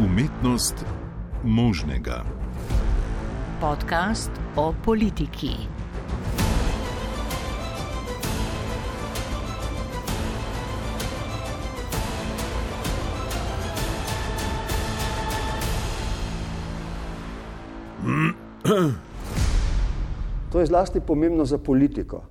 Umetnost 0.00 0.74
možnega. 1.44 2.24
Podcast 3.60 4.30
o 4.56 4.74
politiki. 4.84 5.48
To 20.52 20.60
je 20.60 20.66
zlasti 20.66 21.00
pomembno 21.00 21.44
za 21.44 21.58
politiko. 21.58 22.24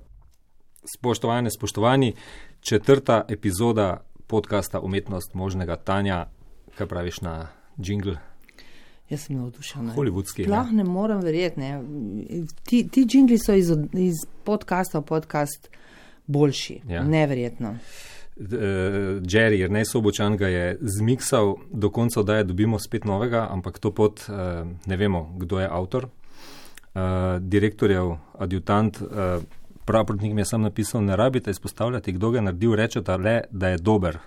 Spoštovane, 0.96 1.50
spoštovani, 1.50 2.14
četrta 2.60 3.24
epizoda 3.28 4.04
podcasta 4.26 4.80
Umetnost 4.80 5.34
možnega 5.34 5.76
Tanja, 5.76 6.26
kaj 6.78 6.86
praviš 6.86 7.20
na 7.20 7.48
jingle? 7.78 8.16
Jaz 9.10 9.26
sem 9.26 9.36
navdušena. 9.36 9.92
Hollywoodski. 9.94 10.44
Sploh 10.44 10.72
ne 10.72 10.84
morem 10.84 11.20
verjeti. 11.20 11.60
Ne. 11.60 11.82
Ti, 12.64 12.88
ti 12.88 13.06
jingli 13.10 13.38
so 13.38 13.52
iz, 13.52 13.70
iz 13.92 14.24
podcasta 14.44 14.98
v 14.98 15.04
podcast 15.04 15.68
boljši. 16.26 16.80
Ja. 16.88 16.94
Ja. 16.94 17.04
Neverjetno. 17.04 17.76
Uh, 18.36 18.48
Jerry, 19.22 19.60
jer 19.60 19.70
ne 19.70 19.84
sobočan 19.84 20.36
ga 20.36 20.48
je 20.48 20.78
zmiksal, 20.80 21.54
do 21.70 21.90
konca 21.90 22.20
oddaje 22.20 22.44
dobimo 22.44 22.78
spet 22.78 23.04
novega, 23.04 23.46
ampak 23.50 23.78
to 23.78 23.92
pot 23.94 24.24
uh, 24.28 24.66
ne 24.86 24.96
vemo, 24.96 25.28
kdo 25.38 25.60
je 25.60 25.68
avtor. 25.70 26.08
Uh, 26.94 27.02
direktorjev, 27.38 28.16
adjutant, 28.38 28.98
pravprotnik 29.84 30.34
mi 30.34 30.40
je 30.40 30.44
sam 30.44 30.62
napisal, 30.62 31.04
ne 31.04 31.16
rabite 31.16 31.50
izpostavljati, 31.50 32.12
kdo 32.12 32.30
ga 32.30 32.38
je 32.38 32.42
naredil, 32.42 32.74
rečete 32.74 33.16
le, 33.16 33.40
da 33.50 33.68
je 33.68 33.78
dober 33.78 34.18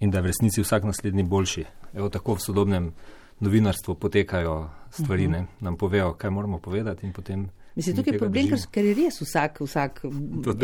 in 0.00 0.10
da 0.10 0.18
je 0.18 0.22
v 0.22 0.26
resnici 0.26 0.62
vsak 0.62 0.84
naslednji 0.84 1.22
boljši. 1.22 1.64
Evo 1.94 2.08
tako 2.08 2.34
v 2.34 2.40
sodobnem 2.40 2.92
novinarstvu 3.40 3.94
potekajo 3.94 4.54
stvari, 4.90 5.22
Mhm. 5.22 5.32
ne? 5.32 5.46
nam 5.60 5.76
povejo, 5.76 6.12
kaj 6.14 6.30
moramo 6.30 6.58
povedati 6.58 7.06
in 7.06 7.12
potem. 7.12 7.48
Mislim, 7.76 7.92
mi 7.92 7.96
tukaj 7.96 8.14
je 8.14 8.18
problem, 8.18 8.44
ker, 8.44 8.50
držimo. 8.50 8.70
ker 8.70 8.84
je 8.84 8.94
res 8.94 9.20
vsak, 9.20 9.60
vsak 9.60 10.00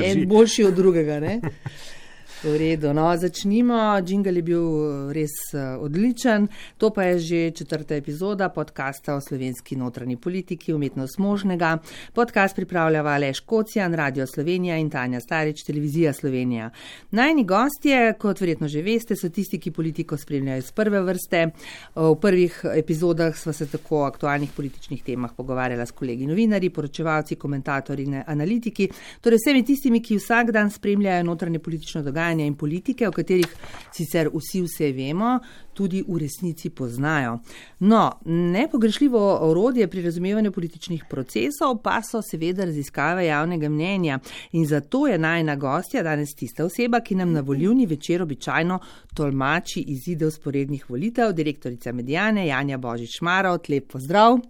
en 0.04 0.28
boljši 0.28 0.64
od 0.64 0.74
drugega. 0.74 1.20
V 2.42 2.58
redu, 2.58 2.92
no, 2.92 3.16
začnimo. 3.16 3.96
Jingle 4.06 4.32
je 4.32 4.42
bil 4.42 4.60
eh, 4.60 5.12
res 5.16 5.32
eh, 5.54 5.76
odličen. 5.80 6.48
To 6.78 6.90
pa 6.90 7.02
je 7.02 7.18
že 7.18 7.50
četrta 7.50 7.94
epizoda 7.94 8.48
podcasta 8.48 9.14
o 9.14 9.20
slovenski 9.20 9.76
notranji 9.76 10.16
politiki, 10.16 10.72
umetnost 10.72 11.18
možnega. 11.18 11.78
Podcast 12.12 12.56
pripravljava 12.56 13.10
Aleš 13.10 13.40
Kocijan, 13.40 13.94
Radio 13.94 14.26
Slovenija 14.26 14.76
in 14.76 14.90
Tanja 14.90 15.20
Starič, 15.20 15.62
Televizija 15.62 16.12
Slovenija. 16.12 16.70
Najni 17.10 17.44
gostje, 17.44 18.12
kot 18.18 18.40
verjetno 18.40 18.68
že 18.68 18.82
veste, 18.82 19.16
so 19.16 19.28
tisti, 19.28 19.58
ki 19.58 19.70
politiko 19.70 20.16
spremljajo 20.16 20.58
iz 20.58 20.70
prve 20.72 21.00
vrste. 21.00 21.46
V 21.94 22.14
prvih 22.20 22.60
epizodah 22.74 23.36
sva 23.36 23.52
se 23.52 23.66
tako 23.66 24.02
o 24.02 24.04
aktualnih 24.04 24.52
političnih 24.56 25.02
temah 25.02 25.32
pogovarjala 25.36 25.86
s 25.86 25.96
kolegi 25.96 26.26
novinarji, 26.26 26.70
poročevalci, 26.70 27.40
komentatorji 27.40 28.04
in 28.04 28.20
analitiki, 28.26 28.90
torej 29.20 29.40
vsemi 29.40 29.64
tistimi, 29.64 30.02
ki 30.02 30.20
vsak 30.20 30.52
dan 30.52 30.70
spremljajo 30.70 31.24
notranje 31.24 31.58
politično 31.58 32.02
dogajanje 32.02 32.15
in 32.46 32.54
politike, 32.56 33.08
o 33.08 33.12
katerih 33.12 33.48
sicer 33.92 34.28
vsi 34.32 34.62
vse 34.62 34.92
vemo, 34.92 35.38
tudi 35.76 36.02
v 36.08 36.18
resnici 36.18 36.70
poznajo. 36.70 37.38
No, 37.78 38.20
nepogrešljivo 38.24 39.38
orodje 39.40 39.88
pri 39.88 40.02
razumevanju 40.02 40.52
političnih 40.52 41.04
procesov 41.10 41.82
pa 41.82 42.00
so 42.02 42.22
seveda 42.22 42.64
raziskave 42.64 43.26
javnega 43.26 43.68
mnenja 43.68 44.18
in 44.52 44.66
zato 44.66 45.06
je 45.06 45.18
najna 45.18 45.56
gostja 45.56 46.02
danes 46.02 46.34
tista 46.34 46.64
oseba, 46.64 47.00
ki 47.00 47.14
nam 47.14 47.32
na 47.32 47.40
volivni 47.40 47.86
večer 47.86 48.22
običajno 48.22 48.78
tolmači 49.14 49.80
izide 49.80 50.26
usporednih 50.26 50.90
volitev, 50.90 51.32
direktorica 51.32 51.92
Medijane 51.92 52.46
Janja 52.46 52.78
Božič 52.78 53.20
Marov, 53.20 53.58
lep 53.68 53.92
pozdrav. 53.92 54.32
Uh, 54.32 54.40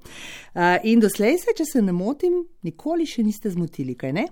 in 0.85 1.01
doslej 1.01 1.39
se, 1.39 1.55
če 1.57 1.65
se 1.65 1.83
ne 1.83 1.93
motim, 1.93 2.45
nikoli 2.63 3.07
še 3.07 3.23
niste 3.23 3.51
zmotili, 3.51 3.95
kaj 3.95 4.13
ne? 4.13 4.27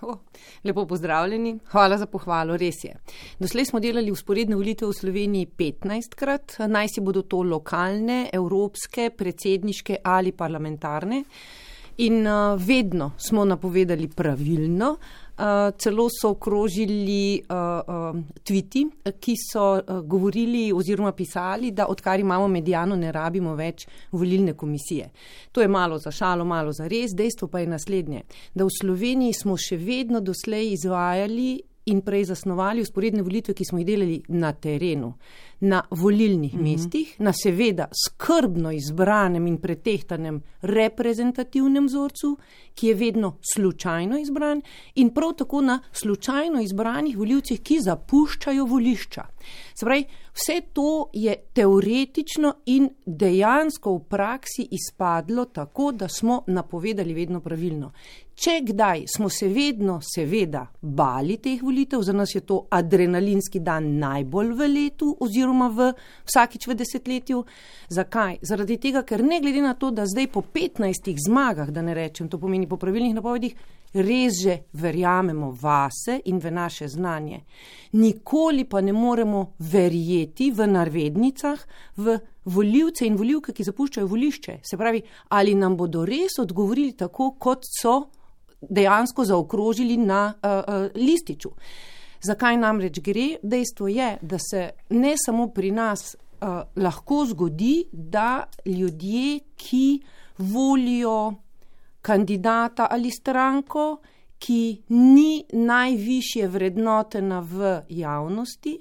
Oh, 0.10 0.16
lepo 0.64 0.86
pozdravljeni, 0.86 1.58
hvala 1.72 1.98
za 1.98 2.06
pohvalo, 2.06 2.56
res 2.56 2.84
je. 2.84 2.94
Doslej 3.38 3.66
smo 3.68 3.80
delali 3.80 4.10
usporedne 4.10 4.56
volitve 4.56 4.88
v 4.88 4.96
Sloveniji 4.96 5.48
15 5.58 6.14
krat, 6.16 6.56
naj 6.68 6.88
si 6.94 7.04
bodo 7.04 7.22
to 7.22 7.42
lokalne, 7.42 8.30
evropske, 8.32 9.10
predsedniške 9.16 10.00
ali 10.04 10.32
parlamentarne. 10.32 11.24
In 12.00 12.26
uh, 12.26 12.56
vedno 12.56 13.12
smo 13.18 13.44
napovedali 13.44 14.08
pravilno, 14.08 14.96
celo 15.78 16.08
so 16.12 16.30
okrožili 16.30 17.42
uh, 17.48 17.56
uh, 17.56 18.20
tviti, 18.44 18.84
ki 19.20 19.34
so 19.40 19.64
uh, 19.78 20.00
govorili 20.04 20.72
oziroma 20.72 21.12
pisali, 21.12 21.70
da 21.70 21.86
odkar 21.88 22.20
imamo 22.20 22.48
medijano, 22.48 22.96
ne 22.96 23.12
rabimo 23.12 23.54
več 23.54 23.86
volilne 24.12 24.54
komisije. 24.54 25.10
To 25.52 25.62
je 25.62 25.68
malo 25.68 25.98
za 25.98 26.10
šalo, 26.10 26.44
malo 26.44 26.72
za 26.72 26.88
res, 26.88 27.14
dejstvo 27.16 27.48
pa 27.48 27.60
je 27.60 27.66
naslednje, 27.66 28.22
da 28.54 28.64
v 28.64 28.76
Sloveniji 28.80 29.32
smo 29.32 29.56
še 29.56 29.76
vedno 29.76 30.20
doslej 30.20 30.72
izvajali 30.72 31.69
in 31.90 32.00
prej 32.06 32.24
zasnovali 32.30 32.82
usporedne 32.82 33.22
volitve, 33.22 33.54
ki 33.54 33.64
smo 33.64 33.80
jih 33.80 33.86
delali 33.86 34.18
na 34.28 34.52
terenu, 34.52 35.12
na 35.60 35.82
volilnih 35.90 36.54
mm 36.54 36.60
-hmm. 36.60 36.72
mestih, 36.72 37.14
na 37.18 37.32
seveda 37.32 37.88
skrbno 38.04 38.72
izbranem 38.72 39.46
in 39.46 39.58
pretehtanem 39.58 40.42
reprezentativnem 40.62 41.86
vzorcu, 41.86 42.36
ki 42.74 42.86
je 42.86 42.94
vedno 42.94 43.36
slučajno 43.54 44.18
izbran, 44.18 44.62
in 44.94 45.10
prav 45.14 45.32
tako 45.32 45.60
na 45.60 45.80
slučajno 45.92 46.60
izbranih 46.62 47.18
voljivcih, 47.18 47.60
ki 47.60 47.80
zapuščajo 47.80 48.64
volišča. 48.64 49.24
Se 49.74 49.86
pravi, 49.86 50.04
vse 50.40 50.60
to 50.72 51.10
je 51.12 51.34
teoretično 51.52 52.54
in 52.66 52.88
dejansko 53.06 53.94
v 53.96 54.04
praksi 54.08 54.68
izpadlo 54.70 55.44
tako, 55.44 55.92
da 55.92 56.08
smo 56.08 56.42
napovedali 56.46 57.14
vedno 57.14 57.40
pravilno. 57.40 57.92
Če 58.34 58.60
kdaj 58.64 59.02
smo 59.16 59.28
se 59.28 59.48
vedno, 59.48 59.98
seveda, 60.14 60.62
bali 60.80 61.36
teh 61.36 61.60
volitev, 61.62 62.00
za 62.02 62.12
nas 62.16 62.34
je 62.34 62.40
to 62.40 62.62
adrenalinski 62.70 63.60
dan 63.60 63.98
najbolj 63.98 64.54
v 64.56 64.68
letu 64.68 65.10
oziroma 65.20 65.68
v 65.68 65.90
vsakič 66.24 66.66
v 66.70 66.76
desetletju. 66.80 67.42
Zakaj? 67.92 68.38
Zaradi 68.42 68.78
tega, 68.80 69.02
ker 69.04 69.20
ne 69.20 69.42
glede 69.44 69.60
na 69.60 69.74
to, 69.74 69.90
da 69.90 70.08
zdaj 70.08 70.30
po 70.32 70.40
15 70.40 71.12
zmagah, 71.26 71.68
da 71.68 71.82
ne 71.82 71.94
rečem, 71.94 72.30
to 72.32 72.40
pomeni 72.40 72.68
po 72.68 72.80
pravilnih 72.80 73.14
napovedih, 73.18 73.54
res 73.92 74.42
že 74.42 74.56
verjamemo 74.72 75.50
vase 75.50 76.20
in 76.24 76.38
v 76.38 76.50
naše 76.50 76.88
znanje. 76.88 77.40
Nikoli 77.92 78.64
pa 78.64 78.80
ne 78.80 78.92
moremo 78.92 79.54
verjeti 79.58 80.50
v 80.50 80.66
navednicah, 80.66 81.58
v 81.96 82.18
voljivce 82.44 83.06
in 83.06 83.16
voljivke, 83.16 83.52
ki 83.52 83.64
zapuščajo 83.64 84.06
volišče. 84.06 84.60
Se 84.62 84.76
pravi, 84.76 85.02
ali 85.28 85.54
nam 85.54 85.76
bodo 85.76 86.04
res 86.04 86.38
odgovorili 86.38 86.92
tako, 86.92 87.34
kot 87.38 87.66
so 87.66 88.10
dejansko 88.60 89.24
zaokrožili 89.24 89.96
na 89.96 90.32
uh, 90.34 90.50
uh, 90.50 90.90
lističu. 90.94 91.50
Zakaj 92.22 92.56
namreč 92.60 93.00
gre? 93.00 93.38
Dejstvo 93.42 93.88
je, 93.88 94.16
da 94.22 94.38
se 94.38 94.70
ne 94.90 95.14
samo 95.16 95.48
pri 95.48 95.70
nas 95.70 96.14
uh, 96.14 96.62
lahko 96.76 97.24
zgodi, 97.26 97.84
da 97.92 98.44
ljudje, 98.66 99.40
ki 99.56 100.00
volijo 100.38 101.32
kandidata 102.02 102.86
ali 102.90 103.10
stranko, 103.10 104.00
ki 104.38 104.82
ni 104.88 105.44
najvišje 105.52 106.48
vrednotena 106.48 107.40
v 107.40 107.82
javnosti, 107.88 108.78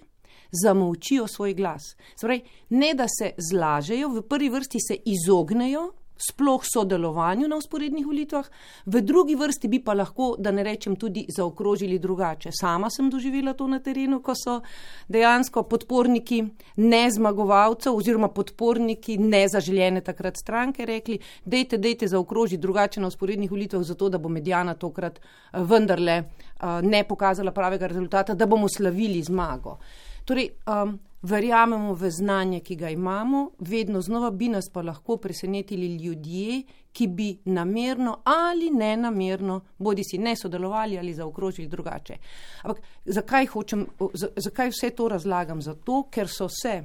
zamolčijo 0.64 1.28
svoj 1.28 1.54
glas. 1.54 1.96
Zdaj, 2.22 2.40
ne 2.70 2.94
da 2.94 3.06
se 3.08 3.34
zlažejo, 3.38 4.10
v 4.10 4.22
prvi 4.22 4.50
vrsti 4.50 4.80
se 4.88 4.98
izognejo 5.06 5.92
sploh 6.20 6.62
sodelovanju 6.66 7.48
na 7.48 7.58
usporednih 7.58 8.06
volitvah, 8.06 8.46
v 8.86 9.02
drugi 9.02 9.36
vrsti 9.36 9.68
bi 9.68 9.80
pa 9.84 9.94
lahko, 9.94 10.36
da 10.40 10.52
ne 10.52 10.64
rečem, 10.64 10.96
tudi 10.96 11.26
zaokrožili 11.30 12.00
drugače. 12.00 12.52
Sama 12.52 12.90
sem 12.90 13.10
doživela 13.10 13.54
to 13.54 13.68
na 13.68 13.80
terenu, 13.80 14.20
ko 14.22 14.36
so 14.36 14.60
dejansko 15.08 15.64
podporniki 15.64 16.44
nezmagovalcev 16.76 17.96
oziroma 17.96 18.28
podporniki 18.28 19.18
nezaželjene 19.18 20.02
takrat 20.02 20.38
stranke 20.38 20.86
rekli, 20.86 21.20
dejte, 21.46 21.78
dejte 21.78 22.08
zaokrožiti 22.08 22.62
drugače 22.62 23.02
na 23.02 23.08
usporednih 23.08 23.52
volitvah, 23.52 23.84
zato 23.84 24.10
da 24.10 24.18
bo 24.18 24.30
medijana 24.30 24.74
tokrat 24.74 25.20
eh, 25.20 25.64
vendarle 25.64 26.18
eh, 26.18 26.82
ne 26.82 27.04
pokazala 27.04 27.52
pravega 27.52 27.88
rezultata, 27.88 28.34
da 28.34 28.46
bomo 28.46 28.68
slavili 28.70 29.24
zmago. 29.24 29.78
Torej, 30.26 30.50
um, 30.68 31.00
verjamemo 31.22 31.94
v 31.94 32.12
znanje, 32.12 32.60
ki 32.60 32.76
ga 32.76 32.90
imamo, 32.90 33.50
vedno 33.60 34.02
znova 34.02 34.32
bi 34.32 34.48
nas 34.50 34.70
pa 34.70 34.82
lahko 34.82 35.18
presenetili 35.18 35.96
ljudje, 35.96 36.64
ki 36.92 37.08
bi 37.08 37.38
namerno 37.46 38.18
ali 38.24 38.70
ne 38.70 38.98
namerno, 38.98 39.62
bodi 39.78 40.04
si 40.04 40.18
ne 40.18 40.36
sodelovali 40.36 40.98
ali 40.98 41.14
zaokrožili 41.14 41.68
drugače. 41.68 42.18
Ampak 42.64 42.84
zakaj, 43.06 43.46
hočem, 43.46 43.88
zakaj 44.36 44.70
vse 44.70 44.90
to 44.90 45.08
razlagam? 45.08 45.62
Zato, 45.62 46.04
ker 46.12 46.28
so 46.28 46.48
se 46.50 46.84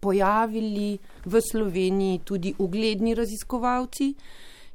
pojavili 0.00 0.98
v 1.24 1.40
Sloveniji 1.40 2.18
tudi 2.24 2.54
ugledni 2.58 3.14
raziskovalci, 3.14 4.14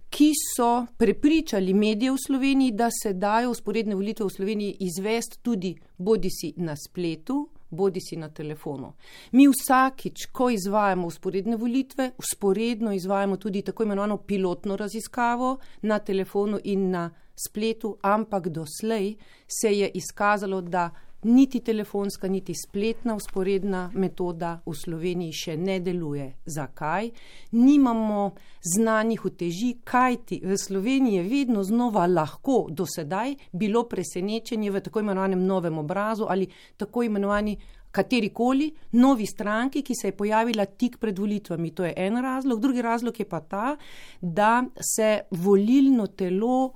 ki 0.10 0.32
so 0.56 0.86
prepričali 0.98 1.74
medije 1.74 2.12
v 2.12 2.18
Sloveniji, 2.26 2.72
da 2.72 2.88
se 3.04 3.14
dajo 3.14 3.52
usporedne 3.52 3.96
volitve 3.96 4.26
v 4.26 4.36
Sloveniji 4.36 4.78
izvesti 4.80 5.38
tudi 5.44 5.76
bodi 5.98 6.30
si 6.30 6.54
na 6.58 6.76
spletu, 6.76 7.50
bodi 7.70 8.02
si 8.02 8.16
na 8.16 8.30
telefonu. 8.30 8.94
Mi 9.32 9.48
vsakič, 9.48 10.26
ko 10.32 10.50
izvajamo 10.50 11.08
usporedne 11.08 11.58
volitve, 11.58 12.12
usporedno 12.18 12.94
izvajamo 12.94 13.38
tudi 13.38 13.62
tako 13.62 13.84
imenovano 13.84 14.18
pilotno 14.18 14.76
raziskavo 14.76 15.58
na 15.82 16.00
telefonu 16.00 16.60
in 16.64 16.90
na 16.90 17.10
spletu, 17.48 17.98
ampak 18.02 18.48
doslej 18.48 19.16
se 19.48 19.78
je 19.78 19.92
izkazalo, 19.94 20.62
da 20.62 20.90
niti 21.24 21.60
telefonska, 21.60 22.28
niti 22.28 22.54
spletna 22.56 23.16
usporedna 23.16 23.92
metoda 23.94 24.60
v 24.66 24.74
Sloveniji 24.76 25.34
še 25.36 25.58
ne 25.58 25.80
deluje. 25.84 26.30
Zakaj? 26.46 27.10
Nimamo 27.52 28.32
znanih 28.76 29.26
uteži, 29.26 29.74
kajti 29.84 30.42
v 30.44 30.58
Sloveniji 30.58 31.20
je 31.20 31.28
vedno 31.28 31.64
znova 31.64 32.08
lahko 32.08 32.68
do 32.72 32.86
sedaj 32.88 33.36
bilo 33.52 33.84
presenečenje 33.90 34.72
v 34.72 34.82
tako 34.82 35.04
imenovanem 35.04 35.44
novem 35.46 35.78
obrazu 35.78 36.26
ali 36.30 36.48
tako 36.78 37.04
imenovani 37.04 37.58
katerikoli 37.92 38.70
novi 38.92 39.26
stranki, 39.26 39.82
ki 39.82 39.96
se 39.96 40.08
je 40.08 40.18
pojavila 40.18 40.66
tik 40.66 41.00
pred 41.00 41.20
volitvami. 41.20 41.72
To 41.72 41.86
je 41.86 41.94
en 41.98 42.22
razlog. 42.22 42.60
Drugi 42.62 42.82
razlog 42.82 43.20
je 43.20 43.26
pa 43.26 43.40
ta, 43.40 43.78
da 44.22 44.64
se 44.96 45.22
volilno 45.32 46.08
telo 46.08 46.74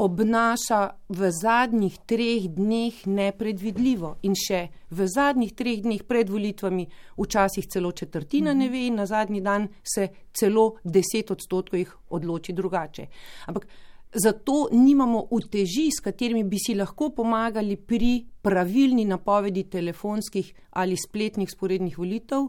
obnaša 0.00 0.80
v 1.08 1.30
zadnjih 1.30 1.98
treh 2.06 2.48
dneh 2.48 3.02
nepredvidljivo 3.06 4.14
in 4.24 4.34
še 4.34 4.60
v 4.90 5.06
zadnjih 5.06 5.52
treh 5.52 5.82
dneh 5.84 6.02
pred 6.08 6.30
volitvami 6.32 6.86
včasih 7.18 7.68
celo 7.68 7.92
četrtina 7.92 8.54
ne 8.56 8.70
ve 8.72 8.86
in 8.86 8.96
na 8.96 9.06
zadnji 9.06 9.40
dan 9.44 9.68
se 9.84 10.08
celo 10.32 10.80
deset 10.84 11.30
odstotkov 11.30 11.78
jih 11.78 11.92
odloči 12.16 12.52
drugače. 12.52 13.06
Ampak 13.46 13.66
zato 14.14 14.68
nimamo 14.72 15.26
uteži, 15.30 15.90
s 15.92 16.00
katerimi 16.00 16.44
bi 16.44 16.58
si 16.58 16.74
lahko 16.74 17.10
pomagali 17.14 17.76
pri 17.76 18.24
pravilni 18.42 19.04
napovedi 19.04 19.64
telefonskih 19.70 20.54
ali 20.70 20.96
spletnih 20.96 21.50
sporednih 21.50 21.98
volitev, 21.98 22.46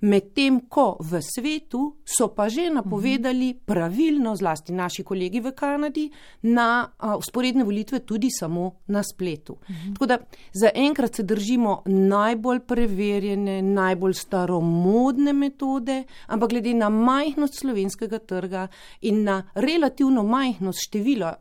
medtem 0.00 0.60
ko 0.68 0.96
v 1.00 1.22
svetu 1.24 1.96
so 2.04 2.28
pa 2.36 2.48
že 2.48 2.68
napovedali 2.70 3.54
pravilno, 3.64 4.36
zlasti 4.36 4.72
naši 4.72 5.02
kolegi 5.02 5.40
v 5.40 5.52
Kanadi, 5.56 6.10
na 6.42 6.92
sporedne 7.20 7.64
volitve 7.64 8.02
tudi 8.04 8.28
samo 8.30 8.82
na 8.86 9.02
spletu. 9.02 9.56
Tako 9.94 10.06
da 10.06 10.18
zaenkrat 10.52 11.14
se 11.16 11.22
držimo 11.22 11.82
najbolj 11.86 12.60
preverjene, 12.68 13.62
najbolj 13.62 14.14
staromodne 14.14 15.32
metode, 15.32 16.04
ampak 16.26 16.50
glede 16.50 16.74
na 16.74 16.88
majhnost 16.88 17.60
slovenskega 17.62 18.18
trga 18.18 18.68
in 19.00 19.24
na 19.24 19.42
relativno 19.54 20.22
majhnost 20.22 20.78
števila 20.88 21.34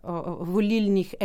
volilnih 0.48 1.16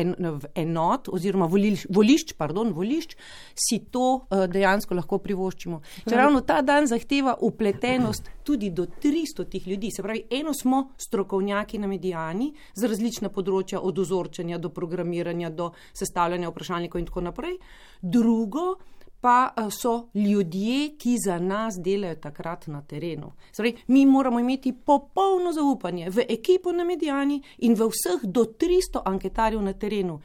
enot 0.54 1.08
oziroma 1.08 1.46
volišč, 1.88 2.34
pardon, 2.34 2.65
pardon, 2.66 2.72
volišč, 2.72 3.16
si 3.54 3.78
to 3.90 4.26
uh, 4.30 4.46
dejansko 4.46 4.94
lahko 4.94 5.18
privoščimo. 5.18 5.80
Če 6.08 6.16
ravno 6.16 6.42
ta 6.42 6.62
dan 6.62 6.86
zahteva 6.86 7.36
upletenost 7.40 8.30
tudi 8.44 8.70
do 8.70 8.86
300 8.86 9.48
tih 9.50 9.66
ljudi, 9.66 9.90
se 9.90 10.02
pravi, 10.02 10.26
eno 10.30 10.54
smo 10.54 10.92
strokovnjaki 10.98 11.78
na 11.78 11.86
medijani 11.86 12.52
za 12.74 12.88
različna 12.88 13.30
področja, 13.30 13.80
od 13.80 13.98
ozorčanja 13.98 14.58
do 14.58 14.70
programiranja, 14.70 15.50
do 15.50 15.72
sestavljanja 15.92 16.50
vprašalnikov 16.50 17.00
in 17.00 17.06
tako 17.06 17.20
naprej, 17.20 17.56
drugo 18.02 18.76
pa 19.20 19.50
so 19.72 20.08
ljudje, 20.14 20.92
ki 21.00 21.16
za 21.18 21.38
nas 21.42 21.80
delajo 21.82 22.14
takrat 22.20 22.66
na 22.70 22.82
terenu. 22.82 23.32
Zdaj, 23.56 23.72
mi 23.88 24.04
moramo 24.06 24.38
imeti 24.40 24.70
popolno 24.72 25.50
zaupanje 25.52 26.10
v 26.10 26.26
ekipo 26.28 26.70
na 26.72 26.84
medijani 26.84 27.40
in 27.58 27.74
v 27.74 27.88
vseh 27.90 28.22
do 28.22 28.44
300 28.44 29.02
anketarjev 29.04 29.64
na 29.64 29.72
terenu 29.72 30.20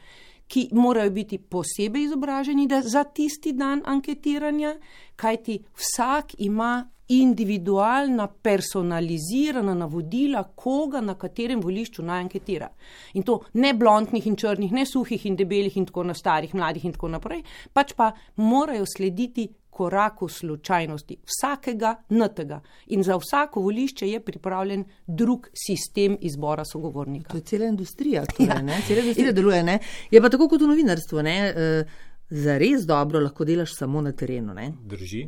ki 0.52 0.68
morajo 0.76 1.10
biti 1.10 1.38
posebej 1.38 2.04
izobraženi 2.04 2.68
za 2.84 3.04
tisti 3.04 3.54
dan 3.56 3.80
anketiranja, 3.88 4.74
kajti 5.16 5.62
vsak 5.72 6.34
ima 6.38 6.74
individualna, 7.08 8.26
personalizirana 8.26 9.74
navodila, 9.74 10.42
koga 10.54 11.00
na 11.00 11.14
katerem 11.14 11.60
volišču 11.60 12.02
naj 12.02 12.20
anketira. 12.20 12.68
In 13.14 13.22
to 13.22 13.40
ne 13.54 13.74
blondnih 13.74 14.26
in 14.26 14.36
črnih, 14.36 14.72
ne 14.72 14.86
suhih 14.86 15.26
in 15.26 15.36
debelih 15.36 15.76
in 15.76 15.88
tako 15.88 16.04
na 16.08 16.14
starih, 16.14 16.54
mladih 16.54 16.84
in 16.84 16.92
tako 16.92 17.08
naprej, 17.16 17.42
pač 17.72 17.92
pa 17.96 18.12
morajo 18.36 18.86
slediti 18.96 19.48
koraku 19.72 20.28
slučajnosti, 20.28 21.16
vsakega 21.24 21.94
natega. 22.08 22.60
In 22.86 23.02
za 23.02 23.16
vsako 23.16 23.60
volišče 23.60 24.08
je 24.08 24.20
pripravljen 24.20 24.84
drug 25.06 25.48
sistem 25.66 26.16
izbora 26.20 26.64
sogovornika. 26.64 27.30
To 27.30 27.36
je 27.36 27.46
cela 27.48 27.66
industrija, 27.66 28.26
ki 28.26 28.46
torej, 28.46 28.68
ja. 28.68 28.80
cela 28.86 29.00
industrija 29.00 29.32
deluje. 29.32 29.62
Ne? 29.62 29.78
Je 30.10 30.20
pa 30.20 30.28
tako 30.28 30.48
kot 30.48 30.60
v 30.60 30.68
novinarstvu, 30.74 31.22
ne? 31.22 31.36
Eh, 31.56 31.94
za 32.30 32.58
res 32.58 32.84
dobro 32.86 33.20
lahko 33.20 33.44
delaš 33.48 33.72
samo 33.78 34.00
na 34.00 34.12
terenu. 34.12 34.54
Ne? 34.54 34.72
Drži. 34.84 35.26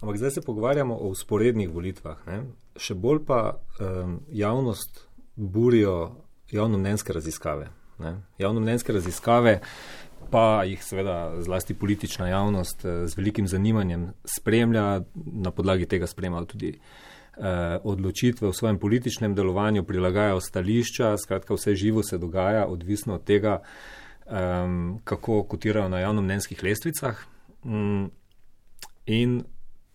Ampak 0.00 0.16
zdaj 0.16 0.30
se 0.30 0.40
pogovarjamo 0.40 0.96
o 0.96 1.12
usporednih 1.12 1.68
volitvah. 1.70 2.24
Ne? 2.26 2.42
Še 2.76 2.96
bolj 2.96 3.22
pa 3.28 3.42
um, 3.52 4.18
javnost 4.32 5.04
burijo 5.36 6.24
javnomnenjske 6.52 7.12
raziskave. 7.12 7.68
Ne? 8.00 8.16
Javnomnenjske 8.38 8.92
raziskave 8.92 9.60
pa 10.32 10.64
jih 10.64 10.80
seveda 10.84 11.42
zlasti 11.44 11.74
politična 11.74 12.28
javnost 12.28 12.84
eh, 12.84 13.06
z 13.06 13.16
velikim 13.16 13.46
zanimanjem 13.48 14.10
spremlja, 14.24 15.02
na 15.14 15.50
podlagi 15.50 15.86
tega 15.86 16.06
spremljajo 16.06 16.48
tudi 16.54 16.72
eh, 16.72 17.78
odločitve 17.84 18.48
v 18.48 18.56
svojem 18.56 18.78
političnem 18.78 19.34
delovanju, 19.34 19.84
prilagajajo 19.84 20.40
stališča, 20.40 21.16
skratka 21.20 21.54
vse 21.54 21.74
živo 21.74 22.02
se 22.02 22.18
dogaja, 22.18 22.66
odvisno 22.66 23.14
od 23.14 23.24
tega, 23.24 23.60
kako 25.04 25.42
kotirajo 25.44 25.88
na 25.88 25.98
javnomnenjskih 26.00 26.62
lestvicah. 26.62 27.18
Um, 27.64 28.10
in 29.06 29.42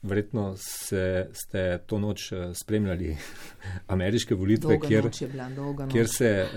verjetno 0.02 0.54
se, 0.58 1.30
ste 1.34 1.80
to 1.86 2.00
noč 2.00 2.32
eh, 2.32 2.52
spremljali 2.54 3.18
ameriške 3.96 4.36
volitve, 4.36 4.80
kjer, 4.80 5.10
kjer 5.92 6.08
se 6.08 6.46
uh, 6.46 6.52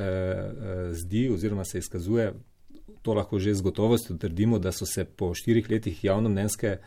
zdi 0.92 1.30
oziroma 1.32 1.64
se 1.64 1.78
izkazuje 1.78 2.32
to 3.02 3.14
lahko 3.14 3.38
že 3.38 3.54
z 3.54 3.62
gotovostjo 3.62 4.16
trdimo, 4.16 4.58
da 4.58 4.72
so 4.72 4.86
se 4.86 5.04
po 5.04 5.34
štirih 5.34 5.70
letih 5.70 6.04
javnomnenjske 6.04 6.66
eh, 6.66 6.80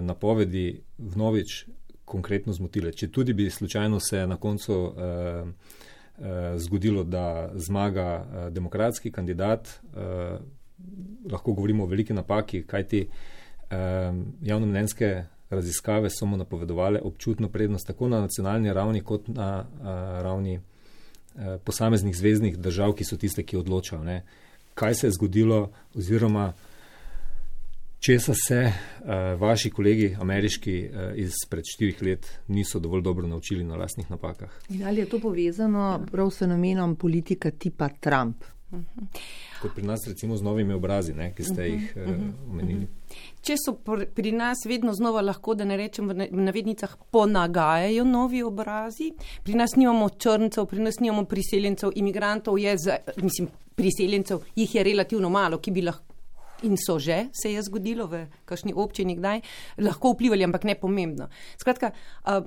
napovedi 0.00 0.80
vnovič 0.98 1.66
konkretno 2.04 2.52
zmotile. 2.52 2.92
Če 2.92 3.08
tudi 3.08 3.32
bi 3.32 3.50
slučajno 3.50 4.00
se 4.00 4.26
na 4.26 4.36
koncu 4.36 4.74
eh, 4.74 5.44
eh, 6.18 6.58
zgodilo, 6.58 7.04
da 7.04 7.50
zmaga 7.54 8.08
eh, 8.08 8.50
demokratski 8.50 9.12
kandidat, 9.12 9.68
eh, 9.68 10.38
lahko 11.30 11.52
govorimo 11.52 11.84
o 11.84 11.86
veliki 11.86 12.12
napaki, 12.12 12.64
kajti 12.66 13.06
eh, 13.06 13.76
javnomnenjske 14.42 15.24
raziskave 15.50 16.10
so 16.10 16.26
mu 16.26 16.36
napovedovale 16.36 17.00
občutno 17.00 17.48
prednost 17.48 17.86
tako 17.86 18.08
na 18.08 18.20
nacionalni 18.20 18.72
ravni 18.72 19.00
kot 19.00 19.28
na 19.28 19.64
eh, 19.64 19.84
ravni 20.22 20.54
eh, 20.54 21.58
posameznih 21.64 22.16
zvezdnih 22.16 22.58
držav, 22.58 22.92
ki 22.92 23.04
so 23.04 23.16
tiste, 23.16 23.42
ki 23.42 23.56
odločajo. 23.56 24.02
Kaj 24.74 24.94
se 24.94 25.06
je 25.06 25.10
zgodilo, 25.10 25.70
oziroma 25.94 26.52
česa 27.98 28.34
se 28.34 28.64
uh, 28.64 29.40
vaši 29.40 29.70
kolegi, 29.70 30.16
ameriški, 30.20 30.88
uh, 30.88 31.18
izpred 31.18 31.64
štirih 31.74 32.02
let 32.02 32.26
niso 32.48 32.78
dovolj 32.78 33.02
dobro 33.02 33.26
naučili 33.26 33.64
na 33.64 33.76
lastnih 33.76 34.10
napakah. 34.10 34.50
In 34.68 34.86
ali 34.86 35.00
je 35.00 35.08
to 35.08 35.20
povezano 35.20 36.06
prav 36.10 36.30
s 36.30 36.38
fenomenom 36.38 36.96
politika 36.96 37.50
tipa 37.50 37.88
Trump? 37.88 38.44
Kot 39.62 39.74
pri 39.74 39.84
nas, 39.86 40.06
recimo, 40.08 40.36
z 40.36 40.42
novimi 40.42 40.74
obrazi, 40.74 41.14
ne, 41.14 41.30
ki 41.36 41.44
ste 41.44 41.68
jih 41.68 41.96
uh, 41.96 42.12
omenili. 42.50 42.88
Če 43.44 43.56
so 43.60 43.74
pri 43.82 44.32
nas 44.32 44.64
vedno 44.66 44.94
znova 44.96 45.22
lahko, 45.22 45.54
da 45.58 45.66
ne 45.68 45.76
rečem 45.76 46.08
v 46.08 46.28
navednicah, 46.46 46.96
ponagajajo 47.12 48.04
novi 48.08 48.42
obrazi, 48.42 49.12
pri 49.44 49.58
nas 49.60 49.76
nimamo 49.76 50.08
črncev, 50.16 50.66
pri 50.70 50.86
nas 50.88 51.00
nimamo 51.02 51.26
priseljencev, 51.30 51.92
imigrantov 52.00 52.58
je, 52.58 52.76
za, 52.78 52.96
mislim, 53.22 53.50
priseljencev, 53.74 54.46
jih 54.56 54.74
je 54.74 54.88
relativno 54.88 55.30
malo, 55.30 55.60
ki 55.60 55.70
bi 55.70 55.84
lahko. 55.86 56.11
In 56.62 56.76
so 56.76 56.98
že, 56.98 57.26
se 57.32 57.52
je 57.52 57.62
zgodilo 57.62 58.06
v 58.06 58.26
kakšni 58.44 58.72
občini, 58.76 59.16
kdaj 59.16 59.40
lahko 59.82 60.12
vplivali, 60.14 60.44
ampak 60.44 60.64
ne 60.64 60.74
pomembno. 60.78 61.28
Skratka, 61.58 61.90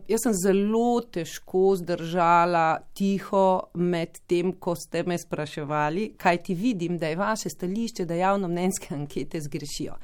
jaz 0.07 0.24
sem 0.24 0.34
zelo 0.34 1.01
težko 1.01 1.75
zdržala 1.75 2.79
tiho 2.93 3.72
med 3.75 4.22
tem, 4.27 4.53
ko 4.53 4.75
ste 4.75 5.03
me 5.03 5.17
spraševali, 5.19 6.13
kaj 6.17 6.43
ti 6.48 6.55
vidim, 6.55 6.98
da 6.98 7.12
je 7.12 7.19
vaše 7.19 7.50
stališče, 7.50 8.05
da 8.05 8.15
javno 8.15 8.48
mnenjske 8.48 8.95
ankete 8.95 9.41
zgrešijo. 9.41 10.00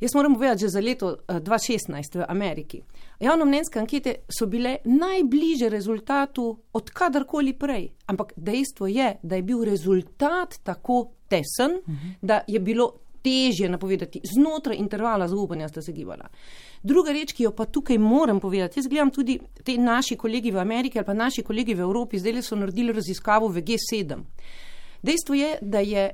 Jaz 0.00 0.14
moram 0.14 0.34
povedati, 0.34 0.60
že 0.60 0.68
za 0.68 0.80
leto 0.80 1.16
2016 1.28 2.18
v 2.18 2.24
Ameriki. 2.28 2.82
Javno 3.20 3.44
mnenjske 3.44 3.78
ankete 3.78 4.14
so 4.28 4.46
bile 4.46 4.76
najbliže 4.84 5.68
rezultatu 5.68 6.58
od 6.72 6.90
kadarkoli 6.90 7.52
prej. 7.52 7.88
Ampak 8.06 8.32
dejstvo 8.36 8.86
je, 8.86 9.16
da 9.22 9.36
je 9.36 9.42
bil 9.42 9.64
rezultat 9.64 10.58
tako 10.62 11.08
tesen, 11.28 11.80
uh 11.80 11.94
-huh. 11.94 12.14
da 12.22 12.40
je 12.46 12.60
bilo 12.60 12.92
težje 13.26 13.68
napovedati 13.68 14.20
znotraj 14.24 14.78
intervala 14.78 15.28
zaupanja, 15.28 15.68
sta 15.68 15.82
se 15.82 15.92
gibala. 15.92 16.28
Druga 16.82 17.12
reč, 17.12 17.32
ki 17.34 17.48
jo 17.48 17.54
pa 17.56 17.66
tukaj 17.66 17.98
moram 17.98 18.40
povedati, 18.40 18.78
jaz 18.78 18.86
gledam 18.86 19.10
tudi 19.10 19.38
te 19.64 19.74
naši 19.78 20.16
kolegi 20.16 20.52
v 20.54 20.62
Ameriki 20.62 20.98
ali 20.98 21.06
pa 21.06 21.14
naši 21.14 21.42
kolegi 21.42 21.74
v 21.74 21.82
Evropi, 21.88 22.20
zdaj 22.22 22.42
so 22.42 22.58
naredili 22.58 22.94
raziskavo 22.94 23.48
v 23.48 23.64
G7. 23.66 24.22
Dejstvo 25.02 25.34
je, 25.34 25.50
da 25.62 25.82
je 25.82 26.06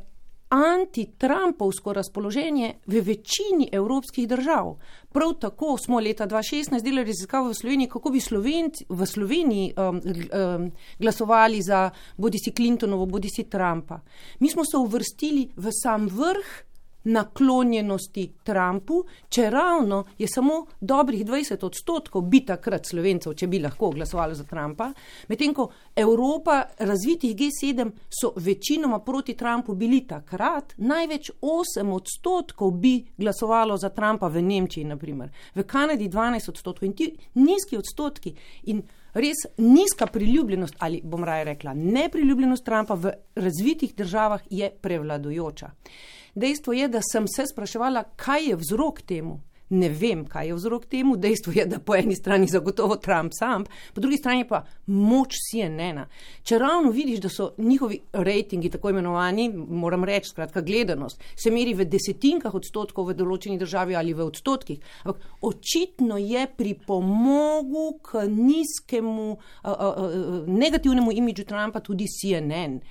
antitrampovsko 0.52 1.92
razpoloženje 1.92 2.74
v 2.86 3.00
večini 3.00 3.68
evropskih 3.72 4.28
držav. 4.28 4.74
Prav 5.12 5.32
tako 5.40 5.78
smo 5.78 6.00
leta 6.00 6.26
2016 6.26 6.82
delali 6.84 7.08
raziskavo 7.08 7.48
v 7.48 7.54
Sloveniji, 7.54 7.88
kako 7.88 8.10
bi 8.10 8.20
Slovenci 8.20 8.84
v 8.88 9.06
Sloveniji 9.06 9.72
um, 9.76 9.96
um, 9.96 10.70
glasovali 10.98 11.62
za 11.62 11.90
bodi 12.16 12.38
si 12.38 12.52
Clintonovo, 12.52 13.06
bodi 13.06 13.28
si 13.28 13.44
Trumpa. 13.44 14.00
Mi 14.40 14.50
smo 14.50 14.64
se 14.64 14.76
uvrstili 14.76 15.48
v 15.56 15.72
sam 15.72 16.06
vrh 16.06 16.71
naklonjenosti 17.04 18.32
Trumpu, 18.42 19.02
če 19.28 19.50
ravno 19.50 20.04
je 20.18 20.28
samo 20.28 20.66
dobrih 20.80 21.24
20 21.26 21.64
odstotkov 21.66 22.22
bi 22.22 22.42
takrat 22.46 22.86
slovencev, 22.86 23.34
če 23.34 23.46
bi 23.46 23.60
lahko 23.62 23.90
glasovali 23.90 24.34
za 24.34 24.44
Trumpa, 24.44 24.92
medtem 25.28 25.54
ko 25.54 25.68
Evropa, 25.96 26.62
razvitih 26.78 27.36
G7 27.36 27.90
so 28.20 28.32
večinoma 28.36 29.00
proti 29.00 29.34
Trumpu 29.36 29.74
bili 29.74 30.04
takrat, 30.06 30.74
največ 30.76 31.30
8 31.40 31.92
odstotkov 31.92 32.70
bi 32.70 32.98
glasovalo 33.16 33.76
za 33.76 33.88
Trumpa 33.88 34.28
v 34.28 34.42
Nemčiji, 34.42 34.84
naprimer. 34.84 35.30
v 35.54 35.62
Kanadi 35.64 36.08
12 36.08 36.48
odstotkov 36.48 36.86
in 36.86 36.92
ti 36.92 37.12
nizki 37.34 37.76
odstotki. 37.76 38.34
In 38.62 38.82
Res 39.14 39.44
nizka 39.58 40.06
priljubljenost, 40.06 40.74
ali 40.78 41.00
bom 41.04 41.24
raje 41.24 41.44
rekla, 41.44 41.74
nepriljubljenost 41.74 42.64
Trumpa 42.64 42.94
v 42.94 43.12
razvitih 43.34 43.94
državah 43.94 44.40
je 44.50 44.70
prevladujoča. 44.70 45.70
Dejstvo 46.34 46.72
je, 46.72 46.88
da 46.88 47.00
sem 47.04 47.26
se 47.28 47.44
spraševala, 47.46 48.04
kaj 48.16 48.48
je 48.48 48.56
vzrok 48.56 49.02
temu. 49.02 49.40
Ne 49.72 49.88
vem, 49.88 50.26
kaj 50.28 50.50
je 50.50 50.54
vzrok 50.54 50.84
temu. 50.86 51.16
Dejstvo 51.16 51.52
je, 51.56 51.64
da 51.66 51.78
po 51.80 51.94
eni 51.96 52.12
strani 52.16 52.46
zagotovo 52.46 52.96
Trump 53.00 53.32
sam, 53.32 53.64
po 53.94 54.00
drugi 54.00 54.18
strani 54.20 54.44
pa 54.48 54.64
moč 54.86 55.38
CNN-a. 55.46 56.04
Če 56.44 56.58
ravno 56.60 56.90
vidiš, 56.92 57.22
da 57.24 57.30
so 57.32 57.48
njihovi 57.58 58.02
rejtingi, 58.12 58.70
tako 58.70 58.92
imenovani, 58.92 59.48
moram 59.52 60.04
reči, 60.04 60.28
skratka, 60.28 60.60
gledanost, 60.60 61.24
se 61.36 61.50
meri 61.50 61.72
v 61.74 61.88
desetinkah 61.88 62.52
odstotkov 62.54 63.08
v 63.08 63.16
določeni 63.16 63.56
državi 63.60 63.96
ali 63.96 64.12
v 64.12 64.26
odstotkih, 64.28 64.94
ampak 65.06 65.24
očitno 65.40 66.20
je 66.20 66.46
pripomogel 66.56 67.94
k 68.04 68.26
nizkemu, 68.28 69.28
uh, 69.32 69.72
uh, 69.72 70.02
uh, 70.04 70.48
negativnemu 70.52 71.16
imidžu 71.16 71.48
Trumpa 71.48 71.80
tudi 71.80 72.10
CNN. 72.12 72.82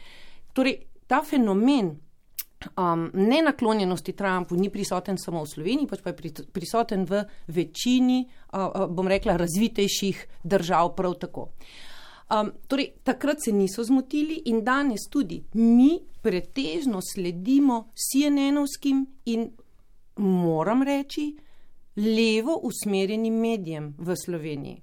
Torej, 0.57 0.79
ta 1.05 1.21
fenomen 1.21 1.93
um, 2.75 3.09
nenaklonjenosti 3.13 4.13
Trumpu 4.13 4.55
ni 4.55 4.69
prisoten 4.69 5.17
samo 5.17 5.43
v 5.43 5.49
Sloveniji, 5.49 5.87
pač 5.87 6.01
pa 6.03 6.13
je 6.13 6.45
prisoten 6.53 7.05
v 7.09 7.23
večini, 7.47 8.23
uh, 8.53 8.59
uh, 8.59 8.85
bom 8.89 9.07
rekla, 9.07 9.37
razvitejših 9.37 10.25
držav 10.43 10.95
prav 10.95 11.17
tako. 11.21 11.49
Um, 12.31 12.51
torej, 12.67 12.93
takrat 13.03 13.43
se 13.43 13.51
niso 13.51 13.83
zmotili 13.83 14.41
in 14.45 14.63
danes 14.63 15.09
tudi 15.11 15.41
mi 15.53 15.99
pretežno 16.21 17.01
sledimo 17.03 17.91
CNN-ovskim 17.95 19.05
in 19.25 19.49
moram 20.15 20.83
reči, 20.83 21.33
levo 21.95 22.55
usmerjenim 22.63 23.35
medijem 23.35 23.93
v 23.97 24.15
Sloveniji. 24.15 24.81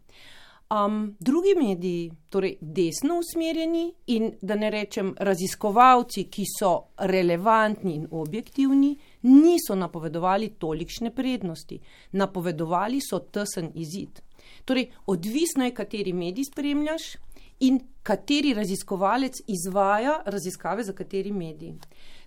Um, 0.71 1.17
drugi 1.21 1.55
mediji, 1.57 2.11
torej 2.29 2.59
desno 2.61 3.15
usmerjeni 3.19 3.95
in 4.07 4.33
da 4.43 4.55
ne 4.55 4.69
rečem 4.71 5.15
raziskovalci, 5.17 6.27
ki 6.29 6.45
so 6.59 6.73
relevantni 6.99 7.95
in 7.95 8.05
objektivni, 8.11 8.91
niso 9.23 9.75
napovedovali 9.75 10.51
tolikšne 10.61 11.11
prednosti. 11.17 11.81
Napovedovali 12.13 13.01
so 13.01 13.23
tesen 13.33 13.71
izid. 13.75 14.21
Torej, 14.65 14.91
odvisno 15.07 15.65
je, 15.65 15.75
kateri 15.75 16.13
medij 16.13 16.51
spremljaš 16.53 17.17
in 17.65 17.81
kateri 18.03 18.53
raziskovalec 18.55 19.41
izvaja 19.47 20.23
raziskave 20.27 20.85
za 20.85 20.93
kateri 20.93 21.33
medij. 21.33 21.73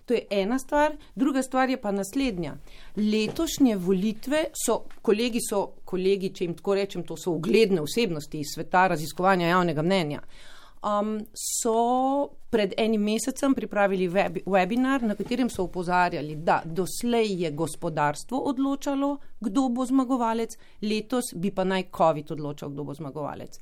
To 0.06 0.14
je 0.14 0.24
ena 0.30 0.58
stvar, 0.58 0.96
druga 1.14 1.42
stvar 1.42 1.70
je 1.70 1.80
pa 1.80 1.92
naslednja. 1.92 2.56
Letošnje 2.96 3.76
volitve 3.76 4.44
so, 4.66 4.82
kolegi 5.02 5.40
so, 5.50 5.66
kolegi, 5.84 6.32
če 6.34 6.44
jim 6.44 6.56
tako 6.58 6.74
rečem, 6.74 7.04
to 7.06 7.16
so 7.16 7.36
ugledne 7.36 7.80
osebnosti 7.80 8.40
iz 8.40 8.54
sveta 8.54 8.88
raziskovanja 8.94 9.52
javnega 9.54 9.82
mnenja. 9.82 10.22
Um, 10.82 11.20
so 11.38 12.32
pred 12.50 12.72
enim 12.76 13.04
mesecem 13.06 13.54
pripravili 13.54 14.08
web, 14.08 14.40
webinar, 14.46 15.02
na 15.06 15.14
katerem 15.14 15.50
so 15.50 15.62
upozarjali, 15.68 16.34
da 16.36 16.58
doslej 16.64 17.30
je 17.44 17.50
gospodarstvo 17.50 18.40
odločalo, 18.50 19.16
kdo 19.40 19.68
bo 19.68 19.86
zmagovalec, 19.86 20.56
letos 20.82 21.30
bi 21.34 21.54
pa 21.54 21.64
naj 21.64 21.86
COVID 21.96 22.34
odločal, 22.34 22.74
kdo 22.74 22.84
bo 22.84 22.94
zmagovalec. 22.98 23.60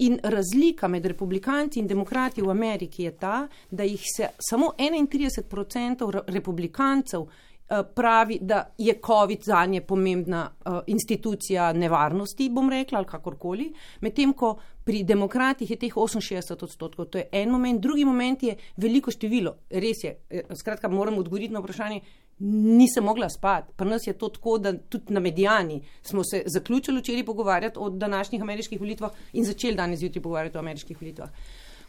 In 0.00 0.18
razlika 0.22 0.88
med 0.88 1.06
republikanci 1.06 1.78
in 1.78 1.86
demokrati 1.86 2.42
v 2.42 2.50
Ameriki 2.50 3.02
je 3.02 3.10
ta, 3.20 3.48
da 3.70 3.84
jih 3.84 4.00
se 4.16 4.28
samo 4.38 4.72
31% 4.78 6.22
republikancev 6.26 7.20
eh, 7.20 7.82
pravi, 7.94 8.38
da 8.40 8.64
je 8.78 8.94
COVID 9.06 9.44
za 9.44 9.66
nje 9.66 9.80
pomembna 9.80 10.50
uh, 10.66 10.78
institucija 10.86 11.72
nevarnosti, 11.72 12.48
bom 12.50 12.70
rekla, 12.70 12.98
ali 12.98 13.06
kakorkoli, 13.06 13.72
medtem 14.00 14.32
ko 14.32 14.56
pri 14.84 15.02
demokratih 15.04 15.70
je 15.70 15.76
teh 15.76 15.92
68 15.94 16.64
odstotkov. 16.64 17.04
To 17.04 17.18
je 17.18 17.28
en 17.32 17.50
moment, 17.50 17.80
drugi 17.80 18.04
moment 18.04 18.42
je 18.42 18.56
veliko 18.76 19.10
število. 19.10 19.54
Res 19.70 20.04
je, 20.04 20.16
eh, 20.30 20.42
skratka, 20.56 20.88
moram 20.88 21.18
odgovoriti 21.18 21.52
na 21.52 21.60
vprašanje, 21.60 22.00
nisem 22.40 23.04
mogla 23.04 23.28
spati. 23.28 23.72
Pri 23.76 23.88
nas 23.88 24.06
je 24.06 24.12
to 24.12 24.28
tako, 24.28 24.58
da 24.58 24.78
tudi 24.78 25.12
na 25.12 25.20
medijani 25.20 25.82
smo 26.02 26.24
se 26.24 26.42
zaključili 26.46 27.00
včeraj 27.00 27.24
pogovarjati 27.24 27.78
o 27.78 27.90
današnjih 27.90 28.42
ameriških 28.42 28.80
volitvah 28.80 29.10
in 29.32 29.44
začeli 29.44 29.74
danes 29.74 29.98
zjutraj 29.98 30.22
pogovarjati 30.22 30.58
o 30.58 30.60
ameriških 30.60 31.02
volitvah. 31.02 31.30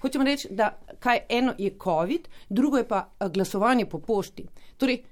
Hočem 0.01 0.22
reči, 0.22 0.48
da 0.51 0.79
kaj 1.00 1.20
eno 1.29 1.53
je 1.58 1.77
COVID, 1.84 2.27
drugo 2.50 2.77
je 2.77 2.88
pa 2.88 3.10
eh, 3.20 3.29
glasovanje 3.29 3.86
po 3.86 4.00
pošti. 4.00 4.46
Torej, 4.77 5.03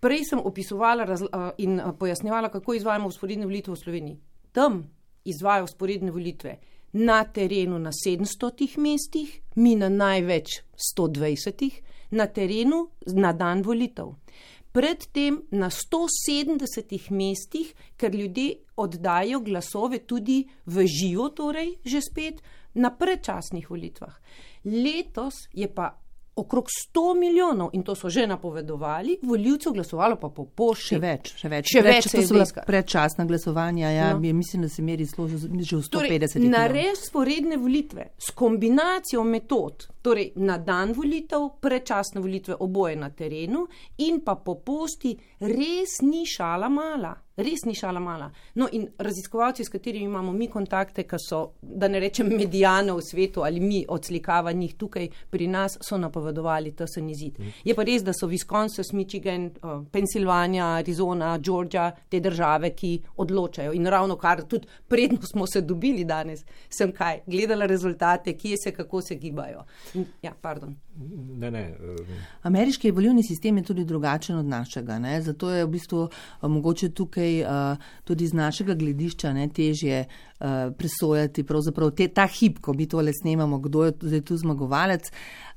prej 0.00 0.24
sem 0.24 0.40
opisovala 0.44 1.04
eh, 1.04 1.50
in 1.58 1.80
eh, 1.80 1.84
pojasnjevala, 1.98 2.48
kako 2.48 2.74
izvajamo 2.74 3.08
usporedne 3.08 3.46
volitve 3.46 3.72
v 3.72 3.76
Sloveniji. 3.76 4.18
Tam 4.52 4.90
izvajo 5.24 5.64
usporedne 5.64 6.10
volitve 6.10 6.58
na 6.92 7.24
terenu 7.24 7.78
na 7.78 7.90
700 7.92 8.78
mestih, 8.78 9.40
mi 9.54 9.76
na 9.76 9.88
največ 9.88 10.62
120, 10.96 11.70
na 12.10 12.26
terenu 12.26 12.88
na 13.06 13.32
dan 13.32 13.62
volitev 13.62 14.14
predtem 14.72 15.42
na 15.50 15.70
170 15.70 17.10
mestih, 17.10 17.74
ker 17.96 18.14
ljudje 18.14 18.56
oddajo 18.76 19.40
glasove 19.40 19.98
tudi 20.06 20.44
v 20.66 20.86
živo, 20.86 21.30
torej 21.30 21.78
že 21.84 22.00
spet 22.00 22.42
na 22.74 22.90
predčasnih 22.94 23.70
volitvah. 23.70 24.14
Letos 24.64 25.48
je 25.52 25.66
pa 25.68 25.94
okrog 26.38 26.70
100 26.70 27.04
milijonov, 27.18 27.70
in 27.72 27.82
to 27.82 27.94
so 27.94 28.10
že 28.10 28.26
napovedovali, 28.26 29.18
voljivcev 29.22 29.72
glasovalo 29.72 30.16
pa 30.16 30.28
po 30.28 30.46
pošti. 30.46 30.94
Še 30.94 31.00
več, 31.02 31.32
še 31.36 31.50
več. 31.52 31.72
Še 31.72 31.82
več, 31.82 32.08
to 32.12 32.22
so 32.22 32.36
bila 32.36 32.64
predčasna 32.66 33.26
glasovanja, 33.28 33.90
ja, 33.90 34.08
no. 34.14 34.32
mislim, 34.34 34.62
da 34.66 34.72
se 34.72 34.82
meri 34.82 35.04
zelo 35.04 35.28
že 35.28 35.36
v 35.36 35.82
150 35.82 35.90
torej, 35.92 36.48
Na 36.48 36.66
res 36.70 37.06
sporedne 37.08 37.60
volitve 37.60 38.10
s 38.18 38.32
kombinacijo 38.38 39.24
metod, 39.24 39.88
torej 40.02 40.32
na 40.40 40.58
dan 40.58 40.92
volitev, 40.96 41.50
predčasne 41.60 42.22
volitve 42.24 42.56
oboje 42.58 42.96
na 42.96 43.10
terenu 43.10 43.66
in 44.04 44.22
pa 44.24 44.36
po 44.36 44.58
pošti, 44.64 45.16
res 45.40 46.00
ni 46.02 46.26
šala 46.26 46.68
mala 46.72 47.14
res 47.38 47.64
ni 47.66 47.74
šala 47.74 48.00
mala. 48.02 48.28
No, 48.58 48.68
in 48.72 48.88
raziskovalci, 48.98 49.64
s 49.64 49.72
katerimi 49.72 50.04
imamo 50.04 50.32
mi 50.32 50.48
kontakte, 50.50 51.04
ki 51.08 51.20
so, 51.22 51.40
da 51.62 51.88
ne 51.88 52.00
rečem, 52.02 52.28
medijane 52.40 52.92
v 52.92 53.02
svetu 53.04 53.44
ali 53.46 53.60
mi 53.60 53.84
odslikava 53.88 54.52
njih 54.52 54.74
tukaj 54.78 55.08
pri 55.30 55.46
nas, 55.46 55.78
so 55.80 55.98
napovedovali 55.98 56.74
ta 56.76 56.86
se 56.86 57.02
nizid. 57.02 57.38
Je 57.64 57.74
pa 57.74 57.86
res, 57.86 58.02
da 58.02 58.12
so 58.12 58.28
Wisconsin, 58.28 58.84
Michigan, 58.92 59.50
uh, 59.62 59.84
Pennsylvania, 59.92 60.74
Arizona, 60.82 61.36
Georgia, 61.38 61.90
te 62.08 62.20
države, 62.20 62.72
ki 62.74 62.92
odločajo. 63.16 63.72
In 63.72 63.86
ravno 63.86 64.16
kar 64.16 64.42
tudi 64.42 64.66
predno 64.88 65.22
smo 65.22 65.46
se 65.46 65.60
dobili 65.60 66.04
danes, 66.04 66.44
sem 66.68 66.92
kaj, 66.92 67.22
gledala 67.26 67.66
rezultate, 67.66 68.36
kje 68.36 68.56
se, 68.64 68.74
kako 68.74 69.02
se 69.02 69.14
gibajo. 69.14 69.64
In, 69.94 70.06
ja, 70.22 70.34
pardon. 70.40 70.76
Ne, 71.38 71.50
ne. 71.50 71.76
Uh... 71.80 72.06
Ameriški 72.42 72.90
volilni 72.90 73.22
sistem 73.22 73.56
je 73.56 73.64
tudi 73.70 73.84
drugačen 73.84 74.38
od 74.38 74.46
našega. 74.46 74.98
Ne? 74.98 75.20
Zato 75.22 75.50
je 75.50 75.64
v 75.64 75.70
bistvu 75.70 76.00
uh, 76.02 76.50
mogoče 76.50 76.88
tukaj 76.90 77.42
uh, 77.42 77.86
tudi 78.04 78.26
z 78.26 78.34
našega 78.34 78.74
gledišča 78.74 79.32
ne, 79.32 79.48
težje 79.48 80.04
presojati 80.78 81.42
te, 81.96 82.08
ta 82.14 82.26
hip, 82.26 82.60
ko 82.62 82.72
mi 82.72 82.86
tole 82.86 83.12
snemamo, 83.12 83.58
kdo 83.58 83.84
je 83.84 83.92
zdaj 84.00 84.20
tu 84.20 84.36
zmagovalec. 84.36 85.10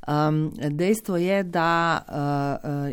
Um, 0.07 0.49
dejstvo 0.57 1.17
je, 1.17 1.43
da 1.43 2.01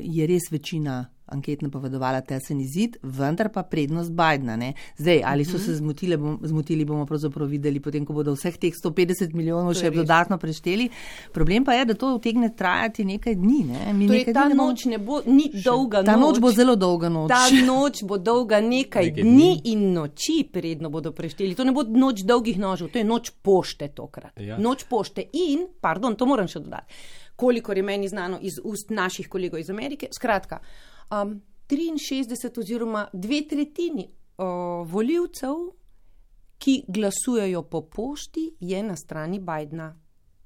je 0.02 0.26
res 0.26 0.52
večina 0.52 1.06
anket 1.28 1.62
napovedovala 1.62 2.20
tesen 2.26 2.60
izid, 2.60 2.96
vendar 3.02 3.50
pa 3.52 3.62
prednost 3.62 4.12
Bidna. 4.12 4.56
Ne? 4.56 4.72
Zdaj, 4.96 5.22
ali 5.26 5.44
so 5.44 5.58
se 5.58 5.74
zmotili, 5.74 6.16
bom, 6.16 6.38
zmotili, 6.42 6.84
bomo 6.84 7.06
pravzaprav 7.06 7.48
videli, 7.48 7.80
potem, 7.80 8.06
ko 8.06 8.16
bodo 8.16 8.34
vseh 8.36 8.56
teh 8.58 8.74
150 8.74 9.34
milijonov 9.34 9.76
še 9.78 9.90
dodatno 9.94 10.38
prešteli. 10.38 10.88
Problem 11.34 11.64
pa 11.64 11.76
je, 11.78 11.88
da 11.92 11.98
to 11.98 12.14
utegne 12.16 12.50
trajati 12.56 13.04
nekaj 13.04 13.36
dni. 13.38 13.60
Ne? 13.68 13.92
Mi 13.92 14.08
torej, 14.10 14.32
ta 14.34 14.48
noč 14.52 14.86
ne 14.90 14.98
bo 14.98 15.20
ni 15.26 15.50
dolga. 15.54 16.02
Ta 16.06 16.16
noč 16.20 16.40
bo 16.42 16.52
zelo 16.54 16.76
dolga 16.76 17.12
noč. 17.12 17.32
Ta 17.32 17.46
noč 17.66 18.02
bo 18.08 18.18
dolga 18.18 18.60
nekaj, 18.64 19.10
nekaj 19.12 19.24
dni 19.24 19.50
in 19.72 19.88
noči, 19.94 20.40
predno 20.52 20.90
bodo 20.90 21.12
prešteli. 21.12 21.54
To 21.58 21.66
ne 21.66 21.74
bo 21.76 21.84
noč 21.84 22.24
dolgih 22.28 22.58
nožev, 22.60 22.92
to 22.92 23.00
je 23.00 23.06
noč 23.06 23.32
pošte 23.42 23.90
tokrat. 23.94 24.34
Ja. 24.40 24.58
Noč 24.58 24.84
pošte 24.88 25.24
in, 25.32 25.66
pardon, 25.80 26.16
to 26.18 26.26
moram 26.28 26.48
še 26.50 26.62
dodati, 26.64 26.94
kolikor 27.38 27.76
je 27.78 27.82
meni 27.86 28.08
znano 28.08 28.38
iz 28.42 28.58
ust 28.64 28.90
naših 28.90 29.28
kolegov 29.30 29.60
iz 29.60 29.70
Amerike. 29.70 30.10
Skratka, 30.14 30.60
um, 31.10 31.40
63 31.68 32.58
oziroma 32.58 33.08
dve 33.12 33.42
tretjini 33.48 34.08
uh, 34.38 34.44
voljivcev, 34.90 35.54
ki 36.58 36.82
glasujejo 36.88 37.62
po 37.62 37.82
pošti, 37.82 38.54
je 38.60 38.82
na 38.82 38.96
strani 38.96 39.38
Bidna. 39.38 39.94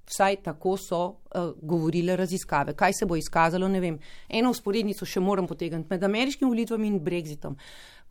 Vsaj 0.07 0.37
tako 0.43 0.77
so 0.77 1.05
uh, 1.07 1.53
govorile 1.63 2.17
raziskave. 2.17 2.75
Kaj 2.77 2.93
se 2.93 3.07
bo 3.07 3.17
izkazalo, 3.17 3.69
ne 3.69 3.81
vem. 3.81 3.99
Eno 4.29 4.51
usporednico 4.51 5.07
še 5.07 5.21
moram 5.21 5.47
potegniti 5.47 5.89
med 5.91 6.05
ameriškimi 6.05 6.51
volitvami 6.51 6.91
in 6.91 7.01
Brexitom. 7.01 7.57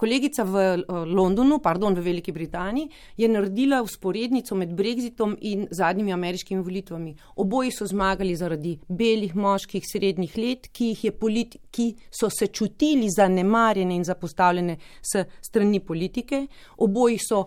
Kolegica 0.01 0.43
v 0.43 0.81
uh, 0.81 1.03
Londonu, 1.05 1.59
pardon, 1.61 1.93
v 1.93 2.01
Veliki 2.01 2.31
Britaniji, 2.31 2.89
je 3.17 3.27
naredila 3.29 3.83
usporednico 3.85 4.55
med 4.57 4.73
Brexitom 4.73 5.35
in 5.41 5.67
zadnjimi 5.69 6.13
ameriškimi 6.13 6.63
volitvami. 6.65 7.13
Oboji 7.35 7.69
so 7.71 7.85
zmagali 7.85 8.33
zaradi 8.35 8.79
belih 8.89 9.35
moških 9.35 9.85
srednjih 9.85 10.37
let, 10.37 10.71
ki, 10.73 11.11
politi 11.19 11.61
ki 11.69 11.85
so 12.09 12.31
se 12.33 12.47
čutili 12.47 13.11
zanemarjene 13.13 13.95
in 13.95 14.03
zapostavljene 14.03 14.77
s 15.01 15.21
strani 15.41 15.79
politike. 15.79 16.47
Oboji 16.77 17.19
so 17.21 17.43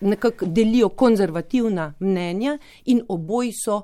nekako 0.00 0.46
delijo 0.46 0.88
konzervativna 0.88 1.92
mnenja 2.00 2.58
in 2.84 3.04
oboji 3.08 3.52
so 3.52 3.82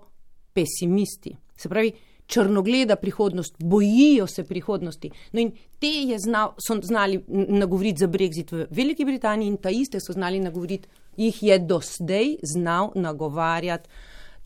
pesimisti. 0.53 1.37
Se 1.57 1.69
pravi, 1.69 1.93
črnogleda 2.28 2.97
prihodnost, 2.97 3.54
bojijo 3.58 4.26
se 4.26 4.44
prihodnosti. 4.44 5.11
No 5.32 5.40
in 5.40 5.52
te 5.78 6.18
znal, 6.18 6.52
so 6.58 6.76
znali 6.82 7.25
nagovoriti 7.49 7.99
za 7.99 8.06
Brexit 8.06 8.52
v 8.52 8.66
Veliki 8.70 9.04
Britaniji 9.04 9.49
in 9.49 9.56
ta 9.56 9.70
iste 9.70 10.00
so 10.00 10.12
znali 10.12 10.40
nagovoriti, 10.40 10.88
jih 11.16 11.42
je 11.42 11.58
do 11.58 11.80
zdaj 11.80 12.37
znal 12.42 12.90
nagovarjati 12.94 13.88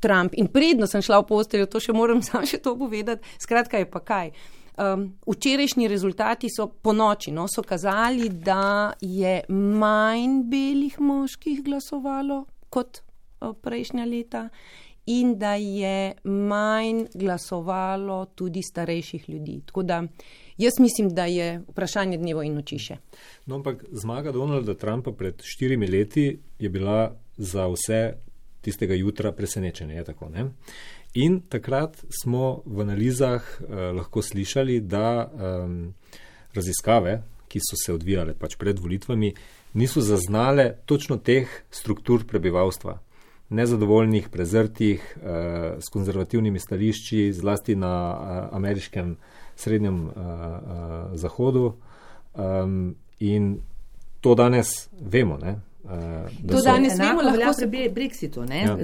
Trump. 0.01 0.35
In 0.35 0.47
predno 0.47 0.87
sem 0.87 1.03
šla 1.03 1.21
v 1.23 1.29
posteljo, 1.29 1.67
to 1.67 1.81
še 1.81 1.95
moram 1.95 2.23
sam 2.27 2.47
še 2.47 2.63
to 2.63 2.77
povedati, 2.79 3.37
skratka 3.43 3.83
je 3.83 3.91
pa 3.91 4.01
kaj. 4.01 4.33
Um, 4.73 5.11
včerajšnji 5.29 5.89
rezultati 5.89 6.49
so 6.49 6.67
po 6.67 6.95
noči, 6.97 7.31
no, 7.35 7.45
so 7.49 7.63
kazali, 7.63 8.31
da 8.31 8.95
je 9.01 9.43
manj 9.53 10.39
belih 10.49 10.97
moških 11.01 11.61
glasovalo 11.67 12.47
kot 12.73 13.03
uh, 13.03 13.53
prejšnja 13.53 14.07
leta 14.09 14.47
in 15.07 15.39
da 15.39 15.55
je 15.55 16.15
manj 16.25 17.05
glasovalo 17.15 18.25
tudi 18.35 18.63
starejših 18.63 19.31
ljudi. 19.31 19.61
Tako 19.67 19.83
da 19.83 20.03
jaz 20.59 20.73
mislim, 20.81 21.09
da 21.15 21.25
je 21.25 21.61
vprašanje 21.69 22.19
dnevo 22.19 22.43
in 22.43 22.55
noči 22.55 22.79
še. 22.79 22.97
No, 23.47 23.57
ampak 23.59 23.85
zmaga 23.93 24.33
Donalda 24.33 24.75
Trumpa 24.75 25.13
pred 25.13 25.43
štirimi 25.43 25.87
leti 25.87 26.39
je 26.59 26.69
bila 26.69 27.17
za 27.37 27.67
vse 27.67 28.15
tistega 28.63 28.95
jutra 28.95 29.33
presenečenje. 29.33 30.05
Tako, 30.05 30.31
In 31.15 31.41
takrat 31.49 32.05
smo 32.23 32.63
v 32.65 32.81
analizah 32.81 33.43
eh, 33.43 33.93
lahko 33.93 34.23
slišali, 34.23 34.81
da 34.81 35.29
um, 35.29 35.93
raziskave, 36.55 37.23
ki 37.49 37.61
so 37.61 37.77
se 37.77 37.93
odvijale 37.93 38.33
pač 38.35 38.57
pred 38.57 38.79
volitvami, 38.79 39.35
niso 39.77 40.01
zaznale 40.01 40.71
točno 40.87 41.19
teh 41.21 41.49
struktur 41.71 42.25
prebivalstva. 42.25 42.97
Nezadovoljnih, 43.53 44.29
prezrtih, 44.29 45.17
eh, 45.17 45.77
s 45.81 45.89
konzervativnimi 45.89 46.59
stališči, 46.59 47.33
zlasti 47.33 47.77
na 47.77 47.93
eh, 47.93 48.57
ameriškem 48.57 49.17
srednjem 49.57 50.07
eh, 50.07 50.13
zahodu. 51.15 51.75
In 53.21 53.59
to 54.21 54.35
danes 54.35 54.89
vemo. 55.01 55.37
Ne? 55.37 55.61
Uh, 55.85 55.91
to 56.49 56.63
danes 56.63 56.99
vemo, 56.99 57.23
lahko 57.23 57.53
se 57.53 57.67
pri 57.71 57.89
Brexitu. 57.91 58.45
Ja. 58.55 58.77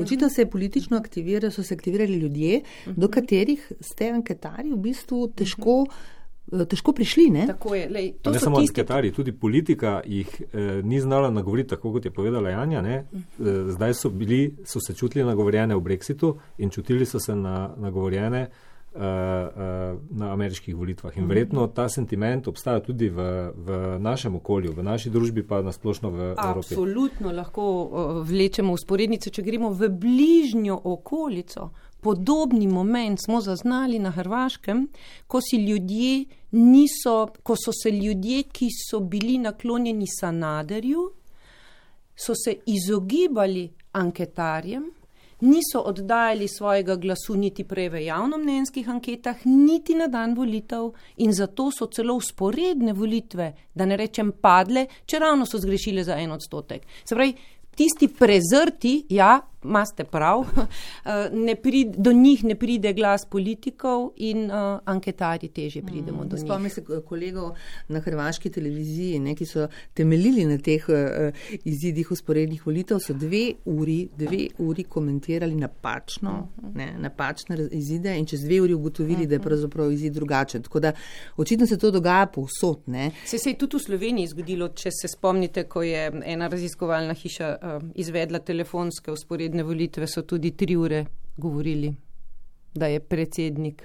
Očitno 0.00 0.28
se 0.28 0.42
je 0.42 0.50
politično 0.50 0.96
aktivirali, 0.96 1.52
so 1.52 1.62
se 1.62 1.74
aktivirali 1.74 2.14
ljudje, 2.14 2.60
uh 2.60 2.92
-huh. 2.92 2.94
do 2.96 3.08
katerih 3.08 3.72
ste 3.80 4.10
anketari 4.10 4.72
v 4.72 4.76
bistvu 4.76 5.28
težko. 5.28 5.80
Uh 5.80 5.86
-huh. 5.86 6.15
Težko 6.46 6.92
prišli. 6.94 7.26
Ne, 7.30 7.46
Lej, 7.90 8.12
ne 8.22 8.38
samo 8.38 8.60
anketari, 8.62 9.10
tudi 9.12 9.32
politika 9.32 10.00
jih 10.06 10.30
eh, 10.40 10.82
ni 10.82 11.00
znala 11.00 11.30
nagovoriti, 11.30 11.68
tako 11.68 11.92
kot 11.92 12.04
je 12.04 12.10
povedala 12.10 12.50
Janja. 12.50 12.82
Ne? 12.82 12.94
Eh, 12.94 13.26
zdaj 13.74 13.94
so, 13.94 14.10
bili, 14.10 14.54
so 14.64 14.80
se 14.80 14.94
čutili 14.94 15.24
nagovorjene 15.24 15.74
v 15.74 15.80
Brexitu 15.80 16.36
in 16.58 16.70
čutili 16.70 17.06
so 17.06 17.18
se 17.18 17.34
na, 17.34 17.70
nagovorjene 17.76 18.40
eh, 18.40 18.98
uh, 18.98 19.98
na 20.10 20.32
ameriških 20.32 20.76
volitvah. 20.76 21.18
In 21.18 21.26
verjetno 21.26 21.66
ta 21.66 21.88
sentiment 21.88 22.48
obstaja 22.48 22.80
tudi 22.80 23.08
v, 23.08 23.26
v 23.56 23.98
našem 23.98 24.36
okolju, 24.36 24.72
v 24.72 24.82
naši 24.82 25.10
družbi, 25.10 25.42
pa 25.42 25.60
nasplošno 25.62 26.10
v 26.10 26.20
Evropi. 26.30 26.72
Absolutno 26.74 27.32
lahko 27.32 27.66
uh, 27.66 28.22
vlečemo 28.28 28.72
usporednice, 28.72 29.30
če 29.30 29.42
gremo 29.42 29.74
v 29.74 29.90
bližnjo 29.90 30.78
okolico. 30.84 31.70
Podobni 32.06 32.66
moment 32.66 33.18
smo 33.24 33.40
zaznali 33.40 33.98
na 33.98 34.10
Hrvaškem, 34.10 34.88
ko, 35.26 35.40
ljudje 35.68 36.24
niso, 36.50 37.28
ko 37.42 37.56
so 37.56 37.72
se 37.82 37.90
ljudje, 37.90 38.42
ki 38.42 38.68
so 38.90 39.00
bili 39.00 39.38
naklonjeni 39.38 40.06
Sanaderju, 40.20 41.10
so 42.16 42.34
se 42.44 42.54
izogibali 42.66 43.72
anketarjem, 43.92 44.84
niso 45.40 45.80
oddajali 45.80 46.48
svojega 46.48 46.96
glasu 46.96 47.34
niti 47.34 47.64
prej 47.64 47.88
v 47.88 48.04
javnomnenjskih 48.04 48.88
anketah, 48.88 49.42
niti 49.44 49.94
na 49.94 50.06
dan 50.06 50.34
volitev 50.34 50.92
in 51.16 51.32
zato 51.32 51.72
so 51.74 51.90
celo 51.90 52.14
usporedne 52.14 52.92
volitve, 52.92 53.50
da 53.74 53.86
ne 53.86 53.96
rečem 53.96 54.30
padle, 54.40 54.86
če 55.06 55.18
ravno 55.18 55.46
so 55.46 55.58
zgrešile 55.58 56.04
za 56.04 56.22
en 56.22 56.38
odstotek. 56.38 56.86
Se 57.04 57.14
pravi, 57.14 57.34
tisti 57.76 58.08
prezrti, 58.08 59.00
ja, 59.10 59.40
imate 59.64 60.04
prav, 60.04 60.44
eh, 61.04 61.56
pride, 61.62 61.94
do 61.98 62.12
njih 62.12 62.44
ne 62.44 62.54
pride 62.54 62.92
glas 62.92 63.24
politikov 63.24 64.10
in 64.16 64.50
uh, 64.50 64.78
anketari 64.84 65.48
teže 65.48 65.82
pridemo 65.82 66.24
mm, 66.24 66.28
do 66.28 66.36
njih. 66.36 66.44
Spomnim 66.44 66.70
se 66.70 66.84
kolegov 67.08 67.54
na 67.88 68.00
hrvaški 68.00 68.50
televiziji, 68.50 69.18
ne, 69.18 69.34
ki 69.34 69.46
so 69.46 69.68
temeljili 69.94 70.44
na 70.44 70.58
teh 70.58 70.84
uh, 70.88 71.56
izidih 71.64 72.10
usporednih 72.10 72.66
volitev, 72.66 72.98
so 72.98 73.14
dve 73.14 73.52
uri, 73.64 74.08
dve 74.16 74.46
uri 74.58 74.84
komentirali 74.84 75.54
napačno, 75.54 76.48
-hmm. 76.56 76.76
ne, 76.76 76.94
napačne 76.98 77.68
izide 77.70 78.18
in 78.18 78.26
čez 78.26 78.44
dve 78.44 78.60
uri 78.60 78.74
ugotovili, 78.74 79.26
da 79.26 79.34
je 79.34 79.38
mhm. 79.38 79.48
pravzaprav 79.48 79.92
izid 79.92 80.12
drugačen. 80.12 80.62
Tako 80.62 80.80
da 80.80 80.92
očitno 81.36 81.66
se 81.66 81.78
to 81.78 81.90
dogaja 81.90 82.26
povsod. 82.26 82.76
Se, 83.24 83.38
se 83.38 83.50
je 83.50 83.58
tudi 83.58 83.76
v 83.76 83.80
Sloveniji 83.80 84.26
zgodilo, 84.26 84.68
če 84.68 84.90
se 84.92 85.08
spomnite, 85.08 85.64
ko 85.64 85.82
je 85.82 86.10
ena 86.24 86.48
raziskovalna 86.48 87.14
hiša 87.14 87.56
uh, 87.56 87.82
izvedla 87.94 88.38
telefonske 88.38 89.12
usporedne 89.12 89.45
predsedne 89.46 89.62
volitve 89.62 90.06
so 90.06 90.22
tudi 90.22 90.50
tri 90.52 90.74
ure 90.74 91.06
govorili, 91.36 91.94
da 92.74 92.86
je 92.86 93.00
predsednik 93.00 93.82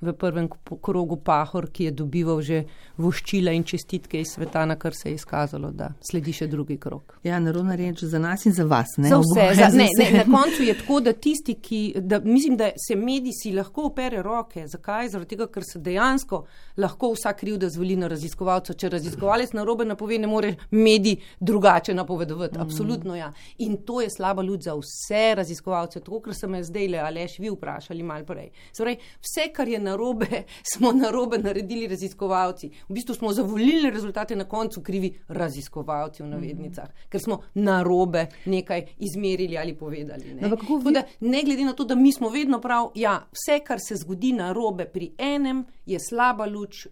v 0.00 0.12
prvem 0.12 0.48
krogu 0.82 1.16
Pahor, 1.16 1.70
ki 1.72 1.84
je 1.84 1.90
dobival 1.90 2.42
že 2.42 2.64
voščila 3.00 3.52
in 3.56 3.64
čestitke 3.64 4.20
iz 4.20 4.34
sveta, 4.34 4.64
na 4.66 4.76
kar 4.76 4.94
se 4.94 5.08
je 5.08 5.14
izkazalo, 5.14 5.70
da 5.72 5.90
sledi 6.10 6.32
še 6.36 6.46
drugi 6.52 6.76
krok. 6.80 7.16
Ja, 7.24 7.38
naravno 7.40 7.76
reč 7.76 8.04
za 8.04 8.18
nas 8.18 8.44
in 8.46 8.52
za 8.52 8.64
vas. 8.64 8.96
Ne? 8.98 9.08
Za 9.08 9.20
vse. 9.22 9.46
Za, 9.56 9.68
ne, 9.72 9.88
ne, 9.98 10.10
na 10.18 10.24
koncu 10.36 10.62
je 10.62 10.74
tako, 10.78 11.00
da 11.00 11.12
tisti, 11.12 11.54
ki, 11.54 11.80
da, 12.00 12.20
mislim, 12.20 12.56
da 12.56 12.70
se 12.76 12.96
mediji 12.96 13.32
si 13.40 13.52
lahko 13.56 13.88
opere 13.90 14.22
roke. 14.22 14.66
Zakaj? 14.68 15.10
Zaradi 15.14 15.34
tega, 15.34 15.48
ker 15.52 15.64
se 15.64 15.80
dejansko 15.80 16.42
lahko 16.76 17.12
vsak 17.14 17.40
kriv, 17.40 17.58
da 17.62 17.70
zvoli 17.72 17.96
na 17.96 18.10
raziskovalca. 18.12 18.76
Če 18.76 18.92
raziskovalec 18.96 19.54
na 19.56 19.64
robe 19.64 19.88
napove, 19.88 20.18
ne 20.20 20.30
more 20.30 20.54
mediji 20.70 21.20
drugače 21.40 21.94
napovedovati. 21.96 22.60
Absolutno 22.60 23.16
ja. 23.16 23.32
In 23.64 23.78
to 23.86 24.00
je 24.04 24.10
slaba 24.12 24.44
luč 24.44 24.68
za 24.68 24.76
vse 24.76 25.24
raziskovalce. 25.40 26.04
Tako, 26.04 26.20
ker 26.26 26.36
sem 26.36 26.54
jaz 26.60 26.70
zdaj 26.70 26.88
le, 26.92 27.02
aleš, 27.02 27.38
vi 27.40 27.52
vprašali 27.52 28.04
mal 28.06 28.24
prej. 28.28 28.50
Zdaj, 28.76 28.98
vse, 29.24 29.48
kar 29.56 29.68
je 29.68 29.80
narobe, 29.86 30.42
smo 30.72 30.92
narobe 30.92 31.38
naredili 31.38 31.86
raziskovalci. 31.88 32.70
V 32.88 32.98
bistvu 32.98 33.14
smo 33.14 33.32
za 33.32 33.46
volilne 33.46 33.90
rezultate 33.90 34.36
na 34.36 34.44
koncu 34.44 34.82
krivi 34.82 35.12
raziskovalci 35.28 36.22
v 36.22 36.30
navednicah, 36.34 36.88
mm. 36.88 37.08
ker 37.12 37.22
smo 37.22 37.40
narobe 37.54 38.26
nekaj 38.44 38.86
izmerili 38.98 39.58
ali 39.58 39.76
povedali. 39.78 40.34
Ne? 40.34 40.48
No, 40.48 40.56
vi... 40.84 40.92
da, 40.92 41.06
ne 41.20 41.42
glede 41.44 41.64
na 41.64 41.72
to, 41.72 41.84
da 41.84 41.94
mi 41.94 42.12
smo 42.12 42.28
vedno 42.28 42.60
prav, 42.60 42.90
ja, 42.94 43.18
vse, 43.32 43.60
kar 43.64 43.78
se 43.80 43.96
zgodi 43.96 44.32
narobe 44.32 44.86
pri 44.90 45.12
enem, 45.18 45.64
je 45.86 45.98
slaba 46.00 46.46
luč 46.46 46.86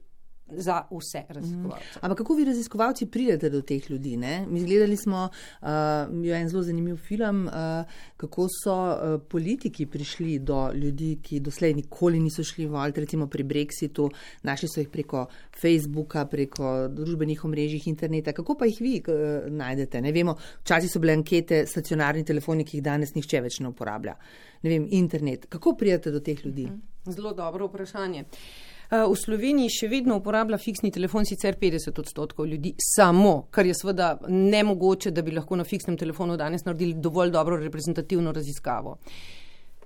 za 0.49 0.83
vse 0.91 1.25
raziskovalce. 1.29 1.85
Mm. 1.95 1.99
Ampak 2.01 2.19
kako 2.19 2.35
vi 2.35 2.45
raziskovalci 2.45 3.07
pridete 3.07 3.51
do 3.51 3.63
teh 3.63 3.91
ljudi? 3.91 4.17
Ne? 4.17 4.47
Mi 4.49 4.65
gledali 4.65 4.97
smo 4.97 5.29
uh, 5.63 5.69
en 6.37 6.49
zelo 6.49 6.63
zanimiv 6.63 6.97
film, 6.97 7.47
uh, 7.47 7.53
kako 8.17 8.49
so 8.65 8.75
uh, 8.75 9.23
politiki 9.29 9.87
prišli 9.87 10.39
do 10.39 10.71
ljudi, 10.75 11.19
ki 11.23 11.41
doslej 11.41 11.75
nikoli 11.75 12.21
niso 12.21 12.45
šli 12.45 12.67
voljati, 12.67 13.01
recimo 13.01 13.27
pri 13.27 13.45
Brexitu, 13.45 14.11
našli 14.43 14.69
so 14.69 14.81
jih 14.81 14.89
preko 14.89 15.27
Facebooka, 15.61 16.27
preko 16.27 16.89
družbenih 16.89 17.45
omrežij, 17.45 17.81
interneta. 17.87 18.33
Kako 18.33 18.55
pa 18.55 18.67
jih 18.67 18.81
vi 18.81 19.03
uh, 19.09 19.49
najdete? 19.49 20.01
Ne 20.01 20.13
vemo, 20.13 20.37
včasih 20.61 20.91
so 20.91 21.01
bile 21.01 21.13
ankete, 21.13 21.65
stacionarni 21.67 22.25
telefoni, 22.25 22.65
ki 22.65 22.79
jih 22.79 22.85
danes 22.85 23.15
nihče 23.15 23.41
več 23.41 23.61
ne 23.61 23.73
uporablja. 23.73 24.17
Ne 24.63 24.71
vem, 24.71 24.87
internet. 24.91 25.47
Kako 25.49 25.77
pridete 25.77 26.13
do 26.13 26.21
teh 26.21 26.47
ljudi? 26.47 26.69
Zelo 27.05 27.33
dobro 27.33 27.67
vprašanje. 27.67 28.25
Uh, 28.25 28.74
v 29.03 29.17
Sloveniji 29.17 29.73
še 29.73 29.89
vedno 29.89 30.19
uporablja 30.21 30.59
fiksni 30.61 30.91
telefon, 30.95 31.27
sicer 31.27 31.57
50 31.61 31.99
odstotkov 31.99 32.47
ljudi, 32.47 32.75
samo, 32.79 33.47
kar 33.51 33.67
je 33.67 33.75
seveda 33.75 34.11
nemogoče, 34.29 35.11
da 35.11 35.25
bi 35.25 35.35
lahko 35.35 35.57
na 35.57 35.65
fiksnem 35.65 35.97
telefonu 35.99 36.37
danes 36.37 36.67
naredili 36.67 37.01
dovolj 37.03 37.33
dobro 37.35 37.57
reprezentativno 37.61 38.33
raziskavo. 38.33 38.99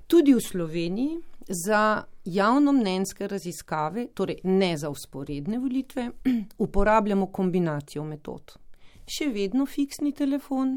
Tudi 0.08 0.34
v 0.34 0.42
Sloveniji 0.42 1.18
za 1.48 2.02
javnomnenjske 2.24 3.28
raziskave, 3.28 4.08
torej 4.14 4.42
ne 4.44 4.74
za 4.76 4.90
usporedne 4.90 5.58
volitve, 5.58 6.10
uporabljamo 6.66 7.30
kombinacijo 7.32 8.04
metod. 8.04 8.56
Še 9.08 9.30
vedno 9.32 9.66
fiksni 9.66 10.12
telefon, 10.12 10.76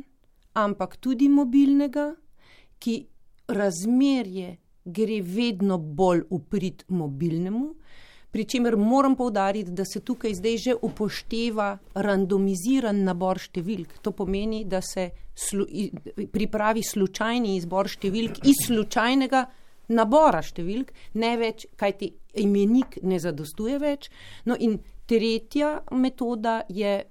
ampak 0.53 0.97
tudi 1.03 1.27
mobilnega, 1.29 2.13
ki 2.81 2.95
razmerje 3.51 4.55
gre 4.85 5.19
vedno 5.21 5.77
bolj 5.77 6.23
uprit 6.29 6.85
mobilnemu, 6.89 7.67
pri 8.31 8.45
čemer 8.45 8.77
moram 8.77 9.15
povdariti, 9.15 9.71
da 9.71 9.85
se 9.85 9.99
tukaj 9.99 10.33
zdaj 10.33 10.57
že 10.57 10.75
upošteva 10.81 11.77
randomiziran 11.93 13.03
nabor 13.03 13.39
številk. 13.39 13.99
To 14.01 14.13
pomeni, 14.15 14.63
da 14.65 14.81
se 14.81 15.09
slu, 15.35 15.65
pripravi 16.31 16.83
slučajni 16.83 17.57
izbor 17.57 17.89
številk 17.91 18.43
iz 18.47 18.65
slučajnega 18.67 19.45
nabora 19.91 20.41
številk, 20.41 20.93
ne 21.19 21.35
več, 21.37 21.67
kajti 21.75 22.13
imenik 22.39 23.01
ne 23.03 23.19
zadostuje 23.19 23.79
več. 23.81 24.07
No 24.47 24.55
in 24.55 24.79
tretja 25.09 25.81
metoda 25.91 26.61
je 26.69 27.01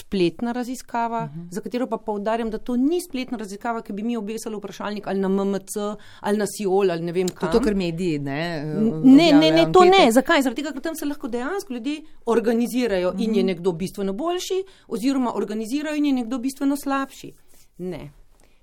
spletna 0.00 0.52
raziskava, 0.52 1.24
uh 1.24 1.36
-huh. 1.36 1.46
za 1.50 1.60
katero 1.60 1.86
pa 1.86 1.98
povdarjam, 1.98 2.50
da 2.50 2.58
to 2.58 2.76
ni 2.76 3.00
spletna 3.00 3.38
raziskava, 3.38 3.82
ki 3.82 3.92
bi 3.92 4.02
mi 4.02 4.16
obesali 4.16 4.56
vprašalnik 4.56 5.06
ali 5.06 5.20
na 5.20 5.28
MMC 5.28 5.76
ali 6.20 6.38
na 6.38 6.44
SIOL 6.46 6.90
ali 6.90 7.02
ne 7.02 7.12
vem 7.12 7.28
kaj. 7.28 7.52
To, 7.52 7.60
kar 7.60 7.74
mediji, 7.74 8.18
ne? 8.18 8.64
Ne, 9.04 9.32
ne, 9.32 9.50
ne, 9.50 9.72
to 9.72 9.84
ne. 9.84 10.12
Zakaj? 10.12 10.42
Zaradi 10.42 10.62
tega, 10.62 10.72
ker 10.72 10.82
tam 10.82 10.94
se 10.94 11.06
lahko 11.06 11.28
dejansko 11.28 11.74
ljudje 11.74 12.00
organizirajo 12.26 13.08
uh 13.08 13.14
-huh. 13.14 13.24
in 13.24 13.34
je 13.34 13.42
mhm. 13.42 13.46
nekdo 13.46 13.72
bistveno 13.72 14.12
boljši, 14.12 14.64
oziroma 14.88 15.34
organizirajo 15.34 15.96
in 15.96 16.06
je 16.06 16.12
nekdo 16.12 16.38
bistveno 16.38 16.76
slabši. 16.76 17.32
Ne. 17.78 18.10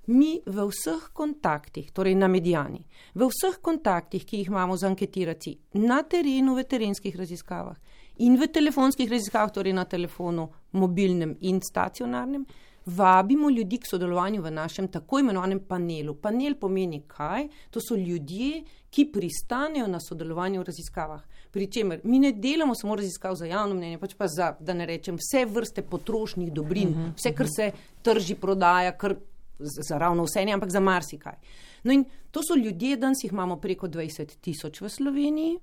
Mi 0.06 0.40
v 0.46 0.64
vseh 0.66 1.10
kontaktih, 1.12 1.92
torej 1.92 2.14
na 2.14 2.28
medijani, 2.28 2.80
v 3.14 3.28
vseh 3.28 3.60
kontaktih, 3.62 4.24
ki 4.26 4.40
jih 4.40 4.48
imamo 4.48 4.76
z 4.76 4.88
anketiraci 4.88 5.52
na 5.72 6.02
terenu, 6.02 6.54
v 6.54 6.64
terenskih 6.64 7.16
raziskavah, 7.16 7.76
in 8.18 8.34
v 8.40 8.48
telefonskih 8.48 9.10
raziskavah, 9.10 9.52
torej 9.52 9.72
na 9.72 9.84
telefonu, 9.84 10.48
mobilnem 10.72 11.36
in 11.40 11.60
stacionarnem, 11.60 12.46
vabimo 12.86 13.50
ljudi 13.50 13.78
k 13.78 13.86
sodelovanju 13.90 14.42
v 14.42 14.50
našem 14.50 14.88
tako 14.88 15.18
imenovanem 15.18 15.60
panelu. 15.68 16.14
Panel 16.14 16.54
pomeni 16.54 17.02
kaj? 17.06 17.48
To 17.70 17.80
so 17.80 17.96
ljudje, 17.96 18.62
ki 18.90 19.10
pristanejo 19.12 19.86
na 19.86 20.00
sodelovanje 20.00 20.58
v 20.58 20.64
raziskavah. 20.66 21.22
Pričemer, 21.50 22.00
mi 22.04 22.18
ne 22.18 22.32
delamo 22.32 22.74
samo 22.74 22.96
raziskav 22.96 23.34
za 23.34 23.46
javno 23.46 23.74
mnenje, 23.74 23.98
pač 23.98 24.14
pa 24.14 24.28
za, 24.28 24.54
da 24.60 24.74
ne 24.74 24.86
rečem, 24.86 25.18
vse 25.18 25.44
vrste 25.46 25.82
potrošnih 25.82 26.52
dobrin, 26.52 26.88
uh 26.88 26.96
mhm, 26.96 27.06
-huh, 27.06 27.16
vse, 27.16 27.32
kar 27.34 27.46
uh 27.46 27.50
-huh. 27.50 27.56
se 27.56 27.72
trži, 28.02 28.34
prodaja, 28.34 28.92
kar 28.98 29.16
za 29.58 29.98
ravno 29.98 30.24
vse, 30.24 30.44
ne, 30.44 30.52
ampak 30.52 30.70
za 30.70 30.80
marsikaj. 30.80 31.34
No 31.82 31.92
in 31.92 32.04
to 32.30 32.40
so 32.42 32.54
ljudje, 32.54 32.96
danes 32.96 33.24
jih 33.24 33.32
imamo 33.32 33.56
preko 33.56 33.88
20 33.88 34.36
tisoč 34.40 34.80
v 34.80 34.88
Sloveniji, 34.88 35.58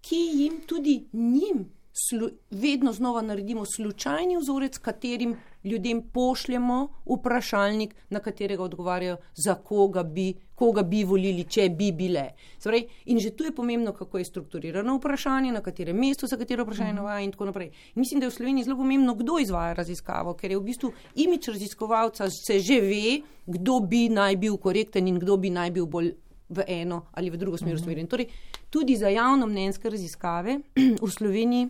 ki 0.00 0.16
jim 0.16 0.60
tudi 0.66 1.06
njim 1.12 1.70
slu, 1.92 2.28
vedno 2.50 2.92
znova 2.92 3.22
naredimo 3.22 3.64
slučajni 3.64 4.36
vzorec, 4.36 4.78
katerim 4.78 5.36
ljudem 5.64 6.02
pošljemo 6.12 6.88
vprašalnik, 7.06 7.94
na 8.10 8.20
katerega 8.20 8.62
odgovarjajo, 8.62 9.16
za 9.34 9.54
koga 9.54 10.02
bi, 10.02 10.34
koga 10.54 10.82
bi 10.82 11.04
volili, 11.04 11.44
če 11.44 11.68
bi 11.68 11.92
bile. 11.92 12.24
Zdaj, 12.60 12.82
in 13.04 13.20
že 13.20 13.30
tu 13.30 13.44
je 13.44 13.54
pomembno, 13.54 13.92
kako 13.92 14.18
je 14.18 14.24
strukturirano 14.24 14.96
vprašanje, 14.96 15.52
na 15.52 15.60
katerem 15.60 15.96
mestu 15.96 16.28
se 16.28 16.38
katero 16.38 16.64
vprašanje 16.64 16.92
navaja 16.92 17.20
in 17.20 17.32
tako 17.32 17.44
naprej. 17.44 17.70
Mislim, 17.94 18.20
da 18.20 18.26
je 18.26 18.30
v 18.30 18.34
Sloveniji 18.34 18.64
zelo 18.64 18.76
pomembno, 18.76 19.14
kdo 19.14 19.38
izvaja 19.38 19.74
raziskavo, 19.74 20.34
ker 20.34 20.50
je 20.50 20.58
v 20.58 20.64
bistvu 20.64 20.92
imič 21.14 21.48
raziskovalca 21.48 22.30
se 22.30 22.58
že 22.58 22.80
ve, 22.80 23.20
kdo 23.46 23.80
bi 23.80 24.08
naj 24.08 24.36
bil 24.36 24.56
korekten 24.56 25.08
in 25.08 25.18
kdo 25.18 25.36
bi 25.36 25.50
naj 25.50 25.70
bil 25.70 25.86
bolj 25.86 26.14
v 26.52 26.64
eno 26.68 27.06
ali 27.12 27.30
v 27.30 27.36
drugo 27.36 27.56
smer 27.56 27.74
usmerjen. 27.74 28.06
Torej, 28.06 28.28
tudi 28.70 28.96
za 28.96 29.08
javno 29.08 29.46
mnenjske 29.46 29.90
raziskave 29.90 30.58
v 31.02 31.10
Sloveniji 31.10 31.68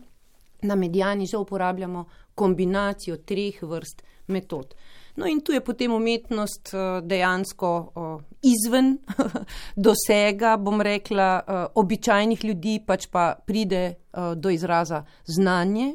na 0.62 0.74
medijani 0.74 1.26
že 1.26 1.36
uporabljamo 1.36 2.04
kombinacijo 2.34 3.16
treh 3.16 3.62
vrst 3.62 4.02
metod. 4.26 4.74
No, 5.16 5.26
in 5.26 5.40
tu 5.40 5.52
je 5.52 5.60
potem 5.60 5.92
umetnost 5.92 6.72
eh, 6.74 7.00
dejansko 7.04 7.92
eh, 7.96 8.24
izven 8.42 8.96
dosega, 9.86 10.56
bom 10.56 10.80
rekla, 10.80 11.40
eh, 11.40 11.66
običajnih 11.74 12.44
ljudi, 12.44 12.78
pač 12.86 13.06
pa 13.12 13.34
pride 13.46 13.94
do 14.36 14.50
izraza 14.50 15.04
znanje 15.24 15.94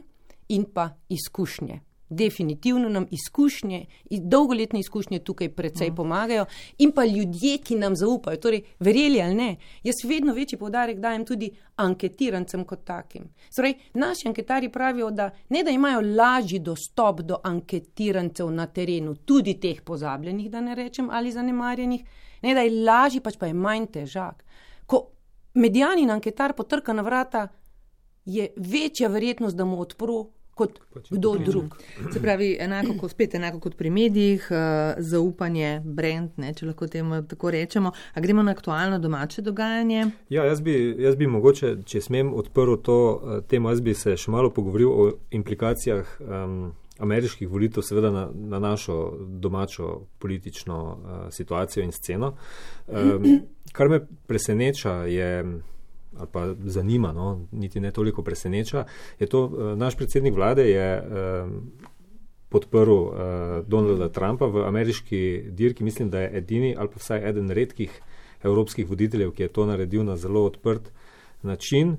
in 0.50 0.64
pa 0.74 0.90
izkušnje. 1.10 1.80
Definitivno 2.10 2.90
nam 2.90 3.06
izkušnje, 3.12 3.86
dolgoletne 4.12 4.80
izkušnje 4.80 5.20
tukaj 5.20 5.50
precej 5.50 5.90
uh. 5.90 5.96
pomagajo 5.96 6.46
in 6.78 6.92
pa 6.92 7.06
ljudje, 7.06 7.58
ki 7.58 7.76
nam 7.76 7.96
zaupajo, 7.96 8.38
torej 8.38 8.62
verjeli 8.80 9.22
ali 9.22 9.36
ne. 9.36 9.56
Jaz 9.84 9.96
vedno 10.04 10.34
večji 10.34 10.60
podarek 10.60 11.00
dajem 11.00 11.26
tudi 11.26 11.52
anketirancem 11.76 12.64
kot 12.64 12.86
takim. 12.86 13.30
Torej, 13.56 13.74
naši 13.94 14.28
anketari 14.28 14.72
pravijo, 14.72 15.12
da 15.12 15.30
ne 15.50 15.64
da 15.64 15.72
imajo 15.72 16.02
lažji 16.16 16.60
dostop 16.60 17.22
do 17.22 17.40
anketirancev 17.44 18.52
na 18.52 18.68
terenu, 18.68 19.16
tudi 19.16 19.60
teh 19.60 19.82
pozabljenih, 19.82 20.52
da 20.52 20.62
ne 20.62 20.76
rečem, 20.76 21.10
ali 21.10 21.32
zanemarjenih, 21.32 22.04
ne 22.42 22.54
da 22.54 22.62
je 22.62 22.84
lažji, 22.86 23.22
pač 23.22 23.38
pa 23.38 23.48
je 23.48 23.54
manj 23.54 23.86
težak. 23.86 24.44
Ko 24.86 25.08
medijanin 25.54 26.12
anketar 26.12 26.54
potrka 26.54 26.94
na 26.94 27.02
vrata, 27.02 27.48
je 28.26 28.54
večja 28.58 29.08
verjetnost, 29.08 29.56
da 29.56 29.66
mu 29.66 29.80
odpro 29.82 30.26
kot 30.58 30.80
pač 30.94 31.12
kdo 31.14 31.36
drug. 31.46 31.76
Se 32.14 32.22
pravi, 32.22 32.50
enako 32.60 32.98
kot, 33.02 33.14
spet 33.14 33.36
enako 33.38 33.62
kot 33.64 33.78
pri 33.80 33.92
medijih, 33.94 34.48
uh, 34.52 34.98
zaupanje, 34.98 35.78
brand, 35.86 36.34
ne, 36.42 36.54
če 36.58 36.72
lahko 36.72 36.90
temu 36.92 37.22
tako 37.30 37.54
rečemo. 37.54 37.94
A 38.14 38.24
gremo 38.24 38.44
na 38.44 38.56
aktualno 38.58 39.00
domače 39.00 39.46
dogajanje? 39.46 40.08
Ja, 40.34 40.48
jaz 40.50 40.62
bi, 40.62 40.76
jaz 41.04 41.16
bi 41.20 41.30
mogoče, 41.30 41.78
če 41.86 42.02
smem 42.10 42.34
odprl 42.34 42.80
to 42.84 42.98
uh, 42.98 43.40
temo, 43.48 43.72
jaz 43.74 43.84
bi 43.86 43.96
se 43.98 44.18
še 44.18 44.34
malo 44.34 44.52
pogovoril 44.54 44.92
o 44.92 45.08
implikacijah. 45.38 46.20
Um, 46.26 46.60
Ameriških 46.98 47.46
volitev, 47.46 47.84
seveda 47.86 48.10
na, 48.10 48.24
na 48.34 48.58
našo 48.60 48.96
domačo 49.22 50.08
politično 50.18 50.78
uh, 50.82 51.20
situacijo 51.30 51.84
in 51.86 51.92
sceno. 51.94 52.32
Um, 52.88 53.28
kar 53.72 53.90
me 53.90 54.00
preseneča, 54.28 55.04
je 55.06 55.44
ali 56.20 56.28
pa 56.32 56.54
zanima, 56.66 57.14
no, 57.14 57.46
niti 57.52 57.80
ne 57.80 57.92
toliko 57.92 58.24
preseneča, 58.24 58.86
je 59.20 59.28
to, 59.28 59.46
uh, 59.46 59.78
naš 59.78 59.96
predsednik 59.96 60.36
vlade 60.36 60.70
je 60.70 60.88
uh, 61.02 61.52
podprl 62.50 62.92
uh, 62.92 63.14
Donalda 63.68 64.10
Trumpa 64.10 64.46
v 64.46 64.64
ameriški 64.68 65.44
dirki, 65.50 65.84
mislim, 65.84 66.10
da 66.10 66.20
je 66.20 66.38
edini 66.38 66.76
ali 66.78 66.90
pa 66.90 67.00
vsaj 67.00 67.30
eden 67.30 67.52
redkih 67.52 68.02
evropskih 68.44 68.90
voditeljev, 68.90 69.32
ki 69.32 69.44
je 69.44 69.54
to 69.54 69.66
naredil 69.66 70.04
na 70.04 70.18
zelo 70.18 70.46
odprt 70.46 70.92
način. 71.42 71.98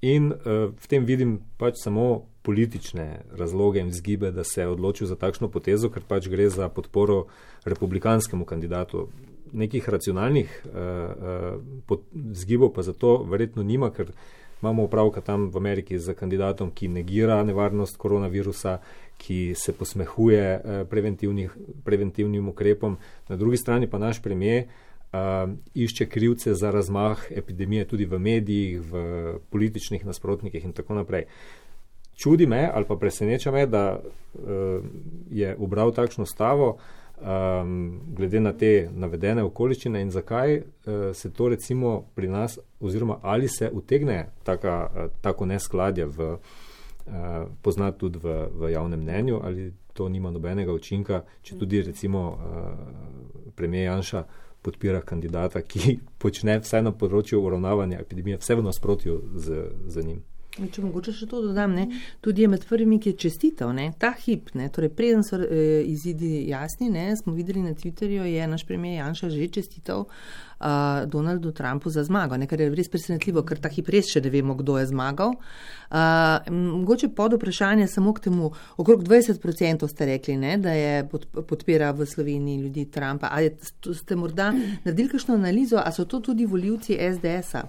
In 0.00 0.32
uh, 0.32 0.72
v 0.72 0.88
tem 0.88 1.04
vidim 1.04 1.40
pač 1.58 1.82
samo 1.84 2.30
politične 2.42 3.20
razloge 3.36 3.80
in 3.80 3.88
vzgibe, 3.88 4.30
da 4.32 4.44
se 4.44 4.62
je 4.62 4.68
odločil 4.68 5.06
za 5.06 5.16
takšno 5.16 5.50
potezo, 5.52 5.90
ker 5.92 6.02
pač 6.08 6.28
gre 6.28 6.48
za 6.48 6.68
podporo 6.68 7.26
republikanskemu 7.64 8.44
kandidatu 8.44 9.08
nekih 9.52 9.88
racionalnih 9.88 10.62
uh, 10.64 11.90
uh, 11.90 11.98
zgibov 12.32 12.72
pa 12.74 12.82
zato 12.82 13.22
verjetno 13.24 13.62
nima, 13.62 13.90
ker 13.90 14.12
imamo 14.62 14.84
upravka 14.84 15.20
tam 15.20 15.48
v 15.50 15.56
Ameriki 15.56 15.98
z 15.98 16.14
kandidatom, 16.14 16.70
ki 16.70 16.88
negira 16.88 17.42
nevarnost 17.44 17.96
koronavirusa, 17.96 18.78
ki 19.18 19.54
se 19.56 19.72
posmehuje 19.72 20.60
uh, 20.60 20.84
preventivnim 21.84 22.48
ukrepom. 22.48 22.98
Na 23.28 23.36
drugi 23.36 23.56
strani 23.56 23.90
pa 23.90 23.98
naš 23.98 24.22
premijer 24.22 24.64
uh, 25.12 25.50
išče 25.74 26.06
krivce 26.06 26.54
za 26.54 26.70
razmah 26.70 27.26
epidemije 27.30 27.88
tudi 27.88 28.04
v 28.04 28.18
medijih, 28.18 28.80
v 28.80 29.38
političnih 29.50 30.06
nasprotnikih 30.06 30.64
in 30.64 30.72
tako 30.72 30.94
naprej. 30.94 31.24
Čudi 32.16 32.46
me 32.46 32.70
ali 32.74 32.84
pa 32.84 32.96
preseneča 32.96 33.50
me, 33.50 33.66
da 33.66 34.00
uh, 34.00 34.84
je 35.30 35.56
ubral 35.58 35.92
takšno 35.92 36.26
stavo. 36.26 36.78
Um, 37.20 38.00
glede 38.16 38.40
na 38.40 38.52
te 38.52 38.88
navedene 38.92 39.42
okoliščine 39.42 40.00
in 40.02 40.10
zakaj 40.10 40.56
uh, 40.56 40.64
se 41.14 41.32
to 41.32 41.48
recimo 41.48 42.04
pri 42.14 42.28
nas, 42.28 42.58
oziroma 42.80 43.18
ali 43.22 43.48
se 43.48 43.70
utegne 43.72 44.26
taka, 44.42 44.90
uh, 44.94 45.12
tako 45.20 45.46
neskladje 45.46 46.06
v, 46.06 46.32
uh, 46.32 47.12
poznati 47.62 47.98
tudi 47.98 48.18
v, 48.18 48.46
v 48.52 48.72
javnem 48.72 49.00
mnenju, 49.00 49.40
ali 49.42 49.72
to 49.92 50.08
nima 50.08 50.30
nobenega 50.30 50.72
učinka, 50.72 51.24
če 51.42 51.58
tudi 51.58 51.82
recimo 51.82 52.28
uh, 52.30 53.52
premijer 53.56 53.92
Janša 53.92 54.24
podpira 54.62 55.00
kandidata, 55.00 55.62
ki 55.62 55.98
počne 56.18 56.58
vse 56.60 56.82
na 56.82 56.92
področju 56.92 57.40
uravnavanja 57.40 58.00
epidemije, 58.00 58.40
vse 58.40 58.56
v 58.56 58.66
nasprotju 58.66 59.22
z, 59.36 59.64
z 59.88 60.06
njim. 60.06 60.20
Če 60.68 60.82
mogoče 60.84 61.14
še 61.16 61.26
to 61.30 61.40
dodam, 61.40 61.72
ne, 61.72 61.86
tudi 62.20 62.44
je 62.44 62.50
med 62.52 62.64
prvimi, 62.68 62.98
ki 63.00 63.14
je 63.14 63.20
čestital, 63.24 63.72
ne, 63.76 63.88
ta 63.98 64.10
hip, 64.24 64.50
ne, 64.58 64.68
torej 64.68 64.92
preden 64.92 65.24
so 65.24 65.38
e, 65.40 65.80
izidi 65.88 66.44
jasni, 66.50 66.90
ne, 66.92 67.08
smo 67.16 67.32
videli 67.32 67.62
na 67.64 67.72
Twitterju, 67.72 68.26
je 68.28 68.48
naš 68.50 68.66
premijer 68.68 69.00
Janša 69.00 69.30
že 69.32 69.48
čestital 69.48 70.04
uh, 70.04 70.66
Donaldu 71.08 71.52
Trumpu 71.56 71.90
za 71.90 72.04
zmago, 72.04 72.36
ne, 72.36 72.46
kar 72.46 72.60
je 72.60 72.68
res 72.74 72.90
presenetljivo, 72.92 73.44
ker 73.48 73.60
ta 73.62 73.70
hip 73.72 73.88
res 73.92 74.10
še 74.12 74.20
ne 74.24 74.32
vemo, 74.32 74.56
kdo 74.58 74.76
je 74.80 74.90
zmagal. 74.90 75.32
Uh, 75.88 76.50
mogoče 76.52 77.08
pod 77.16 77.38
vprašanje 77.38 77.88
samo 77.88 78.12
k 78.16 78.28
temu, 78.28 78.52
okrog 78.76 79.06
20% 79.06 79.88
ste 79.88 80.10
rekli, 80.12 80.36
ne, 80.40 80.58
da 80.60 80.76
je 80.76 81.06
pod, 81.08 81.26
podpira 81.48 81.94
v 81.96 82.06
Sloveniji 82.06 82.66
ljudi 82.66 82.86
Trumpa. 82.92 83.32
Ali 83.32 83.54
ste 83.96 84.16
morda 84.16 84.52
naredili 84.84 85.08
kakšno 85.08 85.40
analizo, 85.40 85.80
a 85.80 85.92
so 85.92 86.04
to 86.04 86.20
tudi 86.20 86.46
voljivci 86.46 86.98
SDS-a? 87.00 87.64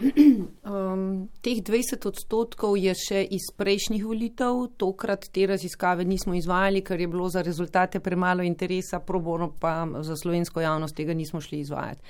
Um, 0.00 1.28
teh 1.44 1.60
20 1.60 2.06
odstotkov 2.08 2.76
je 2.80 2.94
še 2.96 3.20
iz 3.36 3.50
prejšnjih 3.56 4.04
volitev, 4.06 4.62
tokrat 4.80 5.26
te 5.32 5.44
raziskave 5.50 6.06
nismo 6.08 6.34
izvajali, 6.38 6.80
ker 6.80 7.00
je 7.00 7.08
bilo 7.10 7.28
za 7.28 7.42
rezultate 7.44 8.00
premalo 8.00 8.44
interesa, 8.46 9.02
probono 9.04 9.50
pa 9.60 9.84
za 10.00 10.16
slovensko 10.16 10.60
javnost 10.64 10.96
tega 10.96 11.14
nismo 11.14 11.40
šli 11.40 11.60
izvajati. 11.60 12.02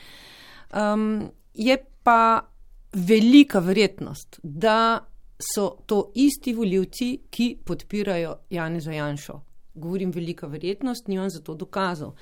Um, 0.70 1.31
je 1.55 1.76
pa 2.03 2.46
velika 2.94 3.59
verjetnost, 3.59 4.38
da 4.42 5.00
so 5.40 5.83
to 5.87 6.12
isti 6.14 6.55
voljivci, 6.55 7.11
ki 7.31 7.57
podpirajo 7.64 8.37
Janeza 8.50 8.92
Janšo. 8.92 9.40
Govorim 9.74 10.11
velika 10.11 10.46
verjetnost, 10.46 11.09
nimam 11.09 11.31
za 11.31 11.40
to 11.40 11.55
dokazov. 11.55 12.14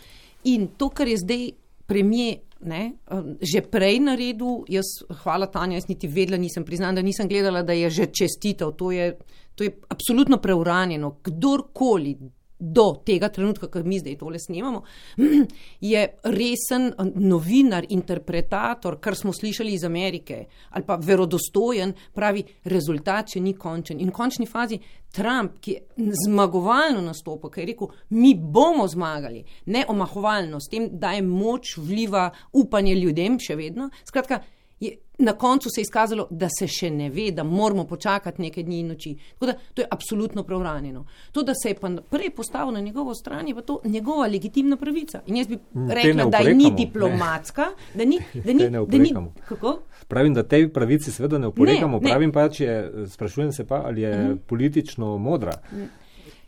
In 0.44 0.68
to, 0.78 0.88
kar 0.88 1.08
je 1.08 1.16
zdaj 1.18 1.48
premije 1.88 2.36
ne, 2.60 2.92
že 3.40 3.62
prej 3.70 4.00
naredil, 4.02 4.64
jaz, 4.68 4.90
hvala 5.22 5.46
Tanja, 5.46 5.78
jaz 5.78 5.88
niti 5.88 6.08
vedela, 6.10 6.38
nisem 6.40 6.64
priznala, 6.66 6.98
da 6.98 7.02
nisem 7.06 7.28
gledala, 7.28 7.62
da 7.62 7.72
je 7.72 7.90
že 7.90 8.08
čestitev. 8.12 8.74
To 8.76 8.90
je, 8.92 9.12
to 9.54 9.64
je 9.64 9.72
absolutno 9.88 10.40
preuranjeno. 10.42 11.16
Kdorkoli 11.24 12.16
do 12.58 12.88
tega 13.06 13.28
trenutka, 13.28 13.68
ko 13.70 13.82
mi 13.84 13.98
zdaj 13.98 14.16
tole 14.18 14.38
snemamo, 14.38 14.82
je 15.92 16.04
resen 16.34 16.92
novinar, 17.14 17.86
interpretator, 17.88 18.98
kar 19.00 19.16
smo 19.16 19.32
slišali 19.32 19.72
iz 19.72 19.84
Amerike, 19.84 20.44
ali 20.70 20.84
pa 20.86 20.98
verodostojen, 21.02 21.94
pravi, 22.14 22.44
rezultat 22.64 23.34
še 23.34 23.42
ni 23.44 23.54
končen. 23.54 24.00
In 24.00 24.10
v 24.10 24.16
končni 24.16 24.46
fazi 24.46 24.80
Trump, 25.14 25.60
ki 25.60 25.72
je 25.72 26.12
zmagovalno 26.26 27.00
nastopil, 27.06 27.50
ki 27.50 27.62
je 27.62 27.66
rekel, 27.72 27.94
mi 28.10 28.34
bomo 28.34 28.86
zmagali, 28.88 29.44
ne 29.66 29.84
omahovalno, 29.88 30.60
s 30.60 30.68
tem, 30.68 30.90
da 30.98 31.14
je 31.16 31.24
moč 31.24 31.76
vliva 31.78 32.28
upanje 32.52 32.94
ljudem 32.98 33.38
še 33.40 33.56
vedno. 33.56 33.88
Skratka, 34.04 34.42
je 34.80 34.96
na 35.18 35.32
koncu 35.32 35.68
se 35.70 35.80
je 35.80 35.82
izkazalo, 35.82 36.26
da 36.30 36.48
se 36.58 36.66
še 36.66 36.90
ne 36.90 37.10
ve, 37.10 37.30
da 37.34 37.42
moramo 37.44 37.84
počakati 37.84 38.42
nekaj 38.42 38.62
dni 38.62 38.80
in 38.80 38.92
noči. 38.92 39.16
Tako 39.32 39.46
da 39.46 39.54
to 39.74 39.82
je 39.82 39.88
absolutno 39.90 40.42
preuranjeno. 40.42 41.04
To, 41.32 41.42
da 41.42 41.54
se 41.54 41.68
je 41.68 41.74
pa 41.74 41.90
prej 42.10 42.30
postavil 42.30 42.72
na 42.74 42.80
njegovo 42.80 43.14
stran, 43.14 43.48
je 43.48 43.54
pa 43.54 43.62
to 43.62 43.80
njegova 43.84 44.26
legitimna 44.26 44.76
pravica. 44.76 45.22
In 45.26 45.36
jaz 45.36 45.46
bi 45.48 45.56
te 45.56 45.94
rekla, 45.94 46.14
ne 46.14 46.22
da 46.22 46.28
oporekamo, 46.28 46.56
ni 46.56 46.70
ne. 46.70 46.76
diplomatska, 46.76 47.66
da 47.94 48.04
ni. 48.04 48.18
Da 48.34 48.52
ni, 48.52 48.58
Te 48.58 48.70
ne 48.70 48.84
da 48.86 48.98
ni 48.98 49.14
kako? 49.48 49.78
Pravim, 50.08 50.34
da 50.34 50.42
tej 50.42 50.68
pravici 50.72 51.12
seveda 51.12 51.38
ne 51.38 51.46
oporekamo, 51.46 51.98
Ne, 51.98 52.02
ne. 52.02 52.10
pravim 52.10 52.32
pa, 52.32 52.48
če 52.48 52.90
sprašujem 53.10 53.52
se 53.52 53.66
pa, 53.66 53.82
ali 53.84 54.02
je 54.02 54.36
politično 54.46 55.16
modra. 55.18 55.52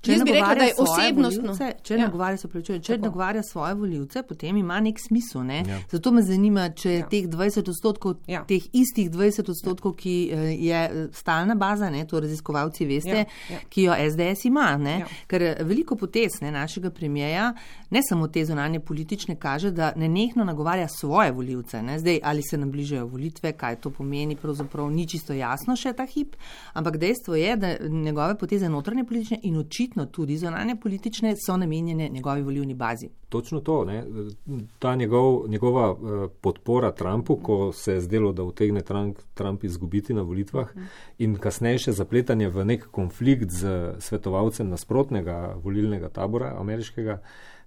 Če 0.00 0.12
Jaz 0.12 0.22
bi 0.24 0.32
rekla, 0.32 0.54
da 0.54 0.64
je 0.64 0.74
osebnostno. 0.78 1.42
Volivce, 1.42 1.72
če 1.82 1.94
Ja. 1.94 2.00
nagovarja, 2.00 2.36
se 2.36 2.48
pravičujem, 2.48 2.82
če 2.82 2.92
Tako. 2.94 3.04
nagovarja 3.04 3.42
svoje 3.42 3.74
voljivce, 3.74 4.22
potem 4.22 4.56
ima 4.56 4.80
nek 4.80 4.96
smisel. 4.98 5.42
Ne? 5.42 5.58
Ja. 5.58 5.78
Zato 5.90 6.10
me 6.10 6.22
zanima, 6.22 6.70
če 6.70 6.90
je 6.90 6.98
Ja. 6.98 7.08
teh 7.08 7.28
20 7.28 7.68
odstotkov, 7.68 8.14
Ja. 8.26 8.44
teh 8.44 8.62
istih 8.72 9.10
20 9.10 9.48
odstotkov, 9.48 9.92
ki 9.94 10.30
eh, 10.32 10.36
je 10.56 10.74
eh, 10.84 11.08
stalna 11.12 11.54
baza, 11.54 11.90
ne? 11.90 12.06
to 12.06 12.20
raziskovalci 12.20 12.86
veste, 12.86 13.08
Ja, 13.10 13.24
ja. 13.50 13.58
ki 13.68 13.82
jo 13.82 13.92
SDS 14.06 14.44
ima. 14.44 14.76
Ne? 14.78 14.98
Ja. 14.98 15.06
Ker 15.26 15.42
eh, 15.42 15.56
veliko 15.60 15.96
potez 15.96 16.40
ne, 16.40 16.50
našega 16.50 16.90
premijeja, 16.90 17.52
ne 17.90 18.00
samo 18.02 18.28
te 18.28 18.44
zunanje 18.44 18.80
politične, 18.80 19.36
kaže, 19.36 19.70
da 19.70 19.92
nenehno 19.96 20.44
nagovarja 20.44 20.88
svoje 20.90 21.32
voljivce. 21.32 21.82
Ne? 21.82 21.98
Zdaj, 21.98 22.20
ali 22.22 22.42
se 22.42 22.56
nam 22.56 22.70
bližajo 22.70 23.06
volitve, 23.06 23.52
kaj 23.52 23.76
to 23.76 23.90
pomeni, 23.90 24.36
pravzaprav 24.36 24.90
ni 24.90 25.06
čisto 25.06 25.32
jasno 25.32 25.76
še 25.76 25.92
ta 25.92 26.06
hip, 26.06 26.36
ampak 26.72 26.96
dejstvo 26.96 27.34
je, 27.34 27.56
da 27.56 27.76
njegove 27.82 28.38
poteze 28.38 28.68
notranje 28.68 29.04
politične 29.04 29.38
in 29.42 29.56
očitno 29.58 29.89
tudi 30.07 30.37
zunanje 30.38 30.76
politične 30.76 31.35
so 31.46 31.57
namenjene 31.57 32.09
njegovi 32.09 32.42
volivni 32.42 32.74
bazi. 32.74 33.09
Točno 33.29 33.61
to, 33.61 33.85
ne? 33.85 34.05
ta 34.79 34.94
njegov, 34.94 35.48
njegova 35.48 35.90
eh, 35.90 36.29
podpora 36.40 36.92
Trumpu, 36.92 37.37
ko 37.37 37.72
se 37.72 37.92
je 37.92 38.00
zdelo, 38.00 38.33
da 38.33 38.42
utegne 38.42 38.81
Trump, 38.81 39.18
Trump 39.35 39.64
izgubiti 39.64 40.14
na 40.14 40.22
volitvah 40.22 40.68
in 41.18 41.37
kasnejše 41.37 41.92
zapletanje 41.92 42.48
v 42.48 42.64
nek 42.64 42.87
konflikt 42.90 43.50
z 43.50 43.94
svetovalcem 43.98 44.68
nasprotnega 44.68 45.57
volilnega 45.62 46.09
tabora 46.09 46.57
ameriškega, 46.59 47.20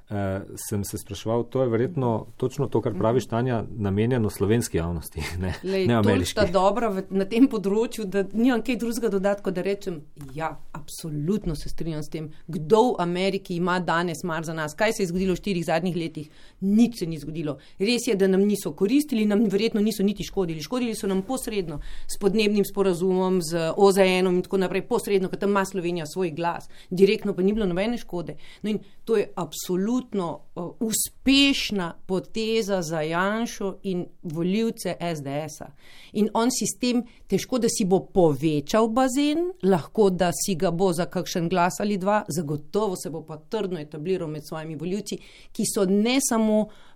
eh, 0.09 0.41
sem 0.69 0.83
se 0.83 0.97
spraševal, 0.97 1.43
to 1.43 1.61
je 1.61 1.69
verjetno 1.69 2.25
točno 2.37 2.67
to, 2.67 2.81
kar 2.81 2.93
praviš, 2.93 3.25
Tanja, 3.25 3.63
namenjeno 3.77 4.29
slovenski 4.29 4.77
javnosti, 4.77 5.21
ne, 5.43 5.53
Lej, 5.63 5.87
ne 5.87 5.93
ameriški. 5.93 6.31
sta 6.31 6.45
dobra 6.51 6.89
v, 6.89 7.05
na 7.09 7.25
tem 7.25 7.47
področju, 7.47 8.05
da 8.05 8.25
nimam 8.33 8.63
kaj 8.65 8.77
drugega 8.81 9.09
dodatka, 9.13 9.51
da 9.51 9.61
rečem, 9.61 10.01
ja, 10.35 10.51
absolutno 10.71 11.55
se 11.55 11.69
strinjam 11.69 12.03
s 12.03 12.11
tem. 12.11 12.31
Kdo 12.47 12.81
v 12.83 12.95
Ameriki 13.03 13.55
ima 13.55 13.79
danes 13.79 14.23
mar 14.23 14.43
za 14.43 14.53
nas? 14.53 14.75
Kaj 14.75 14.97
se 14.97 15.03
je 15.03 15.11
zgodilo 15.11 15.37
v 15.37 15.41
štirih 15.41 15.65
zadnjih 15.65 15.95
letih? 15.95 16.29
Nič 16.61 16.99
se 16.99 17.07
ni 17.07 17.19
zgodilo. 17.21 17.57
Res 17.79 18.07
je, 18.07 18.17
da 18.19 18.27
nam 18.27 18.43
niso 18.43 18.73
koristili, 18.73 19.25
nam 19.25 19.45
verjetno 19.49 19.81
niso 19.81 20.03
niti 20.03 20.23
škodili. 20.23 20.61
Škodili 20.63 20.95
so 20.95 21.07
nam 21.07 21.21
posredno 21.23 21.79
s 22.07 22.19
podnebnim 22.19 22.65
sporazumom, 22.65 23.39
z 23.41 23.71
OZN-om 23.77 24.41
in 24.41 24.43
tako 24.43 24.59
naprej, 24.65 24.85
posredno, 24.89 25.29
ker 25.31 25.39
tam 25.39 25.55
ima 25.55 25.65
Slovenija 25.65 26.05
svoj 26.09 26.33
glas. 26.35 26.67
Direktno 26.89 27.33
pa 27.33 27.41
ni 27.41 27.53
bilo 27.53 27.65
nobene 27.69 27.97
škode. 27.97 28.35
No 28.61 28.69
in 28.69 28.81
to 29.05 29.17
je 29.17 29.29
absolutno 29.35 29.92
uh, 29.97 30.63
uspešna 30.79 31.93
poteza 32.05 32.81
za 32.81 33.01
Janšo 33.01 33.77
in 33.83 34.05
voljivce 34.23 34.95
SDS-a. 35.15 35.67
In 36.13 36.29
on 36.33 36.51
si 36.51 36.65
s 36.65 36.79
tem 36.79 37.03
težko, 37.27 37.59
da 37.59 37.67
si 37.69 37.85
bo 37.85 37.99
povečal 37.99 38.87
bazen, 38.87 39.51
lahko 39.63 40.09
da 40.09 40.31
si 40.45 40.55
ga 40.55 40.71
bo 40.71 40.93
za 40.93 41.05
kakšen 41.05 41.49
glas 41.49 41.79
ali 41.79 41.97
dva, 41.97 42.23
zagotovo 42.27 42.95
se 42.95 43.09
bo 43.09 43.21
pa 43.21 43.37
trdno 43.37 43.79
etabliral 43.79 44.27
med 44.27 44.47
svojimi 44.47 44.75
voljivci, 44.75 45.17
ki 45.51 45.63
so 45.75 45.85
ne 45.85 46.19
samo 46.29 46.59
uh, 46.61 46.92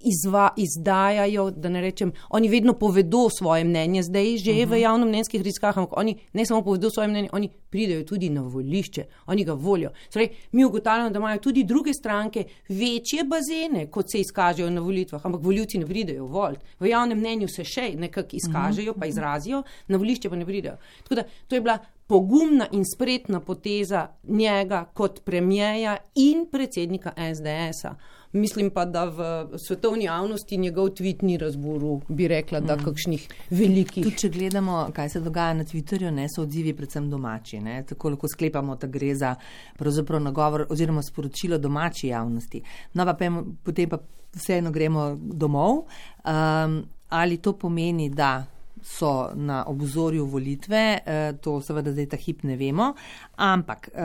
izva, 0.00 0.50
izdajajo, 0.56 1.50
da 1.50 1.68
ne 1.68 1.80
rečem, 1.80 2.12
oni 2.30 2.48
vedno 2.48 2.72
povedo 2.72 3.28
svoje 3.38 3.64
mnenje, 3.64 4.02
zdaj 4.02 4.36
že 4.36 4.50
uh 4.50 4.56
-huh. 4.56 4.70
v 4.70 4.80
javnomnenjskih 4.80 5.40
raziskavah, 5.40 5.78
ampak 5.78 5.98
oni 5.98 6.18
ne 6.32 6.46
samo 6.46 6.62
povedo 6.62 6.90
svoje 6.90 7.08
mnenje, 7.08 7.28
oni 7.32 7.48
pridejo 7.70 8.04
tudi 8.04 8.30
na 8.30 8.42
volišče, 8.42 9.04
oni 9.26 9.44
ga 9.44 9.52
volijo. 9.52 9.90
Torej, 10.12 10.28
mi 10.52 10.64
ugotavljamo, 10.64 11.10
da 11.10 11.18
imajo 11.18 11.38
tudi 11.38 11.64
druge 11.64 11.92
stranke 11.94 12.44
večje 12.68 13.24
bazene, 13.24 13.86
kot 13.86 14.10
se 14.10 14.20
izkažejo 14.20 14.70
na 14.70 14.80
volitvah, 14.80 15.26
ampak 15.26 15.42
voljivci 15.42 15.78
ne 15.78 15.86
pridejo 15.86 16.26
volt. 16.26 16.58
V 16.80 16.86
javnem 16.86 17.18
mnenju 17.18 17.48
se 17.48 17.64
še 17.64 17.94
nekako 17.96 18.28
izkažejo, 18.32 18.94
pa 18.94 19.06
izrazijo, 19.06 19.62
na 19.88 19.96
volišče 19.96 20.30
pa 20.30 20.36
ne 20.36 20.44
pridejo. 20.44 20.76
Tako 21.02 21.14
da 21.14 21.22
to 21.48 21.54
je 21.54 21.60
bila 21.60 21.78
pogumna 22.06 22.66
in 22.72 22.84
spretna 22.84 23.40
poteza 23.40 24.08
njega 24.22 24.84
kot 24.94 25.24
premijeja 25.24 25.96
in 26.14 26.46
predsednika 26.50 27.12
SDS-a. 27.34 27.94
Mislim 28.34 28.70
pa, 28.74 28.84
da 28.84 29.04
v 29.04 29.58
svetovni 29.58 30.04
javnosti 30.04 30.56
njegov 30.56 30.88
tweet 30.88 31.22
ni 31.22 31.36
razburil, 31.38 32.00
bi 32.08 32.28
rekla, 32.28 32.60
da 32.60 32.74
kakšnih 32.76 33.28
velikih. 33.50 34.02
Tudi 34.04 34.18
če 34.18 34.30
gledamo, 34.34 34.88
kaj 34.94 35.08
se 35.08 35.20
dogaja 35.22 35.54
na 35.54 35.64
Twitterju, 35.64 36.10
ne, 36.10 36.26
so 36.28 36.42
odzivi 36.42 36.72
predvsem 36.74 37.06
domači. 37.10 37.60
Ne, 37.62 37.76
tako 37.86 38.10
lahko 38.16 38.28
sklepamo, 38.28 38.74
da 38.74 38.90
gre 38.90 39.12
za 39.14 39.36
pravzaprav 39.78 40.22
nagovor 40.22 40.66
oziroma 40.70 41.02
sporočilo 41.02 41.58
domači 41.62 42.10
javnosti. 42.10 42.62
No, 42.94 43.06
pa 43.06 43.14
pojmo, 43.14 43.44
potem 43.62 43.88
pa 43.88 44.00
vseeno 44.34 44.74
gremo 44.74 45.12
domov. 45.14 45.84
Um, 46.26 46.82
ali 47.14 47.38
to 47.38 47.52
pomeni, 47.52 48.10
da 48.10 48.42
so 48.84 49.30
na 49.34 49.64
obzorju 49.66 50.26
volitve, 50.26 50.98
eh, 51.06 51.32
to 51.40 51.56
seveda 51.60 51.92
zdaj 51.92 52.06
ta 52.12 52.16
hip 52.20 52.42
ne 52.42 52.56
vemo, 52.56 52.92
ampak 53.36 53.88
eh, 53.88 54.02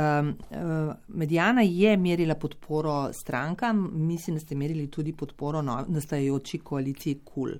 Medijana 1.07 1.61
je 1.61 1.97
merila 1.97 2.35
podporo 2.35 3.13
strankam, 3.13 3.89
mislim, 3.93 4.35
da 4.35 4.39
ste 4.39 4.55
merili 4.55 4.87
tudi 4.87 5.13
podporo 5.13 5.61
no, 5.61 5.85
nastajajoči 5.87 6.59
koaliciji 6.59 7.19
KUL. 7.25 7.51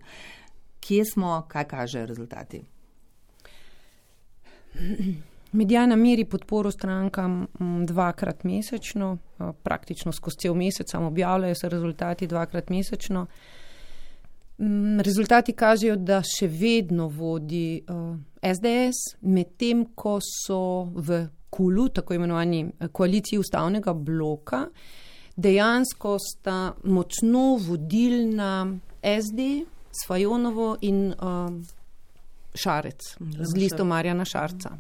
Kje 0.80 1.06
smo, 1.06 1.46
kaj 1.48 1.68
kažejo 1.68 2.06
rezultati? 2.06 2.62
Medijana 5.52 5.96
meri 5.96 6.26
podporo 6.26 6.72
strankam 6.72 7.48
m, 7.60 7.86
dvakrat 7.86 8.44
mesečno, 8.44 9.18
a, 9.38 9.52
praktično 9.64 10.12
skozi 10.12 10.38
cel 10.38 10.54
mesec, 10.54 10.92
samo 10.92 11.08
objavljajo 11.08 11.56
se 11.56 11.70
rezultati 11.70 12.28
dvakrat 12.28 12.70
mesečno. 12.70 13.22
M, 13.22 13.59
Rezultati 15.04 15.54
kažejo, 15.54 15.96
da 15.96 16.20
še 16.26 16.50
vedno 16.52 17.08
vodi 17.08 17.80
uh, 17.80 18.18
SDS, 18.44 19.16
medtem 19.22 19.86
ko 19.96 20.18
so 20.20 20.90
v 20.96 21.22
KULU, 21.50 21.86
tako 21.96 22.14
imenovani 22.14 22.66
eh, 22.68 22.90
koaliciji 22.92 23.40
ustavnega 23.40 23.94
bloka, 23.94 24.66
dejansko 25.40 26.18
sta 26.20 26.58
močno 26.84 27.56
vodilna 27.64 28.52
SD 29.00 29.48
s 29.92 30.08
Fajonovo 30.08 30.74
in 30.82 31.08
uh, 31.14 31.56
Šarec 32.56 33.16
z 33.20 33.56
listo 33.56 33.86
Marjana 33.86 34.26
Šarca. 34.26 34.76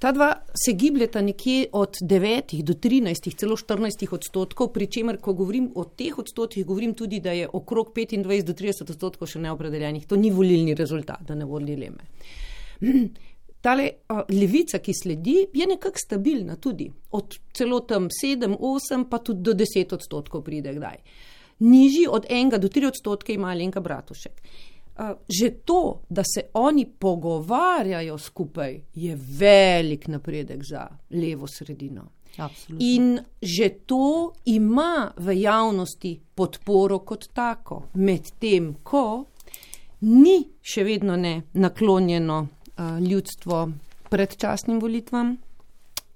Ta 0.00 0.12
dva 0.12 0.32
se 0.64 0.72
gibljeta 0.72 1.20
nekje 1.20 1.66
od 1.72 1.96
9 2.00 2.62
do 2.62 2.72
13, 2.72 3.34
celo 3.36 3.56
14 3.56 4.14
odstotkov, 4.14 4.70
pri 4.72 4.86
čemer, 4.86 5.18
ko 5.20 5.34
govorim 5.36 5.66
o 5.74 5.84
teh 5.84 6.18
odstotkih, 6.18 6.64
govorim 6.64 6.94
tudi, 6.94 7.18
da 7.20 7.34
je 7.36 7.48
okrog 7.52 7.92
25 7.96 8.46
do 8.48 8.54
30 8.56 8.94
odstotkov 8.94 9.28
še 9.28 9.42
neopredeljenih. 9.44 10.06
To 10.08 10.16
ni 10.16 10.30
volilni 10.32 10.74
rezultat, 10.74 11.20
da 11.28 11.36
ne 11.36 11.44
bo 11.44 11.60
dileme. 11.60 12.08
Tale 13.64 13.90
uh, 14.08 14.22
levica, 14.32 14.80
ki 14.80 14.94
sledi, 14.96 15.36
je 15.52 15.68
nekako 15.68 16.00
stabilna 16.00 16.56
tudi. 16.56 16.88
Od 17.12 17.36
celo 17.52 17.82
tam 17.84 18.08
7, 18.08 18.56
8, 18.56 19.04
pa 19.04 19.20
tudi 19.20 19.44
do 19.44 19.52
10 19.52 19.92
odstotkov 19.98 20.46
pride 20.48 20.72
kdaj. 20.80 20.96
Nižji 21.60 22.08
od 22.08 22.24
1 22.24 22.56
do 22.56 22.72
3 22.72 22.88
odstotke 22.88 23.36
ima 23.36 23.52
Lenka 23.52 23.84
Bratušek. 23.84 24.40
Uh, 25.00 25.16
že 25.28 25.50
to, 25.64 26.02
da 26.08 26.22
se 26.34 26.42
oni 26.54 26.84
pogovarjajo 26.86 28.18
skupaj, 28.18 28.80
je 28.94 29.18
velik 29.38 30.08
napredek 30.08 30.60
za 30.70 30.88
levo 31.10 31.46
sredino. 31.46 32.02
Absolutno. 32.36 32.86
In 32.86 33.18
že 33.42 33.68
to 33.86 34.32
ima 34.44 35.12
v 35.16 35.40
javnosti 35.40 36.20
podporo 36.34 36.98
kot 36.98 37.28
tako, 37.32 37.82
medtem 37.94 38.74
ko 38.82 39.24
ni 40.00 40.44
še 40.60 40.84
vedno 40.84 41.16
ne 41.16 41.42
naklonjeno 41.52 42.38
uh, 42.40 42.98
ljudstvo 43.00 43.70
predčasnim 44.10 44.80
volitvam, 44.80 45.36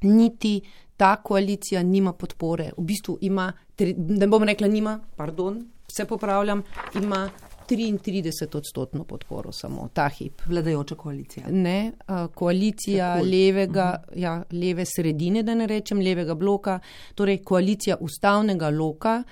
niti 0.03 0.61
ta 0.97 1.17
koalicija 1.17 1.83
nima 1.83 2.13
podpore. 2.13 2.73
V 2.77 2.85
bistvu 2.85 3.19
ima, 3.21 3.53
tri- 3.77 3.95
ne 3.97 4.29
bom 4.29 4.45
rekla 4.45 4.69
nima, 4.69 4.99
pardon, 5.17 5.63
se 5.89 6.05
popravljam, 6.05 6.63
ima 6.95 7.29
33 7.69 8.57
odstotno 8.57 9.05
podporo 9.05 9.53
samo 9.53 9.89
ta 9.93 10.09
hip. 10.09 10.43
Vladajoča 10.47 10.95
koalicija. 10.95 11.47
Ne, 11.51 11.93
koalicija 12.35 13.15
Takoj. 13.15 13.31
levega, 13.31 14.03
ja, 14.17 14.43
leve 14.53 14.85
sredine, 14.85 15.43
da 15.43 15.55
ne 15.55 15.67
rečem, 15.67 15.99
levega 15.99 16.35
bloka, 16.35 16.79
torej 17.15 17.43
koalicija 17.43 17.97
ustavnega 18.01 18.71
loka 18.71 19.23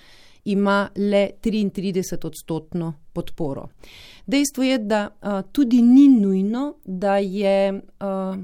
ima 0.44 0.88
le 0.96 1.30
33 1.42 2.26
odstotno 2.26 2.94
podporo. 3.12 3.68
Dejstvo 4.26 4.62
je, 4.62 4.78
da 4.78 5.08
a, 5.20 5.42
tudi 5.42 5.82
ni 5.82 6.08
nujno, 6.08 6.74
da 6.84 7.16
je 7.16 7.80
a, 8.00 8.36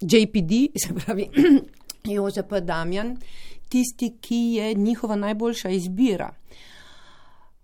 JPD, 0.00 0.52
se 0.76 0.94
pravi 0.94 1.28
Jožef 2.14 2.52
Damjan, 2.62 3.16
tisti, 3.68 4.16
ki 4.20 4.36
je 4.36 4.74
njihova 4.74 5.16
najboljša 5.16 5.70
izbira. 5.70 6.34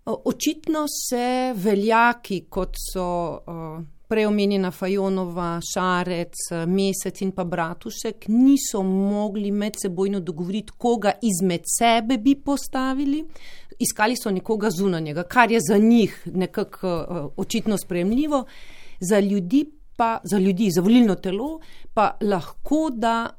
Očitno 0.05 0.85
se 1.09 1.53
veljaki, 1.55 2.45
kot 2.49 2.75
so 2.93 3.41
preomenjena 4.11 4.71
Fajonova, 4.71 5.59
Šarec, 5.73 6.33
Mesec 6.67 7.21
in 7.21 7.31
pa 7.31 7.43
Bratušek, 7.43 8.25
niso 8.27 8.81
mogli 8.83 9.51
medsebojno 9.51 10.19
dogovoriti, 10.19 10.73
koga 10.77 11.13
izmed 11.21 11.61
sebe 11.77 12.17
bi 12.17 12.35
postavili. 12.35 13.23
Iskali 13.79 14.17
so 14.17 14.31
nekoga 14.31 14.69
zunanjega, 14.69 15.23
kar 15.23 15.51
je 15.51 15.59
za 15.67 15.77
njih 15.77 16.27
nekako 16.33 17.31
očitno 17.37 17.77
sprejemljivo, 17.77 18.45
za 18.99 19.19
ljudi 19.19 19.65
pa, 19.97 20.19
za 20.23 20.37
ljudi, 20.37 20.71
za 20.71 20.81
volilno 20.81 21.15
telo 21.15 21.59
pa 21.93 22.17
lahko 22.21 22.89
da 22.93 23.29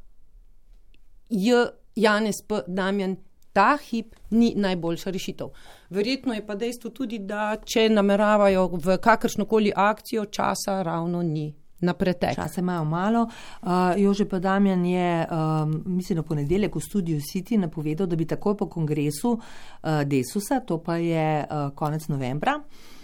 J. 1.28 1.66
Janez 1.96 2.42
P. 2.48 2.62
Damjan 2.66 3.16
ta 3.52 3.78
hip 3.90 4.14
ni 4.30 4.52
najboljša 4.56 5.10
rešitev. 5.10 5.48
Verjetno 5.90 6.34
je 6.34 6.46
pa 6.46 6.54
dejstvo 6.54 6.90
tudi, 6.90 7.18
da 7.18 7.56
če 7.64 7.88
nameravajo 7.88 8.68
v 8.72 8.96
kakršnokoli 8.98 9.72
akcijo, 9.76 10.24
časa 10.24 10.82
ravno 10.82 11.22
ni 11.22 11.52
na 11.82 11.94
pretek. 11.94 12.34
Časa 12.34 12.60
imajo 12.60 12.84
malo. 12.84 13.26
Uh, 13.62 13.68
Jože 13.96 14.28
pa 14.28 14.38
Damjan 14.38 14.84
je, 14.86 15.26
um, 15.26 15.82
mislim, 15.86 16.16
na 16.16 16.22
ponedeljek 16.22 16.74
v 16.74 16.80
studiu 16.80 17.20
City 17.20 17.58
napovedal, 17.58 18.06
da 18.06 18.16
bi 18.16 18.26
takoj 18.26 18.56
po 18.56 18.68
kongresu 18.70 19.32
uh, 19.32 20.02
Desusa, 20.06 20.60
to 20.60 20.78
pa 20.78 20.96
je 20.96 21.44
uh, 21.44 21.74
konec 21.74 22.08
novembra, 22.08 22.56
uh, 22.56 23.01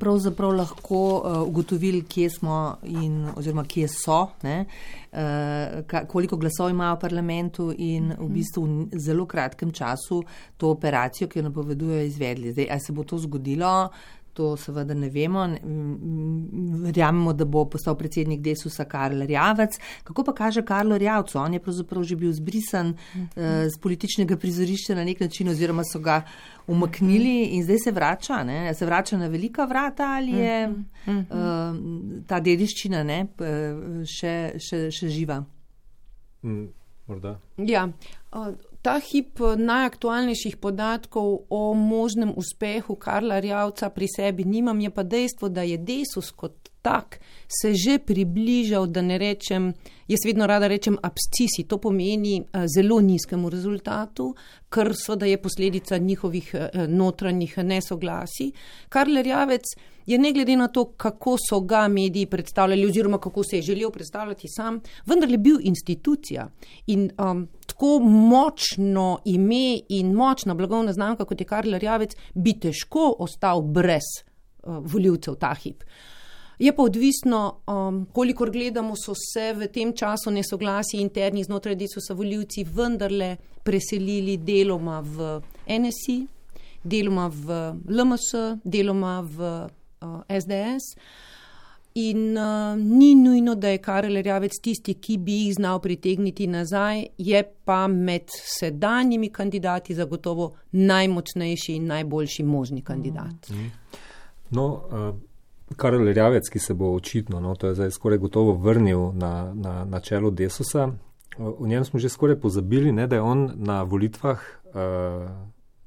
pravzaprav 0.00 0.50
lahko 0.52 1.00
uh, 1.16 1.48
ugotovili, 1.48 2.02
kje 2.08 2.30
smo 2.30 2.76
in 2.82 3.28
oziroma 3.36 3.64
kje 3.64 3.88
so, 3.88 4.18
ne, 4.42 4.64
ka, 5.86 6.04
koliko 6.10 6.36
glasov 6.36 6.72
imajo 6.72 6.96
v 6.96 7.00
parlamentu 7.00 7.68
in 7.78 8.10
v 8.18 8.28
bistvu 8.34 8.64
v 8.66 8.98
zelo 8.98 9.26
kratkem 9.30 9.70
času 9.72 10.24
to 10.58 10.72
operacijo, 10.74 11.28
ki 11.28 11.38
jo 11.38 11.44
napovedujejo, 11.48 12.08
izvedli. 12.08 12.52
Zdaj, 12.52 12.66
ali 12.70 12.80
se 12.80 12.92
bo 12.92 13.04
to 13.04 13.18
zgodilo? 13.18 13.88
To 14.34 14.56
seveda 14.58 14.94
ne 14.94 15.08
vemo. 15.14 15.44
Verjamemo, 16.84 17.32
da 17.32 17.44
bo 17.44 17.64
postal 17.70 17.94
predsednik 17.94 18.40
Desusa 18.42 18.84
Karl 18.84 19.22
Rjavec. 19.22 19.78
Kako 20.04 20.24
pa 20.24 20.32
kaže 20.34 20.64
Karlo 20.66 20.98
Rjavcu? 20.98 21.38
On 21.38 21.54
je 21.54 21.60
pravzaprav 21.62 22.02
že 22.02 22.16
bil 22.16 22.32
zbrisan 22.32 22.90
uh, 23.14 23.30
z 23.70 23.78
političnega 23.80 24.36
prizorišča 24.36 24.94
na 24.94 25.04
nek 25.04 25.20
način 25.20 25.48
oziroma 25.48 25.84
so 25.84 25.98
ga 25.98 26.22
umaknili 26.66 27.44
in 27.54 27.62
zdaj 27.62 27.78
se 27.78 27.92
vrača. 27.92 28.44
Ne? 28.44 28.74
Se 28.74 28.86
vrača 28.86 29.18
na 29.18 29.26
velika 29.26 29.64
vrata 29.64 30.04
ali 30.16 30.32
je 30.32 30.68
uh, 30.68 31.22
ta 32.26 32.40
dediščina 32.40 33.02
ne, 33.02 33.26
p- 33.36 34.04
še, 34.06 34.58
še, 34.58 34.90
še 34.90 35.08
živa? 35.08 35.44
Mm, 36.42 36.66
morda. 37.06 37.38
Ja, 37.56 37.86
ta 38.84 38.98
hip 39.00 39.40
eh, 39.40 39.56
najaktualnejših 39.56 40.56
podatkov 40.60 41.46
o 41.48 41.62
možnem 41.74 42.34
uspehu 42.36 42.96
Karla 43.00 43.40
Rjavca 43.40 43.88
pri 43.90 44.08
sebi 44.16 44.44
nimam, 44.44 44.80
je 44.80 44.90
pa 44.90 45.02
dejstvo, 45.02 45.48
da 45.48 45.62
je 45.62 45.78
Desus 45.78 46.30
kot 46.30 46.63
tak 46.84 47.18
se 47.48 47.72
že 47.74 47.98
približal, 47.98 48.86
da 48.86 49.00
ne 49.02 49.16
rečem, 49.18 49.72
jaz 50.08 50.24
vedno 50.26 50.46
rada 50.46 50.68
rečem 50.68 50.98
abscisi, 51.00 51.64
to 51.68 51.78
pomeni 51.80 52.42
a, 52.42 52.66
zelo 52.68 53.00
nizkemu 53.00 53.50
rezultatu, 53.50 54.34
kar 54.68 54.92
seveda 54.92 55.26
je 55.26 55.40
posledica 55.40 55.98
njihovih 55.98 56.54
a, 56.54 56.86
notranjih 56.88 57.58
nesoglasij. 57.58 58.52
Karl 58.88 59.22
Rjavec 59.22 59.74
je 60.06 60.18
ne 60.18 60.32
glede 60.32 60.56
na 60.56 60.68
to, 60.68 60.84
kako 60.84 61.36
so 61.40 61.60
ga 61.60 61.86
mediji 61.88 62.26
predstavljali 62.26 62.86
oziroma 62.86 63.18
kako 63.18 63.42
se 63.44 63.56
je 63.56 63.62
želel 63.62 63.90
predstavljati 63.90 64.48
sam, 64.48 64.80
vendarle 65.06 65.38
bil 65.38 65.56
institucija 65.60 66.48
in 66.86 67.10
um, 67.18 67.46
tako 67.66 67.98
močno 68.04 69.18
ime 69.24 69.80
in 69.88 70.12
močna 70.12 70.54
blagovna 70.54 70.92
znamka, 70.92 71.24
kot 71.24 71.40
je 71.40 71.46
Karl 71.46 71.78
Rjavec, 71.78 72.16
bi 72.34 72.58
težko 72.60 73.14
ostal 73.18 73.62
brez 73.62 74.10
uh, 74.20 74.76
voljivcev 74.84 75.34
ta 75.40 75.54
hip. 75.54 75.84
Je 76.58 76.76
pa 76.76 76.82
odvisno, 76.82 77.56
um, 77.66 78.06
kolikor 78.12 78.50
gledamo, 78.50 78.94
so 78.96 79.14
se 79.14 79.52
v 79.52 79.66
tem 79.72 79.92
času 79.92 80.30
nesoglasi 80.30 81.00
interni 81.02 81.44
znotraj 81.44 81.74
Desusa 81.74 82.14
voljivci 82.14 82.64
vendarle 82.64 83.36
preselili 83.62 84.36
deloma 84.36 85.00
v 85.00 85.40
NSI, 85.66 86.26
deloma 86.84 87.28
v 87.28 87.74
LMS, 87.88 88.60
deloma 88.64 89.20
v 89.20 89.52
uh, 90.00 90.20
SDS. 90.28 90.94
In 91.94 92.38
uh, 92.38 92.78
ni 92.78 93.14
nujno, 93.14 93.54
da 93.54 93.68
je 93.68 93.78
Karel 93.78 94.22
Rjavec 94.22 94.56
tisti, 94.62 94.94
ki 94.94 95.18
bi 95.18 95.36
jih 95.44 95.54
znal 95.54 95.78
pritegniti 95.78 96.46
nazaj, 96.46 97.06
je 97.18 97.42
pa 97.64 97.86
med 97.86 98.30
sedanjimi 98.30 99.30
kandidati 99.30 99.94
zagotovo 99.94 100.52
najmočnejši 100.72 101.76
in 101.76 101.86
najboljši 101.86 102.42
možni 102.42 102.82
kandidat. 102.82 103.50
No, 104.50 104.66
uh, 104.66 105.14
Karol 105.76 106.12
Rjavec, 106.12 106.48
ki 106.48 106.58
se 106.58 106.74
bo 106.74 106.94
očitno, 106.94 107.40
no, 107.40 107.54
to 107.54 107.66
je 107.66 107.74
zdaj 107.74 107.90
skoraj 107.90 108.18
gotovo 108.18 108.52
vrnil 108.52 109.12
na, 109.12 109.52
na, 109.54 109.84
na 109.84 110.00
čelo 110.00 110.30
Desusa, 110.30 110.88
o, 111.38 111.66
njem 111.66 111.84
smo 111.84 111.98
že 111.98 112.08
skoraj 112.08 112.40
pozabili, 112.40 112.92
ne, 112.92 113.06
da 113.06 113.16
je 113.16 113.22
on 113.22 113.50
na 113.54 113.82
volitvah 113.82 114.38
uh, 114.38 114.74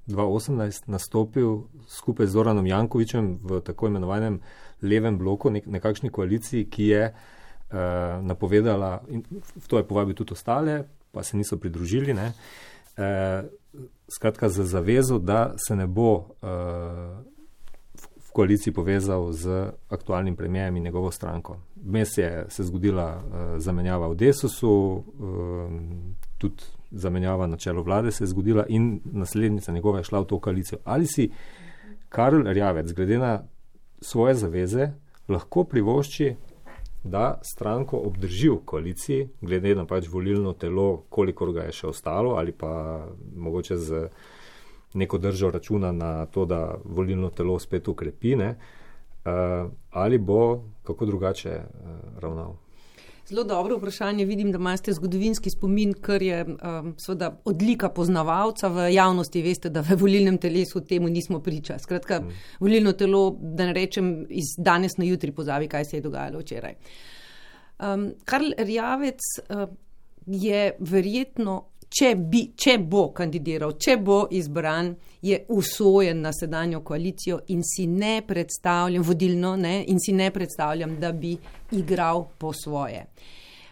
2018 0.08 0.88
nastopil 0.88 1.68
skupaj 1.88 2.28
z 2.28 2.32
Zoranom 2.32 2.68
Jankovičem 2.68 3.40
v 3.44 3.62
tako 3.62 3.88
imenovanem 3.88 4.40
levem 4.82 5.18
bloku, 5.18 5.50
nek, 5.50 5.68
nekakšni 5.68 6.10
koaliciji, 6.10 6.70
ki 6.72 6.88
je 6.88 7.04
uh, 7.12 7.78
napovedala, 8.24 9.02
in 9.10 9.24
v 9.32 9.68
to 9.68 9.78
je 9.78 9.88
povabil 9.88 10.16
tudi 10.16 10.34
ostale, 10.34 10.84
pa 11.12 11.24
se 11.24 11.38
niso 11.38 11.58
pridružili, 11.58 12.14
ne, 12.14 12.32
uh, 12.32 13.44
skratka 14.08 14.50
za 14.50 14.64
zavezo, 14.64 15.20
da 15.20 15.54
se 15.68 15.76
ne 15.76 15.88
bo 15.88 16.12
uh, 16.16 17.37
koaliciji 18.38 18.74
povezal 18.74 19.32
z 19.34 19.72
aktualnim 19.90 20.36
premijem 20.36 20.78
in 20.78 20.84
njegovo 20.84 21.12
stranko. 21.12 21.58
Vmes 21.76 22.18
je 22.18 22.46
se 22.50 22.64
zgodila 22.64 23.08
uh, 23.18 23.58
zamenjava 23.58 24.08
v 24.08 24.16
Desusu, 24.16 24.74
um, 25.20 26.16
tudi 26.38 26.64
zamenjava 26.92 27.48
na 27.48 27.58
čelu 27.58 27.84
vlade 27.84 28.12
se 28.12 28.24
je 28.24 28.28
zgodila 28.28 28.66
in 28.70 29.00
naslednica 29.06 29.72
njegova 29.72 29.98
je 29.98 30.04
šla 30.04 30.20
v 30.20 30.26
to 30.26 30.40
koalicijo. 30.40 30.80
Ali 30.84 31.08
si 31.08 31.32
Karl 32.10 32.46
Rjavec, 32.46 32.94
glede 32.94 33.18
na 33.18 33.44
svoje 34.02 34.36
zaveze, 34.36 34.92
lahko 35.28 35.64
privošči, 35.64 36.36
da 37.04 37.40
stranko 37.44 37.98
obdrži 37.98 38.50
v 38.50 38.60
koaliciji, 38.66 39.30
glede 39.42 39.76
na 39.76 39.86
pač 39.86 40.08
volilno 40.08 40.54
telo, 40.54 41.06
koliko 41.10 41.52
ga 41.52 41.68
je 41.68 41.72
še 41.72 41.88
ostalo, 41.88 42.36
ali 42.38 42.52
pa 42.52 43.08
mogoče 43.36 43.78
z 43.78 44.08
neko 44.94 45.18
držo 45.18 45.52
računa 45.52 45.92
na 45.92 46.26
to, 46.26 46.46
da 46.46 46.76
volilno 46.84 47.30
telo 47.30 47.60
spet 47.60 47.88
ukrepine, 47.88 48.50
uh, 48.50 49.72
ali 49.92 50.18
bo 50.18 50.64
kako 50.84 51.06
drugače 51.06 51.50
uh, 51.50 52.20
ravnal. 52.20 52.56
Zelo 53.28 53.44
dobro 53.44 53.78
vprašanje. 53.78 54.26
Vidim, 54.26 54.52
da 54.52 54.58
imate 54.58 54.94
zgodovinski 54.94 55.50
spomin, 55.50 55.94
kar 55.94 56.22
je 56.22 56.46
um, 56.46 56.94
seveda 56.98 57.42
odlika 57.46 57.90
poznavalca 57.90 58.68
v 58.68 58.86
javnosti. 58.94 59.42
Veste, 59.44 59.70
da 59.70 59.84
v 59.84 59.98
volilnem 60.00 60.38
telesu 60.38 60.80
temu 60.86 61.10
nismo 61.12 61.42
priča. 61.44 61.76
Skratka, 61.80 62.22
mm. 62.22 62.32
volilno 62.60 62.94
telo, 62.94 63.36
da 63.42 63.66
ne 63.66 63.74
rečem, 63.74 64.26
iz 64.30 64.56
danes 64.58 64.98
na 64.98 65.06
jutri 65.06 65.32
pozavi, 65.32 65.68
kaj 65.68 65.86
se 65.86 65.98
je 65.98 66.02
dogajalo 66.02 66.40
včeraj. 66.40 66.78
Um, 67.80 68.14
Karl 68.26 68.56
Rjavec 68.58 69.20
uh, 69.50 69.68
je 70.26 70.76
verjetno 70.80 71.64
če, 71.90 72.16
bi, 72.16 72.44
če 72.56 72.78
bo 72.84 73.10
kandidiral, 73.16 73.78
če 73.80 73.98
bo 73.98 74.26
izbran, 74.32 74.94
je 75.22 75.40
usojen 75.50 76.22
na 76.22 76.32
sedanjo 76.34 76.84
koalicijo 76.86 77.42
in 77.54 77.64
si 77.66 77.88
ne 77.88 78.22
predstavljam, 78.28 79.04
vodilno 79.04 79.56
ne, 79.56 79.82
in 79.88 80.00
si 80.00 80.14
ne 80.14 80.30
predstavljam, 80.32 81.00
da 81.00 81.12
bi 81.12 81.36
igral 81.72 82.26
po 82.38 82.54
svoje. 82.54 83.06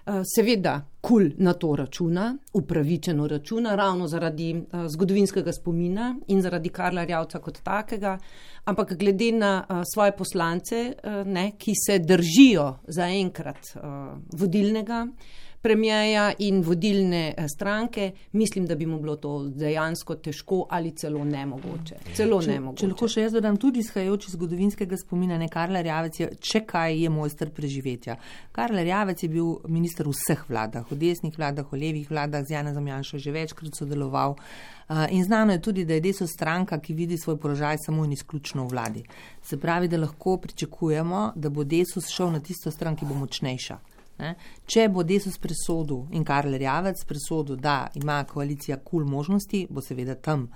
Eh, 0.06 0.22
seveda, 0.36 0.80
kul 1.02 1.32
na 1.38 1.54
to 1.54 1.76
računa, 1.76 2.38
upravičeno 2.54 3.28
računa, 3.28 3.76
ravno 3.76 4.08
zaradi 4.08 4.54
uh, 4.54 4.86
zgodovinskega 4.90 5.54
spomina 5.54 6.16
in 6.28 6.42
zaradi 6.42 6.70
Karla 6.70 7.04
Rjavca 7.06 7.40
kot 7.40 7.60
takega, 7.64 8.18
ampak 8.66 8.94
glede 8.98 9.32
na 9.32 9.66
uh, 9.70 9.82
svoje 9.94 10.16
poslance, 10.18 10.94
ne, 11.26 11.52
ki 11.58 11.74
se 11.78 12.00
držijo 12.00 12.68
zaenkrat 12.88 13.74
vodilnega, 14.38 15.08
premijeja 15.66 16.28
in 16.46 16.62
vodilne 16.62 17.34
eh, 17.38 17.48
stranke, 17.50 18.12
mislim, 18.32 18.68
da 18.70 18.76
bi 18.76 18.86
mu 18.86 19.00
bilo 19.02 19.16
to 19.16 19.32
dejansko 19.50 20.16
težko 20.16 20.68
ali 20.70 20.92
celo 20.96 21.24
nemogoče. 21.26 21.96
Celo 22.14 22.38
če, 22.42 22.52
nemogoče. 22.52 22.84
Če 22.84 22.90
lahko 22.92 23.10
še 23.10 23.24
jaz 23.24 23.34
dodam 23.34 23.58
tudi 23.58 23.82
izhajajoč 23.82 24.28
iz 24.30 24.36
zgodovinskega 24.38 25.00
spomina, 25.02 25.40
ne 25.42 25.48
Karla 25.50 25.82
Rjavec 25.82 26.20
je, 26.22 26.28
če 26.38 26.62
kaj 26.70 27.00
je 27.02 27.10
mojster 27.10 27.50
preživetja. 27.56 28.20
Karla 28.54 28.84
Rjavec 28.86 29.24
je 29.26 29.32
bil 29.34 29.56
minister 29.66 30.06
v 30.06 30.14
vseh 30.14 30.44
vladah, 30.52 30.86
v 30.92 31.00
desnih 31.02 31.34
vladah, 31.34 31.66
v 31.72 31.82
levih 31.82 32.14
vladah, 32.14 32.46
z 32.46 32.60
Jana 32.60 32.76
Zamjanša 32.78 33.24
že 33.26 33.34
večkrat 33.34 33.82
sodeloval. 33.82 34.38
Uh, 34.86 35.08
in 35.10 35.26
znano 35.26 35.58
je 35.58 35.64
tudi, 35.66 35.88
da 35.90 35.98
je 35.98 36.06
deso 36.06 36.28
stranka, 36.30 36.78
ki 36.78 36.94
vidi 36.94 37.18
svoj 37.18 37.40
položaj 37.42 37.82
samo 37.88 38.06
in 38.06 38.14
izključno 38.14 38.68
v 38.68 38.76
vladi. 38.76 39.04
Se 39.42 39.58
pravi, 39.58 39.90
da 39.90 39.98
lahko 39.98 40.38
pričakujemo, 40.38 41.32
da 41.36 41.50
bo 41.50 41.66
deso 41.66 42.06
šel 42.06 42.38
na 42.38 42.46
tisto 42.46 42.70
stran, 42.72 42.94
ki 42.94 43.10
bo 43.10 43.18
močnejša. 43.18 43.95
Ne? 44.18 44.32
Če 44.66 44.88
bo 44.90 45.04
Desus 45.04 45.36
presodil 45.44 46.06
in 46.16 46.24
Karl 46.24 46.56
Rjavec 46.56 47.02
presodil, 47.08 47.58
da 47.60 47.90
ima 48.00 48.22
koalicija 48.24 48.78
kul 48.78 49.02
cool 49.02 49.10
možnosti, 49.12 49.66
bo 49.70 49.84
seveda 49.84 50.16
tam. 50.16 50.48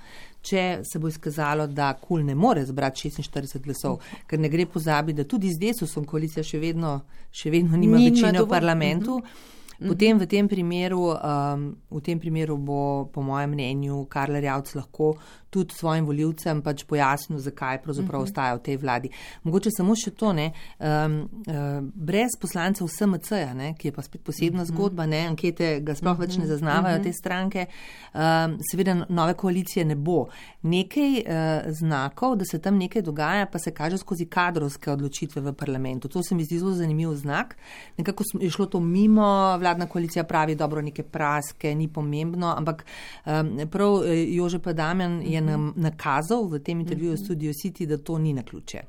Če 0.42 0.80
se 0.88 1.00
bo 1.00 1.12
izkazalo, 1.12 1.68
da 1.68 1.92
kul 2.00 2.22
cool 2.22 2.26
ne 2.30 2.36
more 2.36 2.64
zbrati 2.66 3.10
46 3.10 3.60
glasov, 3.66 4.00
ker 4.28 4.40
ne 4.40 4.50
gre 4.50 4.66
pozabiti, 4.66 5.20
da 5.20 5.28
tudi 5.28 5.52
z 5.52 5.60
Desusom 5.60 6.08
koalicija 6.08 6.44
še 6.44 6.60
vedno, 6.60 7.02
še 7.32 7.52
vedno 7.52 7.78
nima 7.78 8.00
Ni 8.00 8.12
večine 8.12 8.40
v 8.42 8.48
parlamentu. 8.48 9.18
Uh 9.18 9.24
mhm. 9.24 9.28
-huh. 9.28 9.58
Potem 9.88 10.18
v 10.20 10.28
tem, 10.28 10.48
primeru, 10.48 11.16
um, 11.16 11.78
v 11.90 12.02
tem 12.04 12.20
primeru 12.20 12.58
bo, 12.58 13.08
po 13.14 13.22
mojem 13.22 13.50
mnenju, 13.50 14.06
Karl 14.12 14.36
Rjavc 14.36 14.76
lahko 14.76 15.16
tudi 15.50 15.74
svojim 15.76 16.06
voljivcem 16.06 16.62
pač 16.62 16.84
pojasnil, 16.84 17.40
zakaj 17.40 17.82
pravzaprav 17.82 18.22
uh 18.22 18.26
-huh. 18.26 18.30
ostaja 18.30 18.56
v 18.56 18.60
tej 18.60 18.78
vladi. 18.78 19.10
Mogoče 19.44 19.70
samo 19.78 19.96
še 19.96 20.12
to, 20.12 20.34
ne, 20.34 20.52
um, 20.80 21.30
uh, 21.48 21.56
brez 21.96 22.38
poslancev 22.42 22.88
SMC-ja, 22.88 23.74
ki 23.78 23.88
je 23.88 23.92
pa 23.92 24.02
spet 24.02 24.22
posebna 24.24 24.62
uh 24.62 24.68
-huh. 24.68 24.72
zgodba, 24.72 25.06
ne, 25.06 25.28
ankete 25.28 25.80
ga 25.80 25.96
sploh 25.96 26.12
uh 26.12 26.18
-huh. 26.18 26.28
več 26.28 26.38
ne 26.38 26.48
zaznavajo 26.48 26.96
uh 26.96 27.02
-huh. 27.02 27.04
te 27.04 27.14
stranke, 27.14 27.66
um, 28.14 28.58
seveda 28.72 29.06
nove 29.10 29.34
koalicije 29.34 29.86
ne 29.86 29.96
bo. 29.96 30.28
Nekaj 30.62 31.10
uh, 31.10 31.72
znakov, 31.72 32.36
da 32.36 32.46
se 32.46 32.60
tam 32.60 32.78
nekaj 32.78 33.02
dogaja, 33.02 33.46
pa 33.46 33.60
se 33.60 33.72
kaže 33.72 33.98
skozi 33.98 34.26
kadrovske 34.26 34.92
odločitve 34.92 35.42
v 35.42 35.54
parlamentu. 35.54 36.08
To 36.08 36.24
se 36.24 36.36
mi 36.36 36.44
zdi 36.44 36.60
zelo 36.60 36.72
zanimiv 36.72 37.16
znak. 37.16 37.58
Nekako 37.98 38.24
je 38.40 38.50
šlo 38.50 38.66
to 38.66 38.80
mimo 38.80 39.58
vladna 39.58 39.86
koalicija 39.86 40.24
pravi, 40.24 40.56
dobro, 40.56 40.82
neke 40.82 41.04
praske, 41.04 41.76
ni 41.76 41.88
pomembno, 41.88 42.54
ampak 42.58 42.86
um, 43.26 43.70
prav 43.70 44.04
eh, 44.06 44.26
Jože 44.36 44.60
Padamjan 44.60 45.22
je 45.22 45.39
nam 45.42 45.74
nakazal 45.76 46.48
v 46.48 46.60
tem 46.60 46.80
intervjuju 46.80 47.12
v 47.12 47.16
mhm. 47.16 47.24
Studio 47.26 47.54
City, 47.54 47.86
da 47.86 47.98
to 47.98 48.18
ni 48.18 48.34
na 48.34 48.44
ključe. 48.44 48.82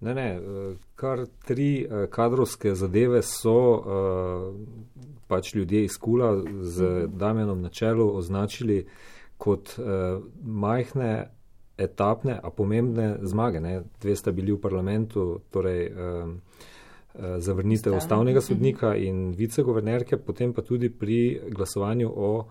Ne, 0.00 0.14
ne, 0.14 0.28
eh, 0.34 0.74
kar 0.94 1.26
tri 1.44 1.84
eh, 1.84 2.06
kadrovske 2.10 2.74
zadeve 2.74 3.22
so 3.22 3.56
pač 5.26 5.54
ljudje 5.54 5.84
iz 5.84 5.96
Kula 5.98 6.42
z 6.62 6.82
mhm. 6.82 7.18
Damjanom 7.18 7.62
na 7.62 7.68
čelu 7.68 8.16
označili 8.16 8.86
kot 9.38 9.74
majhne, 10.42 11.28
etapne, 11.78 12.40
a 12.42 12.50
pomembne 12.50 13.18
zmage. 13.22 13.60
Ne. 13.60 13.82
Dve 14.00 14.16
sta 14.16 14.32
bili 14.32 14.52
v 14.52 14.60
parlamentu, 14.60 15.40
torej 15.50 15.90
Eh, 17.18 17.40
zavrnitev 17.40 17.96
ustavnega 17.96 18.38
mhm. 18.38 18.46
sodnika 18.46 18.96
in 18.96 19.32
viceguvernerke, 19.32 20.16
potem 20.16 20.52
pa 20.52 20.62
tudi 20.62 20.90
pri 20.90 21.40
glasovanju 21.48 22.12
o 22.16 22.46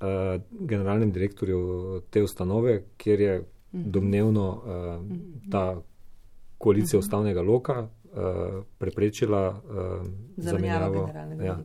uh, 0.00 0.42
generalnem 0.50 1.12
direktorju 1.12 2.00
te 2.10 2.22
ustanove, 2.22 2.82
kjer 2.96 3.20
je 3.20 3.38
mhm. 3.38 3.90
domnevno 3.90 4.48
uh, 4.50 5.50
ta 5.50 5.82
koalicija 6.58 6.98
ustavnega 6.98 7.42
loka 7.42 7.82
uh, 7.82 8.64
preprečila 8.78 9.48
uh, 9.50 10.06
zamenjavo. 10.36 11.10
Ja. 11.44 11.58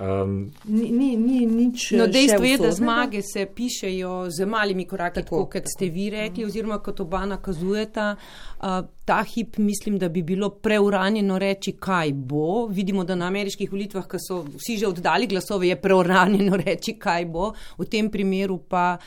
Um, 0.00 0.52
ni, 0.64 0.90
ni, 0.90 1.16
ni 1.16 1.46
nič. 1.46 1.90
No, 1.98 2.06
dejstvo 2.06 2.44
je, 2.44 2.58
da 2.58 2.70
zmage 2.72 3.22
se 3.22 3.46
pišejo 3.46 4.30
z 4.30 4.46
malimi 4.46 4.84
koraki, 4.86 5.24
tako 5.24 5.46
kot 5.50 5.66
ste 5.66 5.88
vi 5.90 6.06
rekli, 6.10 6.44
oziroma 6.46 6.78
kot 6.78 7.00
oba 7.00 7.24
nakazujeta. 7.26 8.14
Uh, 8.58 8.86
ta 9.04 9.22
hip 9.22 9.56
mislim, 9.58 9.98
da 9.98 10.08
bi 10.08 10.22
bilo 10.22 10.50
preuranjeno 10.50 11.38
reči, 11.38 11.72
kaj 11.72 12.12
bo. 12.12 12.66
Vidimo, 12.66 13.04
da 13.04 13.14
na 13.14 13.26
ameriških 13.26 13.72
volitvah, 13.72 14.06
ko 14.06 14.18
so 14.22 14.42
vsi 14.54 14.76
že 14.78 14.86
oddali 14.86 15.26
glasove, 15.26 15.68
je 15.68 15.80
preuranjeno 15.80 16.56
reči, 16.66 16.94
kaj 16.98 17.26
bo. 17.26 17.52
V 17.78 17.86
tem 17.90 18.10
primeru 18.10 18.58
pa 18.58 18.98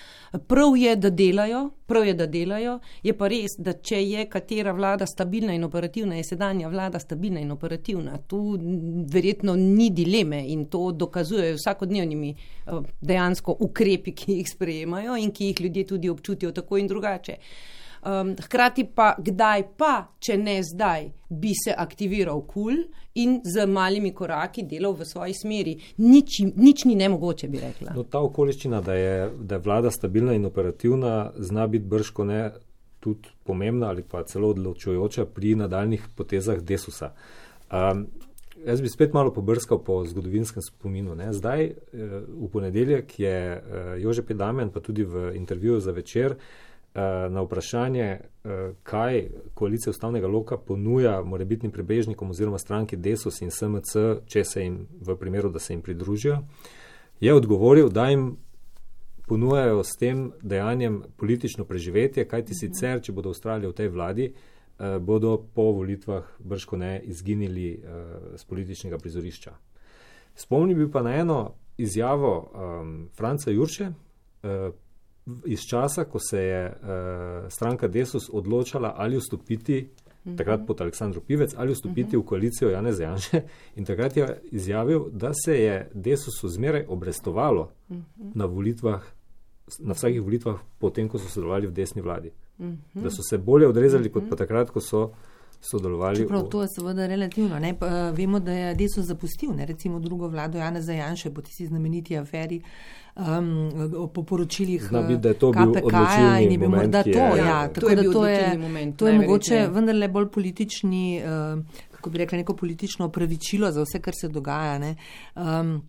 prav 0.47 0.75
je, 0.77 0.95
da 0.95 1.09
delajo. 1.09 1.69
Prav 1.87 2.05
je, 2.07 2.13
da 2.13 2.27
delajo. 2.27 2.79
Je 3.03 3.13
pa 3.13 3.27
res, 3.27 3.55
da 3.59 3.73
če 3.73 3.99
je 4.01 4.25
katera 4.31 4.71
vlada 4.71 5.05
stabilna 5.07 5.53
in 5.53 5.63
operativna, 5.63 6.15
je 6.15 6.23
sedanja 6.23 6.71
vlada 6.71 6.99
stabilna 6.99 7.39
in 7.39 7.51
operativna. 7.51 8.17
Tu 8.27 8.39
verjetno 9.11 9.55
ni 9.55 9.89
dileme 9.89 10.43
in 10.47 10.65
to 10.65 10.80
dokazujejo 10.91 11.59
vsakodnevnimi 11.59 12.31
eh, 12.31 12.71
dejansko 13.01 13.55
ukrepi, 13.59 14.15
ki 14.17 14.39
jih 14.39 14.49
sprejemajo 14.49 15.19
in 15.21 15.31
ki 15.31 15.51
jih 15.51 15.61
ljudje 15.67 15.85
tudi 15.93 16.09
občutijo 16.09 16.51
tako 16.51 16.81
in 16.81 16.87
drugače. 16.87 17.37
Um, 18.01 18.33
hkrati 18.43 18.87
pa, 18.95 19.11
kdaj 19.17 19.63
pa, 19.77 19.91
če 20.19 20.33
ne 20.41 20.55
zdaj, 20.65 21.03
bi 21.29 21.51
se 21.53 21.73
aktiviral 21.77 22.39
kul 22.49 22.79
in 23.21 23.35
z 23.45 23.67
malimi 23.69 24.09
koraki 24.17 24.63
delal 24.65 24.95
v 24.97 25.05
svoji 25.05 25.35
smeri. 25.37 25.75
Nič, 26.01 26.39
nič 26.55 26.85
ni 26.89 26.95
nemogoče, 26.97 27.49
bi 27.51 27.61
rekla. 27.61 27.93
No, 27.93 28.07
ta 28.09 28.23
okoliščina, 28.25 28.81
da 28.81 28.95
je, 28.97 29.29
da 29.37 29.59
je 29.59 29.65
vlada 29.67 29.91
stabilna 29.93 30.33
in 30.33 30.49
operativna, 30.49 31.31
zna 31.37 31.67
biti 31.69 31.85
brško 31.93 32.25
ne 32.25 32.41
tudi 33.01 33.29
pomembna 33.45 33.89
ali 33.93 34.01
pa 34.01 34.23
celo 34.23 34.49
odločujoča 34.49 35.25
pri 35.25 35.55
nadaljnih 35.61 36.09
potezah 36.17 36.57
desusa. 36.57 37.13
Um, 37.69 38.07
Jaz 38.65 38.81
bi 38.81 38.89
spet 38.89 39.13
malo 39.13 39.33
pobrskal 39.33 39.79
po 39.83 40.05
zgodovinskem 40.05 40.61
spominu. 40.61 41.15
Ne. 41.15 41.33
Zdaj, 41.33 41.63
eh, 41.65 41.73
v 42.27 42.49
ponedeljek, 42.53 43.19
je 43.19 43.37
eh, 43.37 43.61
Jože 44.01 44.21
Pedamen, 44.21 44.69
pa 44.69 44.79
tudi 44.79 45.03
v 45.03 45.35
intervjuju 45.35 45.79
za 45.79 45.91
večer, 45.91 46.31
eh, 46.31 46.99
na 47.29 47.41
vprašanje, 47.41 48.19
kaj 48.83 49.27
koalicija 49.53 49.91
ustavnega 49.91 50.27
loka 50.27 50.57
ponuja 50.57 51.21
morebitnim 51.21 51.71
prebežnikom 51.71 52.29
oziroma 52.29 52.57
stranki 52.57 52.97
Desus 52.97 53.41
in 53.41 53.51
SMC, 53.51 54.21
če 54.25 54.43
se 54.43 54.63
jim 54.63 54.87
v 55.01 55.15
primeru, 55.15 55.49
da 55.49 55.59
se 55.59 55.73
jim 55.73 55.81
pridružijo, 55.81 56.39
je 57.19 57.33
odgovoril, 57.33 57.89
da 57.89 58.09
jim 58.09 58.37
ponujajo 59.27 59.83
s 59.83 59.97
tem 59.99 60.31
dejanjem 60.41 61.03
politično 61.17 61.65
preživetje, 61.65 62.25
kajti 62.27 62.53
sicer, 62.53 63.01
če 63.01 63.11
bodo 63.11 63.29
ustrajali 63.29 63.67
v 63.67 63.73
tej 63.73 63.89
vladi, 63.89 64.33
bodo 64.99 65.37
po 65.53 65.61
volitvah 65.61 66.23
brško 66.39 66.77
ne 66.77 67.01
izginili 67.03 67.83
z 68.35 68.43
eh, 68.43 68.47
političnega 68.49 68.97
prizorišča. 68.97 69.51
Spomnim 70.35 70.77
bi 70.77 70.91
pa 70.91 71.01
na 71.01 71.15
eno 71.15 71.53
izjavo 71.77 72.51
um, 72.81 73.09
Franca 73.17 73.51
Jurše 73.51 73.87
uh, 73.87 74.73
iz 75.45 75.59
časa, 75.69 76.03
ko 76.03 76.19
se 76.19 76.43
je 76.43 76.65
uh, 76.65 77.49
stranka 77.49 77.87
Desus 77.87 78.29
odločala 78.33 78.93
ali 78.97 79.17
vstopiti 79.17 79.89
takrat 80.37 80.61
pod 80.67 80.81
Aleksandrom 80.81 81.23
Pivec, 81.27 81.53
ali 81.57 81.73
vstopiti 81.73 82.17
v 82.17 82.23
koalicijo 82.25 82.69
Jane 82.69 82.93
Zajanše. 82.93 83.41
In 83.77 83.85
takrat 83.85 84.17
je 84.17 84.41
izjavil, 84.51 85.09
da 85.11 85.31
se 85.45 85.55
je 85.57 85.89
Desusu 85.93 86.49
zmeraj 86.49 86.85
obrestovalo 86.87 87.71
na 88.17 88.45
volitvah, 88.45 89.03
na 89.79 89.93
vsakih 89.93 90.21
volitvah, 90.21 90.59
potem, 90.79 91.09
ko 91.09 91.19
so 91.19 91.29
sodelovali 91.29 91.67
v 91.67 91.73
desni 91.73 92.01
vladi. 92.01 92.31
Da 92.93 93.09
so 93.09 93.23
se 93.29 93.37
bolje 93.37 93.67
odrezali, 93.67 94.11
kot 94.11 94.29
pa 94.29 94.35
takrat, 94.35 94.69
ko 94.69 94.81
so 94.81 95.09
sodelovali. 95.61 96.27
Prav 96.27 96.47
to 96.49 96.61
je 96.61 96.67
seveda 96.75 97.07
relativno. 97.07 97.59
Ne? 97.59 97.73
Pa, 97.79 97.85
uh, 97.85 98.17
vemo, 98.17 98.39
da 98.39 98.51
je 98.51 98.75
Desus 98.75 99.05
zapustil, 99.05 99.53
ne? 99.55 99.65
recimo 99.65 99.99
drugo 99.99 100.27
vlado 100.27 100.57
Jana 100.57 100.81
Zajanše, 100.81 101.33
po 101.33 101.41
tisti 101.41 101.67
znameniti 101.67 102.17
aferi. 102.17 102.61
Um, 103.15 103.71
po 104.13 104.23
poročilih 104.23 104.83
KPK-ja 104.83 106.39
in 106.39 106.51
je 106.51 106.57
bil 106.57 106.69
morda 106.69 107.03
to. 107.03 107.09
Ja, 107.09 107.35
ja, 107.35 107.67
tako 107.67 107.89
to 107.89 107.95
da 107.95 108.11
to 108.11 108.25
je, 108.27 108.57
moment, 108.57 108.95
to 108.97 109.07
je 109.07 109.17
mogoče 109.19 109.67
vendarle 109.67 110.07
bolj 110.07 110.29
politični, 110.31 111.21
uh, 111.25 111.59
kako 111.91 112.09
bi 112.09 112.17
rekla, 112.17 112.37
neko 112.37 112.55
politično 112.55 113.05
opravičilo 113.05 113.71
za 113.71 113.83
vse, 113.83 114.01
kar 114.01 114.13
se 114.21 114.27
dogaja. 114.27 114.95
Um, 115.35 115.81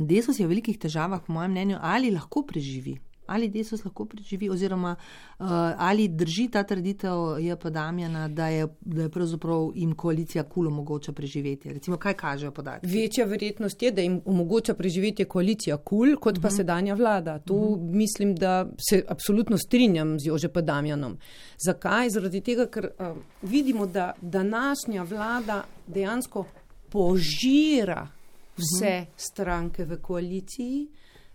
Desus 0.00 0.38
je 0.38 0.46
v 0.46 0.52
velikih 0.52 0.78
težavah, 0.78 1.24
po 1.26 1.32
mojem 1.32 1.50
mnenju, 1.50 1.78
ali 1.80 2.10
lahko 2.10 2.42
preživi 2.42 2.98
ali 3.26 3.48
Desus 3.48 3.84
lahko 3.84 4.04
preživi, 4.04 4.50
oziroma 4.50 4.96
uh, 5.38 5.46
ali 5.76 6.08
drži 6.08 6.48
ta 6.48 6.62
trditev 6.62 7.38
J.P. 7.40 7.70
Damjana, 7.70 8.28
da 8.28 8.48
je, 8.48 8.66
da 8.80 9.02
je 9.02 9.08
pravzaprav 9.08 9.70
jim 9.74 9.94
koalicija 9.94 10.44
kul 10.44 10.68
omogoča 10.68 11.12
preživeti. 11.12 11.72
Recimo, 11.72 11.96
kaj 11.96 12.14
kažejo 12.14 12.50
podatki? 12.50 12.86
Večja 12.86 13.24
verjetnost 13.24 13.82
je, 13.82 13.90
da 13.90 14.02
jim 14.02 14.20
omogoča 14.24 14.74
preživeti 14.74 15.24
koalicija 15.24 15.76
kul, 15.76 16.16
kot 16.16 16.34
pa 16.34 16.38
uh 16.38 16.44
mhm. 16.44 16.48
-huh. 16.48 16.56
sedanja 16.56 16.94
vlada. 16.94 17.38
Tu 17.38 17.54
uh 17.54 17.70
mhm. 17.70 17.86
-huh. 17.86 17.94
mislim, 17.94 18.36
da 18.36 18.70
se 18.90 19.04
absolutno 19.08 19.58
strinjam 19.58 20.18
z 20.20 20.26
J.P. 20.26 20.62
Damjanom. 20.62 21.18
Zakaj? 21.66 22.10
Zaradi 22.10 22.40
tega, 22.40 22.66
ker 22.66 22.90
uh, 22.98 23.16
vidimo, 23.42 23.86
da 23.86 24.12
današnja 24.20 25.02
vlada 25.02 25.64
dejansko 25.86 26.44
požira 26.90 28.08
vse 28.56 28.98
uh 29.00 29.06
-huh. 29.06 29.06
stranke 29.16 29.84
v 29.84 29.96
koaliciji. 30.02 30.88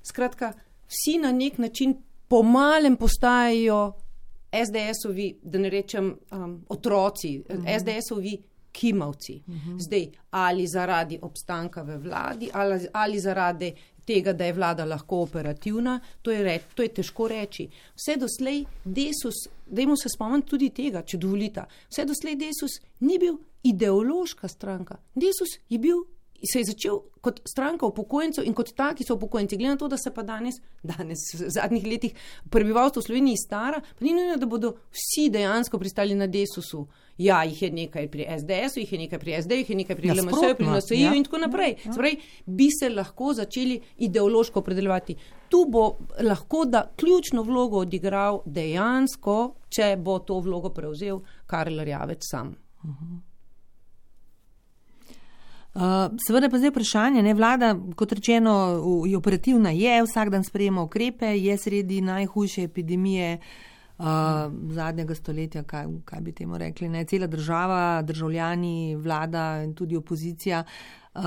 Skratka, 0.04 0.54
vsi 0.90 1.18
na 1.22 1.32
nek 1.32 1.58
način 1.58 1.96
pomalem 2.28 2.96
postajajo 2.98 3.94
SDS-ovi, 4.52 5.40
da 5.44 5.60
ne 5.60 5.70
rečem 5.70 6.18
um, 6.32 6.66
otroci, 6.70 7.44
uh 7.50 7.56
mhm. 7.56 7.66
-huh. 7.66 7.80
SDS-ovi 7.80 8.38
kimavci. 8.72 9.44
Uh 9.48 9.54
mhm. 9.54 9.70
-huh. 9.70 9.82
Zdaj, 9.82 10.08
ali 10.32 10.68
zaradi 10.68 11.20
obstanka 11.22 11.82
v 11.82 11.98
vladi, 11.98 12.50
ali, 12.54 12.88
ali 12.94 13.20
zaradi 13.20 13.74
tega, 14.06 14.34
da 14.34 14.46
je 14.46 14.54
vlada 14.54 14.86
lahko 14.86 15.22
operativna, 15.22 16.00
to 16.22 16.32
je, 16.32 16.44
re, 16.44 16.60
to 16.76 16.84
je 16.84 16.90
težko 16.94 17.28
reči. 17.28 17.70
Vse 17.96 18.18
doslej 18.18 18.66
Desus, 18.86 19.36
dajmo 19.66 19.98
se 19.98 20.10
spomniti 20.10 20.50
tudi 20.50 20.70
tega, 20.70 21.02
če 21.02 21.18
dovolite, 21.18 21.66
vse 21.90 22.06
doslej 22.06 22.36
Desus 22.36 22.80
ni 23.00 23.20
bil 23.20 23.38
ideološka 23.64 24.48
stranka. 24.48 24.98
Desus 25.16 25.60
je 25.70 25.78
bil 25.80 26.02
se 26.44 26.60
je 26.60 26.66
začel 26.66 27.00
kot 27.22 27.42
stranka 27.48 27.86
upokojencev 27.86 28.46
in 28.48 28.54
kot 28.54 28.72
taki 28.76 29.04
so 29.04 29.16
upokojenci. 29.16 29.58
Glede 29.58 29.74
na 29.74 29.78
to, 29.78 29.88
da 29.88 29.98
se 29.98 30.12
pa 30.14 30.24
danes, 30.24 30.62
danes 30.84 31.20
v 31.36 31.50
zadnjih 31.52 31.86
letih 31.88 32.16
prebivalstvo 32.50 33.02
v 33.02 33.06
Sloveniji 33.06 33.38
stara, 33.46 33.82
pa 33.82 34.06
ni 34.06 34.14
nujno, 34.14 34.38
da 34.38 34.46
bodo 34.46 34.74
vsi 34.92 35.30
dejansko 35.30 35.80
pristali 35.80 36.16
na 36.16 36.28
desusu. 36.28 36.86
Ja, 37.20 37.44
jih 37.44 37.62
je 37.62 37.72
nekaj 37.72 38.08
pri 38.12 38.28
SDS-u, 38.40 38.80
jih 38.80 38.94
je 38.94 39.00
nekaj 39.00 39.20
pri 39.20 39.36
SD, 39.42 39.60
jih 39.62 39.70
je 39.70 39.76
nekaj 39.76 39.96
pri 40.00 40.08
ja, 40.08 40.14
LMS-u, 40.16 40.54
pri 40.56 40.68
NSI-ju 40.70 41.10
ja. 41.10 41.16
in 41.16 41.28
tako 41.28 41.42
naprej. 41.44 41.76
Ja. 41.86 41.94
Spravi, 41.94 42.16
bi 42.46 42.70
se 42.72 42.90
lahko 42.90 43.34
začeli 43.34 43.82
ideološko 44.08 44.64
opredeljevati. 44.64 45.16
Tu 45.50 45.66
bo 45.68 45.98
lahko 46.24 46.66
da 46.66 46.86
ključno 46.96 47.44
vlogo 47.44 47.84
odigral 47.84 48.44
dejansko, 48.46 49.40
če 49.70 49.96
bo 50.00 50.20
to 50.20 50.40
vlogo 50.40 50.72
prevzel 50.72 51.20
Karel 51.46 51.84
Rjavec 51.84 52.24
sam. 52.24 52.56
Uh 52.84 52.90
mhm. 52.90 53.06
-huh. 53.06 53.29
Uh, 55.80 56.12
seveda 56.28 56.50
pa 56.50 56.58
zdaj 56.60 56.74
vprašanje, 56.74 57.22
ne 57.24 57.34
vlada, 57.34 57.70
kot 57.96 58.12
rečeno, 58.12 58.54
je 59.08 59.18
operativna, 59.18 59.72
je 59.72 60.02
vsak 60.04 60.30
dan 60.30 60.44
sprejema 60.44 60.84
ukrepe, 60.84 61.26
je 61.26 61.58
sredi 61.58 62.02
najhujše 62.02 62.64
epidemije 62.64 63.38
uh, 63.98 64.06
zadnjega 64.76 65.16
stoletja, 65.16 65.64
kaj, 65.64 65.88
kaj 66.06 66.22
bi 66.22 66.32
temu 66.36 66.58
rekli, 66.58 66.90
ne 66.90 67.06
cela 67.06 67.28
država, 67.28 68.02
državljani, 68.02 68.96
vlada 68.96 69.64
in 69.64 69.74
tudi 69.74 69.96
opozicija. 69.96 70.64
Uh, 71.16 71.24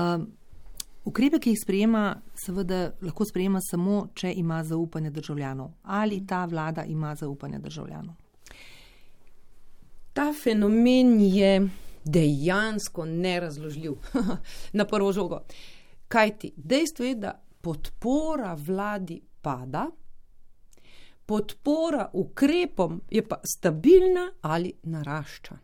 ukrepe, 1.03 1.39
ki 1.39 1.55
jih 1.55 1.61
sprejema, 1.63 2.03
seveda 2.45 2.91
lahko 3.01 3.25
sprejema 3.25 3.61
samo, 3.61 4.07
če 4.13 4.35
ima 4.37 4.63
zaupanje 4.63 5.09
državljanov. 5.09 5.71
Ali 5.83 6.27
ta 6.27 6.45
vlada 6.45 6.83
ima 6.83 7.15
zaupanje 7.15 7.57
državljanov? 7.59 8.15
Ta 10.13 10.29
fenomen 10.43 11.21
je 11.21 11.69
dejansko 12.05 13.05
nerazložljiv 13.05 13.93
na 14.77 14.85
prvo 14.85 15.11
žogo. 15.11 15.41
Kaj 16.07 16.37
ti? 16.37 16.53
Dejstvo 16.57 17.05
je, 17.05 17.15
da 17.15 17.43
podpora 17.61 18.53
vladi 18.53 19.21
pada, 19.41 19.87
podpora 21.25 22.09
ukrepom 22.13 23.01
je 23.11 23.27
pa 23.27 23.39
stabilna 23.43 24.31
ali 24.41 24.73
narašča. 24.83 25.57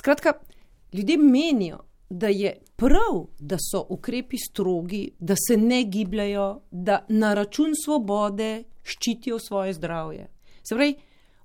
Skratka, 0.00 0.32
ljudje 0.92 1.16
menijo, 1.18 1.78
da 2.10 2.28
je 2.28 2.58
prav, 2.76 3.26
da 3.38 3.56
so 3.70 3.86
ukrepi 3.88 4.36
strogi, 4.38 5.10
da 5.18 5.34
se 5.48 5.56
ne 5.56 5.84
gibljajo, 5.84 6.60
da 6.70 7.04
na 7.08 7.34
račun 7.34 7.72
svobode 7.84 8.64
ščitijo 8.82 9.38
svoje 9.38 9.72
zdravje. 9.72 10.26
Se 10.62 10.74
pravi, 10.74 10.94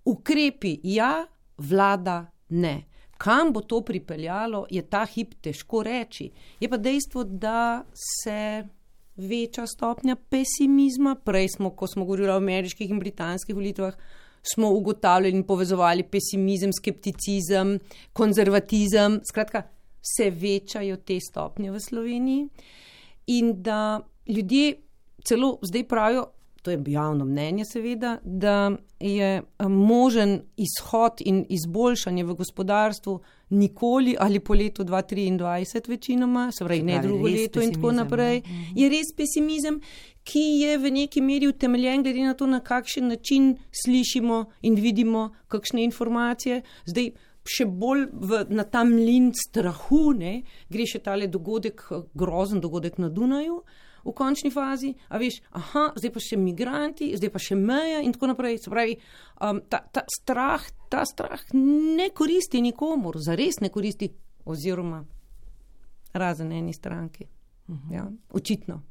ukrepi 0.05 0.79
ja, 0.83 1.25
vlada 1.57 2.25
ne. 2.49 2.83
Kam 3.17 3.53
bo 3.53 3.61
to 3.61 3.81
pripeljalo, 3.81 4.65
je 4.69 4.81
ta 4.81 5.05
hip 5.05 5.35
težko 5.41 5.83
reči. 5.83 6.31
Je 6.59 6.69
pa 6.69 6.77
dejstvo, 6.77 7.23
da 7.23 7.83
se 8.23 8.67
veča 9.15 9.67
stopnja 9.67 10.15
pesimizma. 10.15 11.15
Prej 11.15 11.49
smo, 11.55 11.69
ko 11.69 11.87
smo 11.87 12.05
govorili 12.05 12.29
o 12.29 12.37
ameriških 12.37 12.89
in 12.89 12.99
britanskih 12.99 13.55
volitvah, 13.55 13.95
smo 14.53 14.69
ugotavljali 14.69 15.37
in 15.37 15.43
povezovali 15.43 16.03
pesimizem, 16.03 16.73
skepticizem, 16.73 17.79
konzervatizem. 18.13 19.21
Skratka, 19.31 19.63
se 20.17 20.29
večajo 20.29 20.97
te 20.97 21.19
stopnje 21.19 21.71
v 21.71 21.79
Sloveniji 21.79 22.49
in 23.27 23.61
da 23.63 23.99
ljudje 24.27 24.75
celo 25.25 25.57
zdaj 25.61 25.87
pravijo, 25.87 26.27
to 26.65 26.71
je 26.71 26.83
javno 26.87 27.25
mnenje, 27.25 27.65
seveda, 27.65 28.17
da 28.23 28.71
je 28.99 29.37
eh, 29.37 29.67
možen 29.67 30.41
izhod 30.57 31.11
in 31.19 31.45
izboljšanje 31.49 32.23
v 32.23 32.33
gospodarstvu 32.33 33.19
nikoli 33.49 34.15
ali 34.19 34.39
po 34.39 34.53
letu 34.53 34.83
2023, 34.83 35.89
večinoma, 35.89 36.51
se 36.51 36.65
pravi, 36.65 36.81
ne 36.81 36.99
drugo 37.03 37.27
leto 37.27 37.61
in 37.61 37.73
tako 37.73 37.91
naprej. 37.91 38.41
Ne? 38.41 38.53
Mhm. 38.53 38.79
Je 38.79 38.89
res 38.89 39.13
pesimizem, 39.17 39.79
ki 40.23 40.39
je 40.39 40.77
v 40.77 40.91
neki 40.91 41.21
meri 41.21 41.47
utemeljen, 41.47 42.03
glede 42.03 42.25
na 42.25 42.33
to, 42.33 42.47
na 42.47 42.59
kakšen 42.59 43.07
način 43.07 43.57
slišimo 43.83 44.45
in 44.61 44.75
vidimo 44.75 45.29
kakšne 45.47 45.83
informacije. 45.83 46.61
Zdaj, 46.85 47.11
Še 47.45 47.67
bolj 47.69 48.07
v, 48.09 48.39
na 48.49 48.63
ta 48.65 48.81
mlin 48.83 49.27
strahu, 49.37 50.15
ne, 50.17 50.39
gre 50.65 50.87
še 50.89 50.97
tale 51.05 51.27
dogodek, 51.29 51.83
grozen 52.17 52.57
dogodek 52.57 52.97
na 52.97 53.11
Dunaju, 53.13 53.59
uh, 53.59 53.83
v 54.05 54.13
končni 54.15 54.51
fazi, 54.53 54.93
a 55.09 55.19
veš, 55.21 55.41
aha, 55.57 55.87
zdaj 55.97 56.13
pa 56.13 56.23
še 56.23 56.37
migranti, 56.37 57.11
zdaj 57.17 57.33
pa 57.33 57.41
še 57.41 57.57
meja 57.59 58.03
in 58.05 58.13
tako 58.15 58.31
naprej. 58.31 58.59
Se 58.63 58.73
pravi, 58.73 58.97
um, 59.41 59.63
ta, 59.69 59.81
ta, 59.91 60.05
strah, 60.11 60.63
ta 60.93 61.03
strah 61.09 61.41
ne 61.53 62.11
koristi 62.13 62.61
nikomor, 62.61 63.17
zares 63.19 63.61
ne 63.65 63.73
koristi, 63.73 64.11
oziroma 64.45 65.01
razen 66.13 66.51
eni 66.53 66.73
stranki. 66.73 67.25
Mhm. 67.67 67.93
Ja, 67.93 68.11
očitno. 68.31 68.81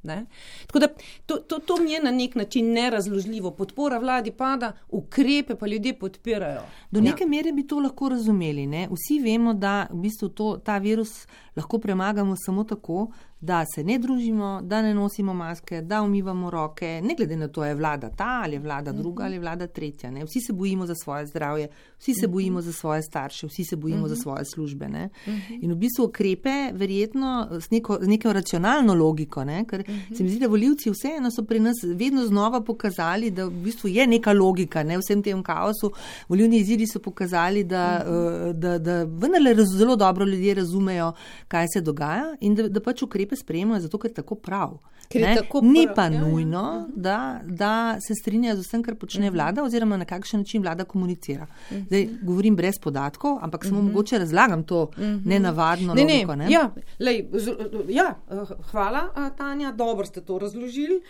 Tako 0.66 0.78
da 0.78 0.88
to, 1.26 1.36
to, 1.36 1.58
to 1.58 1.76
mi 1.76 1.92
je 1.92 2.02
na 2.02 2.10
nek 2.10 2.34
način 2.34 2.72
nerazložljivo. 2.72 3.50
Podpora 3.50 3.98
vladi 3.98 4.30
pada, 4.30 4.72
ukrepe 4.88 5.54
pa 5.54 5.66
ljudje 5.66 5.98
podpirajo. 5.98 6.62
Do 6.90 6.98
ja. 6.98 7.04
neke 7.04 7.26
mere 7.26 7.52
bi 7.52 7.66
to 7.66 7.78
lahko 7.78 8.08
razumeli. 8.08 8.66
Ne? 8.66 8.88
Vsi 8.90 9.20
vemo, 9.22 9.54
da 9.54 9.86
v 9.90 10.00
bistvu 10.00 10.28
to, 10.28 10.56
ta 10.64 10.78
virus 10.78 11.26
lahko 11.56 11.78
premagamo 11.78 12.34
samo 12.36 12.64
tako, 12.64 13.12
da 13.44 13.64
se 13.74 13.84
ne 13.84 13.98
družimo, 13.98 14.60
da 14.62 14.82
ne 14.82 14.94
nosimo 14.94 15.34
maske, 15.34 15.82
da 15.82 16.02
umivamo 16.02 16.50
roke, 16.50 17.00
ne 17.04 17.14
glede 17.14 17.36
na 17.36 17.48
to, 17.48 17.64
je 17.64 17.74
vlada 17.74 18.08
ta 18.10 18.40
ali 18.44 18.56
je 18.56 18.60
vlada 18.60 18.92
druga 18.92 19.24
ali 19.24 19.38
vlada 19.38 19.66
tretja. 19.66 20.10
Ne? 20.10 20.24
Vsi 20.24 20.40
se 20.40 20.52
bojimo 20.52 20.86
za 20.86 20.94
svoje 20.94 21.26
zdravje, 21.26 21.68
vsi 21.98 22.14
se 22.14 22.28
bojimo 22.28 22.62
za 22.62 22.72
svoje 22.72 23.02
starše, 23.02 23.46
vsi 23.46 23.64
se 23.64 23.76
bojimo 23.76 24.02
uh 24.02 24.06
-huh. 24.06 24.14
za 24.14 24.16
svoje 24.16 24.44
službe. 24.44 24.86
Uh 24.86 24.92
-huh. 24.92 25.58
In 25.62 25.72
v 25.72 25.76
bistvu 25.76 26.04
ukrepe, 26.04 26.72
verjetno 26.72 27.48
z 27.60 27.70
neko, 27.70 27.98
z 28.00 28.08
neko 28.08 28.32
racionalno 28.32 28.94
logiko, 28.94 29.44
ne? 29.44 29.64
ker 29.64 29.80
uh 29.80 29.86
-huh. 29.86 30.16
se 30.16 30.22
mi 30.22 30.28
zdi, 30.28 30.38
da 30.38 30.46
voljivci 30.46 30.90
vseeno 30.90 31.30
so 31.30 31.44
pri 31.44 31.60
nas 31.60 31.76
vedno 31.82 32.26
znova 32.26 32.60
pokazali, 32.60 33.30
da 33.30 33.44
v 33.46 33.50
bistvu 33.50 33.88
je 33.88 34.06
neka 34.06 34.32
logika 34.32 34.82
ne? 34.82 34.98
vsem 34.98 35.22
tem 35.22 35.42
kaosu. 35.42 35.92
Volivni 36.28 36.58
izidi 36.58 36.86
so 36.86 36.98
pokazali, 36.98 37.64
da, 37.64 38.04
da, 38.52 38.52
da, 38.52 38.78
da 38.78 39.04
vendarle 39.04 39.54
zelo 39.64 39.96
dobro 39.96 40.24
ljudje 40.24 40.54
razumejo, 40.54 41.12
kaj 41.48 41.66
se 41.72 41.80
dogaja 41.80 42.36
in 42.40 42.54
da, 42.54 42.68
da 42.68 42.80
pač 42.80 43.02
ukrepe 43.02 43.33
ukrepe 43.34 43.36
sprejemajo 43.36 43.80
zato, 43.80 43.98
ker 43.98 44.10
je 44.10 44.14
tako 44.14 44.34
prav. 44.34 44.78
Ker 45.08 45.20
je 45.20 45.28
ne? 45.28 45.34
tako 45.36 45.60
Ni 45.62 45.84
prav, 45.84 45.94
pa 45.94 46.02
ja, 46.02 46.12
ja. 46.12 46.20
nujno, 46.20 46.88
da, 46.96 47.40
da 47.44 47.98
se 48.00 48.14
strinja 48.14 48.56
z 48.56 48.60
vsem, 48.60 48.82
kar 48.82 48.94
počne 48.94 49.30
vlada, 49.30 49.64
oziroma 49.64 49.96
na 49.96 50.04
kakšen 50.04 50.40
način 50.40 50.62
vlada 50.62 50.84
komunicira. 50.84 51.46
Zdaj 51.70 52.08
govorim 52.22 52.56
brez 52.56 52.78
podatkov, 52.78 53.38
ampak 53.42 53.64
samo 53.64 53.82
mogoče 53.82 54.18
razlagam 54.18 54.64
to 54.64 54.90
nenavadno 55.24 55.94
Ne, 55.94 56.04
ne, 56.04 56.14
logiko. 56.14 56.36
Ne? 56.36 56.50
ja, 56.50 56.70
lej, 56.98 57.28
z, 57.32 57.56
ja, 57.88 58.14
eh, 58.30 58.54
hvala, 58.70 59.08
eh, 59.16 59.30
Tanja, 59.36 59.72
dobro 59.72 60.06
ste 60.06 60.20
to 60.20 60.38
razložili. 60.38 61.02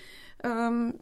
Um, 0.45 0.93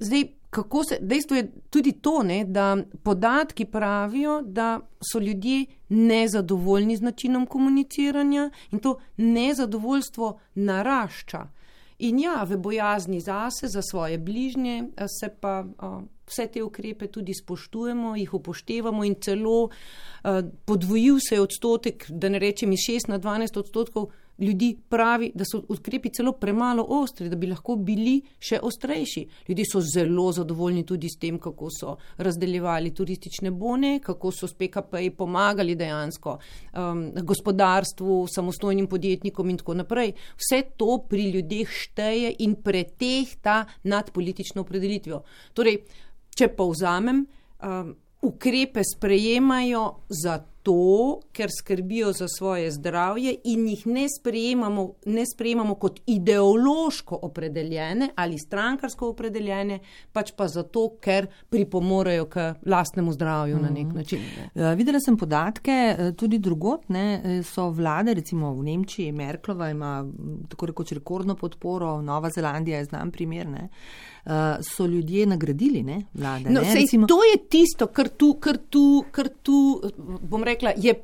zdaj, 0.00 0.37
kako 0.50 0.84
se, 0.84 0.98
dejstvo 1.00 1.36
je 1.36 1.52
tudi 1.70 1.92
to, 1.92 2.22
ne, 2.22 2.44
da 2.44 2.76
podatki 3.02 3.64
pravijo, 3.64 4.42
da 4.42 4.80
so 5.12 5.18
ljudje 5.18 5.66
nezadovoljni 5.88 6.96
z 6.96 7.02
načinom 7.02 7.46
komuniciranja 7.46 8.50
in 8.70 8.78
to 8.78 8.98
nezadovoljstvo 9.16 10.38
narašča. 10.54 11.48
In 11.98 12.18
ja, 12.18 12.44
v 12.46 12.56
bojazni 12.56 13.20
zase, 13.20 13.68
za 13.68 13.82
svoje 13.82 14.18
bližnje, 14.18 14.84
se 15.20 15.28
pa 15.40 15.64
a, 15.78 16.00
vse 16.26 16.46
te 16.46 16.62
ukrepe 16.62 17.06
tudi 17.06 17.34
spoštujemo, 17.34 18.16
jih 18.16 18.34
upoštevamo 18.34 19.04
in 19.04 19.16
celo 19.20 19.68
a, 20.22 20.42
podvojil 20.64 21.18
se 21.28 21.34
je 21.34 21.40
odstotek, 21.40 22.06
da 22.08 22.28
ne 22.28 22.38
rečem 22.38 22.72
iz 22.72 22.86
6 22.88 23.08
na 23.08 23.18
12 23.18 23.58
odstotkov 23.58 24.10
ljudi 24.38 24.76
pravi, 24.88 25.30
da 25.34 25.44
so 25.44 25.60
ukrepi 25.68 26.10
celo 26.14 26.32
premalo 26.32 26.84
ostri, 26.88 27.28
da 27.28 27.36
bi 27.36 27.48
lahko 27.50 27.76
bili 27.76 28.20
še 28.38 28.60
ostrejši. 28.62 29.24
Ljudje 29.48 29.64
so 29.72 29.82
zelo 29.82 30.28
zadovoljni 30.32 30.84
tudi 30.86 31.10
s 31.10 31.18
tem, 31.18 31.38
kako 31.38 31.70
so 31.74 31.96
razdeljevali 32.16 32.94
turistične 32.94 33.50
bone, 33.50 33.98
kako 34.04 34.32
so 34.32 34.48
s 34.48 34.54
PKP-ji 34.54 35.10
pomagali 35.16 35.74
dejansko 35.78 36.38
um, 36.38 37.04
gospodarstvu, 37.22 38.26
samostojnim 38.34 38.86
podjetnikom 38.86 39.50
in 39.50 39.58
tako 39.58 39.78
naprej. 39.82 40.14
Vse 40.38 40.62
to 40.76 41.00
pri 41.08 41.30
ljudeh 41.34 41.70
šteje 41.70 42.34
in 42.38 42.54
pretehta 42.62 43.64
nad 43.82 44.10
politično 44.10 44.62
opredelitvijo. 44.62 45.22
Torej, 45.54 45.82
če 46.38 46.52
povzamem, 46.54 47.24
um, 47.62 47.96
ukrepe 48.22 48.82
sprejemajo 48.86 49.82
zato, 50.08 50.57
ker 51.32 51.50
skrbijo 51.58 52.12
za 52.12 52.28
svoje 52.28 52.70
zdravje 52.70 53.34
in 53.44 53.66
jih 53.68 53.86
ne 53.86 54.06
sprejemamo, 54.08 54.92
ne 55.06 55.24
sprejemamo 55.26 55.74
kot 55.74 56.00
ideološko 56.06 57.18
opredeljene 57.22 58.10
ali 58.14 58.38
strankarsko 58.38 59.08
opredeljene, 59.08 59.78
pač 60.12 60.32
pa 60.36 60.48
zato, 60.48 60.88
ker 61.00 61.26
pripomorejo 61.48 62.26
k 62.28 62.52
lastnemu 62.66 63.12
zdravju 63.12 63.58
na 63.58 63.70
nek 63.70 63.94
način. 63.94 64.20
Ne. 64.36 64.50
Uh, 64.54 64.72
videla 64.78 65.00
sem 65.00 65.16
podatke 65.16 65.72
eh, 65.72 66.12
tudi 66.16 66.38
drugot, 66.38 66.88
ne, 66.88 67.06
eh, 67.24 67.42
so 67.42 67.68
vlade, 67.70 68.14
recimo 68.14 68.52
v 68.54 68.64
Nemčiji, 68.70 69.12
Merklova 69.12 69.70
ima 69.70 69.92
tako 70.48 70.66
rekoč 70.66 70.92
rekordno 70.92 71.34
podporo, 71.34 72.02
Nova 72.02 72.30
Zelandija 72.30 72.78
je 72.78 72.84
znan 72.84 73.10
primer, 73.10 73.48
ne, 73.48 73.68
uh, 74.28 74.60
so 74.60 74.86
ljudje 74.86 75.26
nagradili 75.26 75.82
ne, 75.82 76.02
vlade. 76.14 76.50
No, 76.50 76.60
ne, 76.60 76.72
sej, 76.72 76.80
recimo, 76.82 77.06
to 77.06 77.24
je 77.24 77.38
tisto, 77.48 77.86
kar 77.86 78.08
tu, 78.08 78.34
kar 78.34 78.58
tu, 78.70 79.04
kar 79.10 79.28
tu, 79.42 79.80
bom 80.22 80.44
rekla, 80.44 80.76
je 80.76 80.94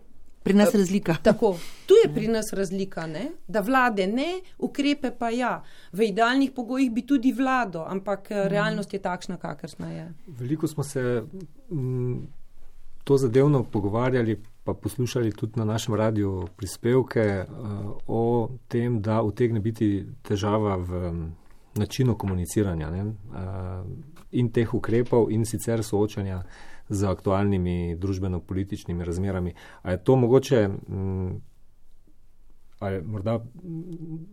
pri 0.44 0.54
nas 0.54 0.74
razlika. 0.74 1.16
Tako, 1.22 1.56
tu 1.86 1.94
je 2.04 2.14
pri 2.14 2.28
nas 2.28 2.52
razlika, 2.52 3.06
ne? 3.06 3.30
da 3.48 3.60
vlade 3.60 4.06
ne, 4.06 4.40
ukrepe 4.58 5.10
pa 5.18 5.30
ja. 5.30 5.62
V 5.92 6.10
idealnih 6.10 6.52
pogojih 6.52 6.90
bi 6.92 7.06
tudi 7.06 7.32
vlado, 7.32 7.84
ampak 7.88 8.30
mm. 8.30 8.48
realnost 8.52 8.92
je 8.92 9.00
takšna, 9.00 9.36
kakršna 9.36 9.90
je. 9.90 10.12
Veliko 10.26 10.68
smo 10.68 10.84
se 10.84 11.22
m, 11.70 12.26
to 13.04 13.16
zadevno 13.16 13.62
pogovarjali, 13.62 14.36
pa 14.64 14.74
poslušali 14.74 15.32
tudi 15.32 15.52
na 15.56 15.64
našem 15.64 15.94
radiju 15.94 16.48
prispevke 16.56 17.44
uh, 17.48 17.96
o 18.06 18.48
tem, 18.68 19.00
da 19.02 19.22
utegne 19.22 19.60
biti 19.60 20.06
težava 20.22 20.76
v 20.76 21.08
m, 21.08 21.32
načinu 21.74 22.18
komuniciranja 22.18 22.90
ne, 22.90 23.04
uh, 23.04 23.14
in 24.30 24.50
teh 24.52 24.74
ukrepov 24.74 25.30
in 25.30 25.44
sicer 25.44 25.82
soočanja 25.84 26.42
z 26.88 27.04
aktualnimi 27.04 27.96
družbeno-političnimi 27.96 29.04
razmerami. 29.04 29.54
A 29.82 29.90
je 29.90 30.04
to 30.04 30.16
mogoče, 30.16 30.68
m, 30.88 31.40
a 32.78 32.88
je 32.90 33.02
morda 33.02 33.34
m, 33.34 33.84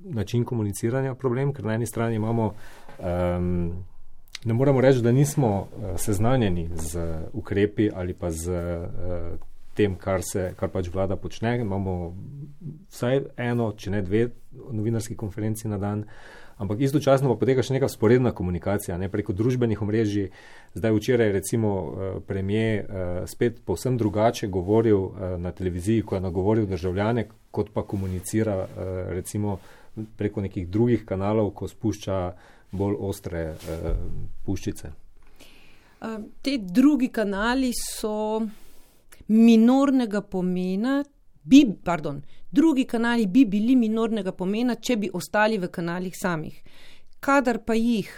način 0.04 0.46
komuniciranja 0.46 1.16
problem, 1.16 1.54
ker 1.54 1.66
na 1.66 1.74
eni 1.74 1.86
strani 1.86 2.16
imamo, 2.16 2.54
um, 3.00 3.86
ne 4.46 4.54
moremo 4.54 4.82
reči, 4.82 5.02
da 5.02 5.12
nismo 5.12 5.60
uh, 5.60 5.96
seznanjeni 5.96 6.70
z 6.76 7.00
ukrepi 7.34 7.90
ali 7.94 8.14
pa 8.14 8.32
z 8.32 8.52
uh, 8.52 9.40
tem, 9.74 9.96
kar, 9.96 10.22
se, 10.24 10.52
kar 10.60 10.70
pač 10.70 10.90
vlada 10.94 11.16
počne. 11.16 11.56
Imamo 11.62 12.16
vsaj 12.92 13.22
eno, 13.38 13.72
če 13.78 13.92
ne 13.92 14.02
dve 14.02 14.28
novinarski 14.52 15.16
konferenci 15.16 15.72
na 15.72 15.78
dan. 15.78 16.04
Ampak 16.62 16.78
istočasno 16.86 17.26
pa 17.32 17.40
poteka 17.42 17.64
še 17.66 17.74
neka 17.74 17.88
sporedna 17.90 18.36
komunikacija 18.38 18.94
ne, 19.02 19.10
preko 19.10 19.34
družbenih 19.34 19.82
omrežij. 19.82 20.28
Zdaj 20.78 20.94
včeraj 20.94 21.32
je 21.32 21.34
recimo 21.34 21.70
premijer 22.28 22.86
spet 23.26 23.64
povsem 23.66 23.98
drugače 23.98 24.48
govoril 24.48 25.08
na 25.42 25.52
televiziji, 25.58 26.06
ko 26.06 26.16
je 26.16 26.22
nagovoril 26.22 26.68
državljane, 26.70 27.26
kot 27.52 27.72
pa 27.74 27.82
komunicira 27.82 28.68
recimo 29.10 29.58
preko 30.18 30.46
nekih 30.46 30.70
drugih 30.70 31.06
kanalov, 31.06 31.50
ko 31.58 31.68
spušča 31.68 32.20
bolj 32.72 32.96
ostre 33.10 33.42
puščice. 34.46 34.92
Te 36.42 36.54
drugi 36.62 37.10
kanali 37.10 37.72
so 37.74 38.42
minornega 39.28 40.22
pomena, 40.22 41.02
bi, 41.44 41.66
pardon, 41.84 42.22
drugi 42.52 42.86
kanali 42.86 43.28
bi 43.28 43.46
bili 43.46 43.76
minornega 43.76 44.32
pomena, 44.32 44.76
če 44.76 44.98
bi 44.98 45.10
ostali 45.14 45.58
v 45.58 45.70
kanalih 45.70 46.16
samih. 46.18 46.62
Kadar 47.20 47.62
pa 47.66 47.76
jih 47.78 48.10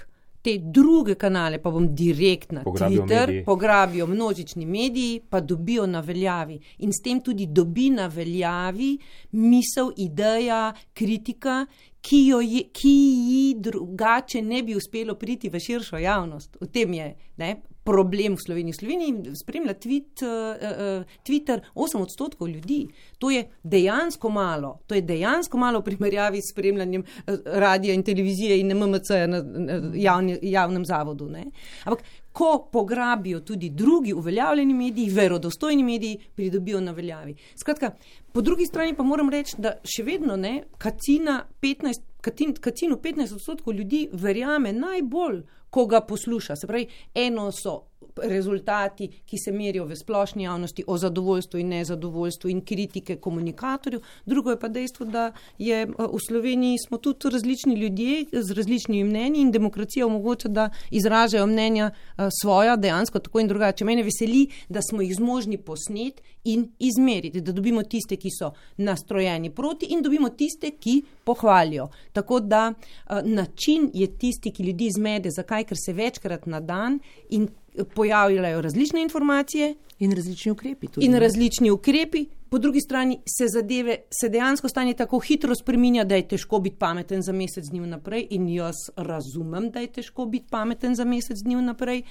te 0.43 0.57
druge 0.59 1.15
kanale, 1.15 1.57
pa 1.63 1.71
bom 1.71 1.86
direkt 1.95 2.51
na 2.51 2.63
Pograbijo 2.63 3.05
Twitter, 3.05 3.28
mediji. 3.28 3.45
pograbijo 3.45 4.07
množični 4.07 4.65
mediji, 4.65 5.21
pa 5.30 5.39
dobijo 5.39 5.86
na 5.88 5.99
veljavi. 5.99 6.59
In 6.80 6.91
s 6.91 7.01
tem 7.03 7.21
tudi 7.21 7.47
dobi 7.47 7.89
na 7.89 8.07
veljavi 8.07 8.97
misel, 9.32 9.93
ideja, 9.97 10.74
kritika, 10.93 11.65
ki, 12.01 12.28
jo 12.28 12.41
je, 12.41 12.65
ki 12.76 12.97
ji 13.30 13.55
drugače 13.57 14.41
ne 14.41 14.63
bi 14.63 14.76
uspelo 14.76 15.15
priti 15.15 15.49
v 15.49 15.59
širšo 15.59 15.97
javnost. 15.97 16.57
V 16.59 16.67
tem 16.67 16.93
je 16.93 17.13
ne, 17.38 17.55
problem 17.84 18.36
v 18.36 18.42
Sloveniji. 18.42 18.74
V 18.74 18.80
Sloveniji 18.80 19.36
spremlja 19.36 19.74
tweet, 19.74 20.24
uh, 20.24 20.56
uh, 20.56 21.20
Twitter 21.24 21.62
8 21.76 22.02
odstotkov 22.02 22.50
ljudi. 22.50 22.88
To 23.20 23.32
je 23.32 23.44
dejansko 23.64 24.30
malo. 24.30 24.80
To 24.88 24.96
je 24.96 25.02
dejansko 25.02 25.58
malo 25.58 25.80
v 25.80 25.84
primerjavi 25.92 26.42
s 26.42 26.52
spremljanjem 26.52 27.04
uh, 27.04 27.38
radija 27.46 27.94
in 27.94 28.04
televizije 28.04 28.60
in 28.60 28.74
MMC 28.78 29.10
na, 29.28 29.44
na 29.44 29.80
javni, 29.94 30.40
javnem 30.42 30.86
zavodu. 30.86 31.30
Ne. 31.30 31.46
Ampak 31.84 32.04
ko 32.34 32.70
pograbijo 32.72 33.40
tudi 33.40 33.70
drugi 33.70 34.14
uveljavljeni 34.14 34.74
mediji, 34.74 35.10
verodostojni 35.10 35.84
mediji, 35.84 36.20
pridobijo 36.36 36.82
na 36.82 36.92
veljavi. 36.92 37.36
Skratka, 37.56 37.92
po 38.32 38.42
drugi 38.42 38.66
strani 38.66 38.96
pa 38.96 39.04
moram 39.04 39.30
reči, 39.30 39.56
da 39.58 39.76
še 39.84 40.04
vedno 40.04 40.36
ne, 40.36 40.64
kacina 40.78 41.44
15, 41.62 42.02
katin, 42.22 42.56
kacinu 42.56 42.98
15 43.04 43.36
odstotkov 43.36 43.74
ljudi 43.74 44.08
verjame 44.14 44.74
najbolj, 44.74 45.44
ko 45.74 45.86
ga 45.89 46.01
posluša. 46.05 46.55
Se 46.55 46.67
pravi, 46.69 46.88
eno 47.13 47.51
so 47.51 47.80
rezultati, 48.22 49.07
ki 49.26 49.38
se 49.38 49.51
merijo 49.51 49.86
v 49.86 49.95
splošni 49.95 50.43
javnosti 50.43 50.84
o 50.88 50.97
zadovoljstvu 50.97 51.59
in 51.59 51.68
nezadovoljstvu 51.68 52.49
in 52.49 52.61
kritike 52.61 53.16
komunikatorjev, 53.16 54.01
drugo 54.26 54.51
je 54.51 54.59
pa 54.59 54.68
dejstvo, 54.68 55.05
da 55.05 55.32
je 55.57 55.82
eh, 55.82 55.88
v 55.97 56.20
Sloveniji 56.28 56.78
smo 56.88 56.97
tudi 56.97 57.30
različni 57.30 57.76
ljudje 57.76 58.26
z 58.32 58.53
različnimi 58.53 59.03
mnenji 59.03 59.41
in 59.41 59.51
demokracija 59.51 60.05
omogoča, 60.05 60.47
da 60.47 60.70
izražajo 60.91 61.47
mnenja 61.47 61.91
eh, 61.91 62.28
svoja 62.41 62.76
dejansko 62.76 63.20
tako 63.20 63.39
in 63.39 63.47
drugače. 63.47 63.86
Mene 63.86 64.03
veseli, 64.03 64.47
da 64.70 64.82
smo 64.82 65.01
jih 65.01 65.16
zmožni 65.16 65.57
posnet 65.57 66.22
in 66.43 66.72
izmeriti, 66.80 67.41
da 67.41 67.51
dobimo 67.51 67.84
tiste, 67.84 68.16
ki 68.16 68.30
so 68.39 68.51
nastrojeni 68.78 69.49
proti 69.49 69.86
in 69.89 70.01
dobimo 70.01 70.30
tiste, 70.30 70.72
ki 70.72 71.01
pohvalijo. 71.24 71.88
Tako 72.14 72.39
da 72.39 72.74
uh, 72.74 73.18
način 73.24 73.89
je 73.93 74.07
tisti, 74.18 74.51
ki 74.51 74.64
ljudi 74.64 74.89
zmede, 74.97 75.30
zakaj, 75.32 75.64
ker 75.64 75.78
se 75.86 75.93
večkrat 75.93 76.45
na 76.45 76.59
dan 76.59 76.99
in 77.30 77.47
pojavljajo 77.95 78.61
različne 78.61 79.01
informacije 79.01 79.76
In 79.99 80.11
različni 80.11 80.51
ukrepi 80.51 80.88
tudi. 80.88 81.05
in 81.05 81.15
različni 81.15 81.71
ukrepi, 81.71 82.26
po 82.49 82.57
drugi 82.57 82.82
strani 82.82 83.19
se 83.38 83.47
zadeve, 83.47 83.97
se 84.21 84.30
dejansko 84.30 84.69
stanje 84.69 84.93
tako 84.93 85.19
hitro 85.19 85.55
spreminja, 85.55 86.03
da 86.03 86.15
je 86.15 86.28
težko 86.28 86.59
biti 86.59 86.76
pameten 86.76 87.21
za 87.21 87.34
mesec 87.34 87.65
dni 87.69 87.80
vnaprej 87.80 88.28
in 88.30 88.49
jaz 88.49 88.76
razumem, 88.95 89.71
da 89.71 89.80
je 89.80 89.91
težko 89.91 90.26
biti 90.26 90.45
pameten 90.49 90.95
za 90.95 91.05
mesec 91.05 91.38
dni 91.43 91.55
vnaprej, 91.55 92.03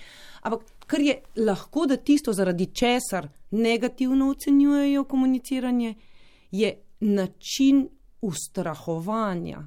ampak 0.42 0.60
kar 0.86 1.00
je 1.00 1.20
lahko, 1.36 1.86
da 1.86 1.96
tisto, 1.96 2.32
zaradi 2.32 2.66
česar 2.66 3.28
negativno 3.50 4.30
ocenjujejo 4.30 5.04
komuniciranje, 5.04 5.94
je 6.50 6.74
način 7.00 7.88
ustrahovanja. 8.20 9.58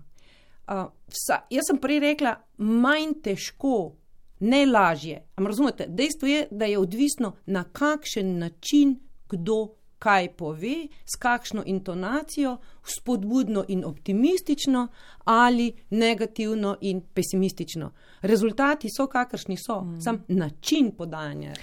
Uh, 0.68 0.86
vsa, 1.08 1.44
jaz 1.50 1.68
sem 1.68 1.78
prej 1.78 2.00
rekla, 2.00 2.36
manj 2.58 3.14
težko, 3.24 3.94
ne 4.40 4.66
lažje. 4.66 5.24
Ampak 5.36 5.50
razumete, 5.50 5.86
dejstvo 5.88 6.28
je, 6.28 6.48
da 6.52 6.66
je 6.66 6.80
odvisno, 6.80 7.36
na 7.46 7.64
kakšen 7.64 8.38
način 8.38 9.00
kdo 9.30 9.76
kaj 10.00 10.36
pove, 10.36 10.88
s 11.06 11.16
kakšno 11.20 11.64
intonacijo, 11.66 12.58
spodbudno 12.84 13.66
in 13.68 13.86
optimistično 13.86 14.88
ali 15.24 15.74
negativno 15.90 16.78
in 16.82 17.02
pesimistično. 17.14 17.92
Rezultati 18.22 18.88
so, 18.98 19.08
kakršni 19.08 19.58
so, 19.58 19.82
mm. 19.82 20.02
sam 20.02 20.24
način 20.28 20.92
podajanja. 20.98 21.54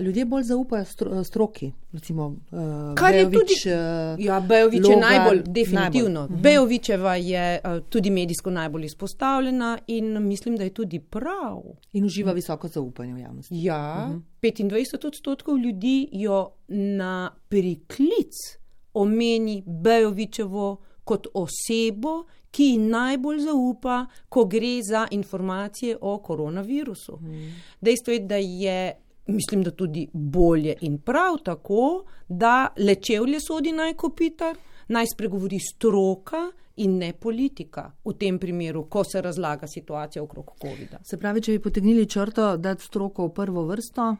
Ljudje 0.00 0.24
bolj 0.24 0.42
zaupajo 0.42 0.84
stro, 0.84 1.24
stroki. 1.24 1.72
Recimo, 1.92 2.26
uh, 2.26 2.34
Kar 2.94 3.14
je 3.14 3.26
Bejović, 3.26 3.62
tudi. 3.62 3.74
uh, 4.14 4.20
Ja, 4.20 4.40
Bejovič 4.40 4.84
je 4.84 4.94
Logar, 4.94 5.10
najbolj, 5.10 5.42
definitivno. 5.42 6.20
najbolj. 6.20 6.24
Mhm. 6.30 6.42
Bejovičeva 6.42 7.14
je 7.16 7.60
uh, 7.64 7.82
tudi 7.88 8.10
medijsko 8.10 8.50
najbolj 8.50 8.84
izpostavljena 8.84 9.78
in 9.86 10.22
mislim, 10.22 10.56
da 10.56 10.64
je 10.64 10.70
tudi 10.70 11.00
prav. 11.00 11.62
In 11.92 12.04
uživa 12.04 12.32
visoko 12.32 12.68
zaupanje 12.68 13.14
v 13.14 13.18
javnosti. 13.18 13.54
Ja, 13.54 14.10
25 14.42 15.06
odstotkov 15.06 15.58
ljudi 15.58 16.08
jo 16.12 16.50
na 16.68 17.30
priklic 17.48 18.32
omeni 18.94 19.62
Bejovičevo 19.66 20.76
kot 21.04 21.26
osebo, 21.34 22.24
ki 22.50 22.64
ji 22.64 22.78
najbolj 22.78 23.38
zaupa, 23.40 24.06
ko 24.28 24.44
gre 24.44 24.82
za 24.82 25.08
informacije 25.10 25.96
o 26.00 26.18
koronavirusu. 26.18 27.18
Dejstvo 27.80 28.12
je, 28.12 28.20
da 28.20 28.36
je. 28.36 28.92
Mislim, 29.26 29.62
da 29.62 29.70
tudi 29.70 30.08
bolje 30.12 30.74
in 30.80 30.98
prav 30.98 31.38
tako, 31.44 32.04
da 32.28 32.68
lečevlje 32.76 33.38
sodi 33.40 33.72
naj 33.72 33.94
kopitar, 33.94 34.56
naj 34.88 35.06
spregovori 35.14 35.58
stroka 35.58 36.50
in 36.76 36.98
ne 36.98 37.12
politika 37.12 37.90
v 38.04 38.12
tem 38.18 38.38
primeru, 38.38 38.84
ko 38.90 39.04
se 39.04 39.22
razlaga 39.22 39.66
situacija 39.66 40.22
okrog 40.22 40.50
COVID-a. 40.60 40.98
Se 41.04 41.16
pravi, 41.16 41.40
če 41.40 41.52
bi 41.52 41.62
potegnili 41.62 42.06
črto, 42.06 42.56
da 42.56 42.74
stroko 42.78 43.28
v 43.28 43.34
prvo 43.34 43.64
vrsto, 43.70 44.16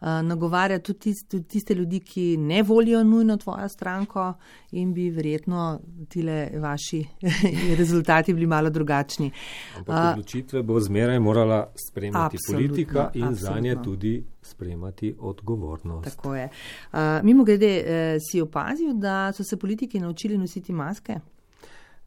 nagovarja 0.00 0.78
tudi 0.78 0.98
tiste, 0.98 1.28
tudi 1.28 1.44
tiste 1.48 1.74
ljudi, 1.74 2.00
ki 2.00 2.36
ne 2.36 2.62
volijo 2.62 3.04
nujno 3.04 3.36
tvojo 3.36 3.68
stranko 3.68 4.34
in 4.72 4.94
bi 4.94 5.10
verjetno 5.10 5.80
tile 6.08 6.50
vaši 6.58 7.04
rezultati 7.80 8.34
bili 8.34 8.46
malo 8.46 8.70
drugačni. 8.70 9.30
Ampak 9.76 10.12
odločitve 10.12 10.62
bo 10.62 10.80
zmeraj 10.80 11.18
morala 11.18 11.72
sprejemati 11.88 12.36
Absolutno, 12.36 12.68
politika 12.68 13.10
in 13.14 13.34
za 13.34 13.60
nje 13.60 13.70
absolutno. 13.70 13.84
tudi 13.84 14.24
sprejemati 14.42 15.16
odgovornost. 15.18 16.16
Tako 16.16 16.34
je. 16.34 16.48
Uh, 16.92 16.98
mimo 17.22 17.44
grede, 17.44 17.82
eh, 17.86 18.18
si 18.30 18.40
opazil, 18.40 18.94
da 18.94 19.32
so 19.32 19.44
se 19.44 19.56
politiki 19.56 20.00
naučili 20.00 20.38
nositi 20.38 20.72
maske? 20.72 21.20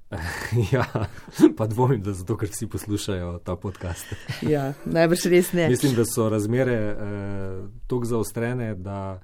ja, 0.74 0.86
pa 1.57 1.68
dvomim, 1.68 2.01
da 2.01 2.14
zato, 2.14 2.38
ker 2.38 2.49
vsi 2.49 2.68
poslušajo 2.68 3.39
ta 3.45 3.55
podcast. 3.55 4.14
Ja, 4.53 4.74
najbrž 4.86 5.26
res 5.30 5.53
ne. 5.53 5.70
Mislim, 5.70 5.93
da 5.95 6.05
so 6.05 6.30
razmere 6.30 6.74
eh, 6.74 6.95
tako 7.88 8.05
zaostrene, 8.05 8.74
da, 8.76 9.20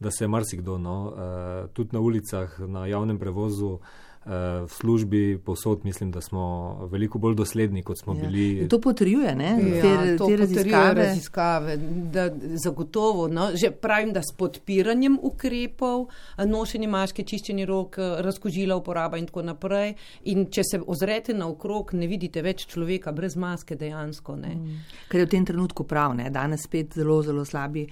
da 0.00 0.10
se 0.10 0.28
marsikdo, 0.28 0.78
no, 0.78 0.98
eh, 1.10 1.68
tudi 1.72 1.96
na 1.96 2.00
ulicah, 2.00 2.60
na 2.60 2.86
javnem 2.86 3.18
prevozu, 3.18 3.78
eh, 3.82 4.07
v 4.28 4.68
službi, 4.68 5.38
posod, 5.38 5.84
mislim, 5.84 6.10
da 6.10 6.20
smo 6.20 6.42
veliko 6.90 7.18
bolj 7.18 7.34
dosledni, 7.34 7.82
kot 7.82 7.98
smo 7.98 8.14
Ja. 8.14 8.20
bili. 8.20 8.58
In 8.58 8.68
to 8.68 8.80
potrjuje, 8.80 9.34
ne? 9.34 9.50
Ja, 9.76 9.82
te, 9.82 10.16
to 10.16 10.26
te 10.26 10.36
raziskave. 10.36 10.94
raziskave, 10.96 11.76
da 12.12 12.28
zagotovo, 12.54 13.28
no, 13.28 13.50
že 13.54 13.70
pravim, 13.70 14.12
da 14.12 14.20
s 14.20 14.36
podpiranjem 14.36 15.18
ukrepov, 15.22 16.06
nošenje 16.38 16.88
maške, 16.88 17.24
čiščenje 17.24 17.66
rok, 17.66 17.96
razkožila 17.98 18.76
uporaba 18.76 19.18
in 19.18 19.26
tako 19.26 19.42
naprej. 19.42 19.94
In 20.24 20.46
če 20.46 20.62
se 20.64 20.80
ozrete 20.86 21.34
naokrog, 21.34 21.94
ne 21.94 22.06
vidite 22.06 22.42
več 22.42 22.66
človeka 22.66 23.12
brez 23.12 23.36
maske 23.36 23.76
dejansko. 23.76 24.36
Ne. 24.36 24.56
Kar 25.08 25.20
je 25.20 25.26
v 25.26 25.30
tem 25.30 25.44
trenutku 25.44 25.84
prav, 25.84 26.14
ne? 26.16 26.30
danes 26.30 26.62
spet 26.62 26.94
zelo, 26.94 27.22
zelo 27.22 27.44
slabi, 27.44 27.86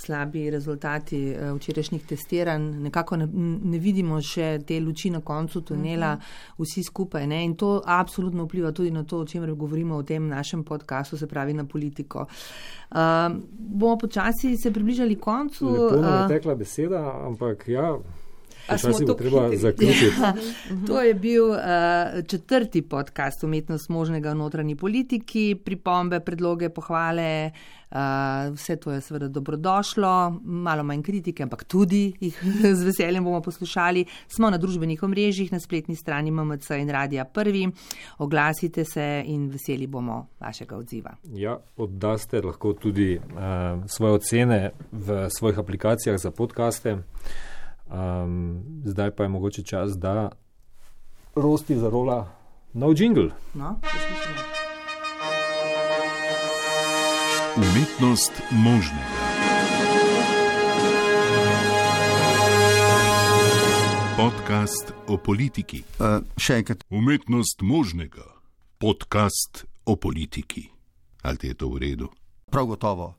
slabi 0.00 0.50
rezultati 0.50 1.18
eh, 1.30 1.52
včerajšnjih 1.52 2.06
testiranj. 2.06 2.62
Nekako 2.86 3.16
ne, 3.16 3.28
ne 3.72 3.78
vidimo 3.78 4.20
še 4.22 4.58
te 4.66 4.80
luči 4.80 5.10
na 5.10 5.20
koncu 5.20 5.62
tunela, 5.62 6.14
vsi 6.58 6.84
skupaj. 6.86 7.26
Ne? 7.30 7.42
In 7.44 7.54
to 7.60 7.76
absolutno 7.86 8.46
vpliva 8.48 8.72
tudi 8.72 8.90
na 8.90 9.04
to, 9.04 9.22
o 9.24 9.28
čemer 9.28 9.54
govorimo 9.54 10.00
v 10.00 10.08
tem 10.12 10.28
našem 10.28 10.64
podkastu, 10.64 11.18
se 11.18 11.26
pravi 11.26 11.54
na 11.54 11.64
politiko. 11.64 12.26
Uh, 12.90 13.36
bomo 13.50 13.96
počasi 13.98 14.56
se 14.56 14.72
približali 14.72 15.14
koncu. 15.16 15.68
Lepo 15.70 16.00
nam 16.00 16.14
eh, 16.14 16.22
je 16.22 16.38
tekla 16.38 16.54
beseda, 16.54 17.02
ampak 17.26 17.68
ja, 17.68 17.92
Počasi 18.68 19.04
bo 19.04 19.14
treba 19.14 19.42
hitri? 19.42 19.56
zaključiti. 19.56 20.20
Ja, 20.20 20.34
to 20.86 21.02
je 21.02 21.14
bil 21.14 21.50
uh, 21.50 21.58
četrti 22.26 22.82
podcast 22.82 23.44
Umetnost 23.44 23.88
možnega 23.88 24.30
v 24.30 24.34
notranji 24.34 24.76
politiki, 24.76 25.54
pripombe, 25.64 26.20
predloge, 26.20 26.68
pohvale. 26.68 27.50
Uh, 27.90 27.96
vse 28.54 28.76
to 28.76 28.92
je 28.92 29.00
seveda 29.00 29.28
dobrodošlo, 29.28 30.40
malo 30.44 30.82
manj 30.82 31.02
kritike, 31.02 31.42
ampak 31.42 31.64
tudi 31.64 32.12
jih 32.20 32.38
z 32.78 32.84
veseljem 32.84 33.24
bomo 33.24 33.40
poslušali. 33.42 34.04
Smo 34.28 34.50
na 34.50 34.58
družbenih 34.58 35.02
omrežjih, 35.02 35.52
na 35.52 35.60
spletni 35.60 35.96
strani 35.96 36.30
MMC 36.30 36.70
in 36.70 36.90
Radija 36.90 37.24
Prvi. 37.24 37.66
Oglasite 38.18 38.84
se 38.84 39.22
in 39.26 39.48
veseli 39.50 39.86
bomo 39.86 40.26
vašega 40.40 40.76
odziva. 40.76 41.16
Ja, 41.34 41.58
oddaste 41.76 42.40
lahko 42.40 42.72
tudi 42.72 43.16
uh, 43.18 43.82
svoje 43.86 44.12
ocene 44.12 44.70
v 44.92 45.26
svojih 45.30 45.58
aplikacijah 45.58 46.18
za 46.18 46.30
podkaste. 46.30 46.98
Um, 47.90 48.62
zdaj 48.84 49.10
pa 49.10 49.22
je 49.22 49.28
mogoče 49.28 49.62
čas, 49.62 49.98
da 49.98 50.30
rosti 51.34 51.76
zarola 51.76 52.28
nov 52.72 52.94
jingle. 53.00 53.30
No, 53.54 53.80
poslušajmo. 53.82 54.42
Umetnost 57.56 58.32
možnega. 58.50 59.20
Podcast 64.16 64.92
o 65.08 65.16
politiki. 65.16 65.82
Uh, 65.98 66.22
še 66.36 66.60
enkrat, 66.60 66.84
Umetnost 66.90 67.62
možnega. 67.62 68.24
Podcast 68.78 69.64
o 69.84 69.96
politiki. 69.96 70.68
Ali 71.22 71.38
ti 71.38 71.46
je 71.46 71.54
to 71.54 71.68
v 71.68 71.78
redu? 71.78 72.08
prav 72.50 72.66
gotovo. 72.66 73.14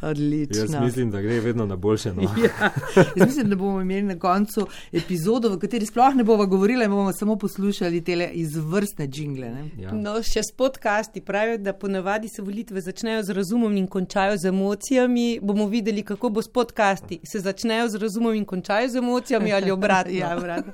Odlično. 0.00 0.60
Jaz 0.60 0.84
mislim, 0.84 1.10
da 1.10 1.20
gre 1.20 1.40
vedno 1.40 1.66
na 1.66 1.76
boljše. 1.76 2.12
No. 2.12 2.22
Ja, 2.38 2.70
jaz 3.16 3.28
mislim, 3.28 3.50
da 3.50 3.56
bomo 3.56 3.80
imeli 3.80 4.02
na 4.02 4.18
koncu 4.18 4.66
epizodo, 4.92 5.48
v 5.48 5.58
kateri 5.58 5.86
sploh 5.86 6.14
ne 6.14 6.24
bomo 6.24 6.46
govorili, 6.46 6.84
in 6.84 6.90
bomo 6.90 7.12
samo 7.12 7.36
poslušali 7.36 8.04
te 8.04 8.30
izvrstne 8.32 9.08
jingle. 9.14 9.50
Ne? 9.50 9.70
Ja. 9.78 9.92
No, 9.92 10.22
še 10.22 10.42
s 10.42 10.52
podcasti 10.56 11.20
pravijo, 11.20 11.58
da 11.58 11.72
ponavadi 11.72 12.28
se 12.28 12.42
volitve 12.42 12.80
začnejo 12.80 13.22
z 13.22 13.34
razumom 13.34 13.76
in 13.76 13.86
končajo 13.86 14.36
z 14.36 14.48
emocijami. 14.48 15.38
Bomo 15.42 15.66
videli, 15.66 16.02
kako 16.02 16.30
bo 16.30 16.42
s 16.42 16.48
podcasti. 16.48 17.20
Se 17.24 17.40
začnejo 17.40 17.88
z 17.88 17.98
razumom 17.98 18.34
in 18.34 18.44
končajo 18.44 18.88
z 18.88 18.96
emocijami 18.96 19.52
ali 19.52 19.70
obratno. 19.70 19.98
Ja, 20.18 20.36
obratno. 20.36 20.72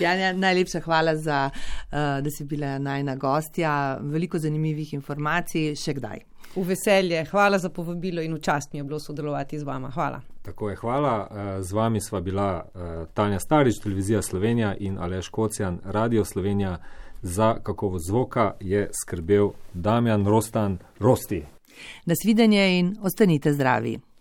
Janja, 0.00 0.32
najlepša 0.32 0.80
hvala, 0.80 1.16
za, 1.16 1.50
uh, 1.50 1.98
da 2.22 2.30
si 2.30 2.44
bila 2.44 2.78
najna 2.78 3.16
gostja. 3.16 3.98
Veliko 4.02 4.38
zanimivih 4.38 4.94
informacij, 4.94 5.74
še 5.78 5.94
kdaj. 5.98 6.33
V 6.56 6.62
veselje, 6.62 7.24
hvala 7.24 7.58
za 7.58 7.68
povabilo 7.68 8.22
in 8.22 8.34
v 8.34 8.40
čast 8.40 8.72
mi 8.72 8.78
je 8.78 8.84
bilo 8.84 9.00
sodelovati 9.00 9.58
z 9.58 9.62
vama. 9.62 9.90
Hvala. 9.90 10.20
Tako 10.42 10.70
je, 10.70 10.76
hvala. 10.76 11.28
Eh, 11.30 11.62
Z 11.62 11.72
vami 11.72 12.00
sva 12.00 12.20
bila 12.20 12.64
eh, 12.64 13.06
Tanja 13.14 13.38
Starič, 13.38 13.78
Televizija 13.82 14.22
Slovenija 14.22 14.74
in 14.78 14.98
Aleš 14.98 15.28
Kocjan, 15.28 15.80
Radio 15.84 16.24
Slovenija. 16.24 16.78
Za 17.22 17.56
kakovost 17.62 18.06
zvoka 18.06 18.52
je 18.60 18.90
skrbel 19.02 19.50
Damjan 19.74 20.26
Rostan 20.26 20.78
Rosti. 20.98 21.42
Nasvidenje 22.04 22.78
in 22.78 22.96
ostanite 23.02 23.52
zdravi. 23.52 23.98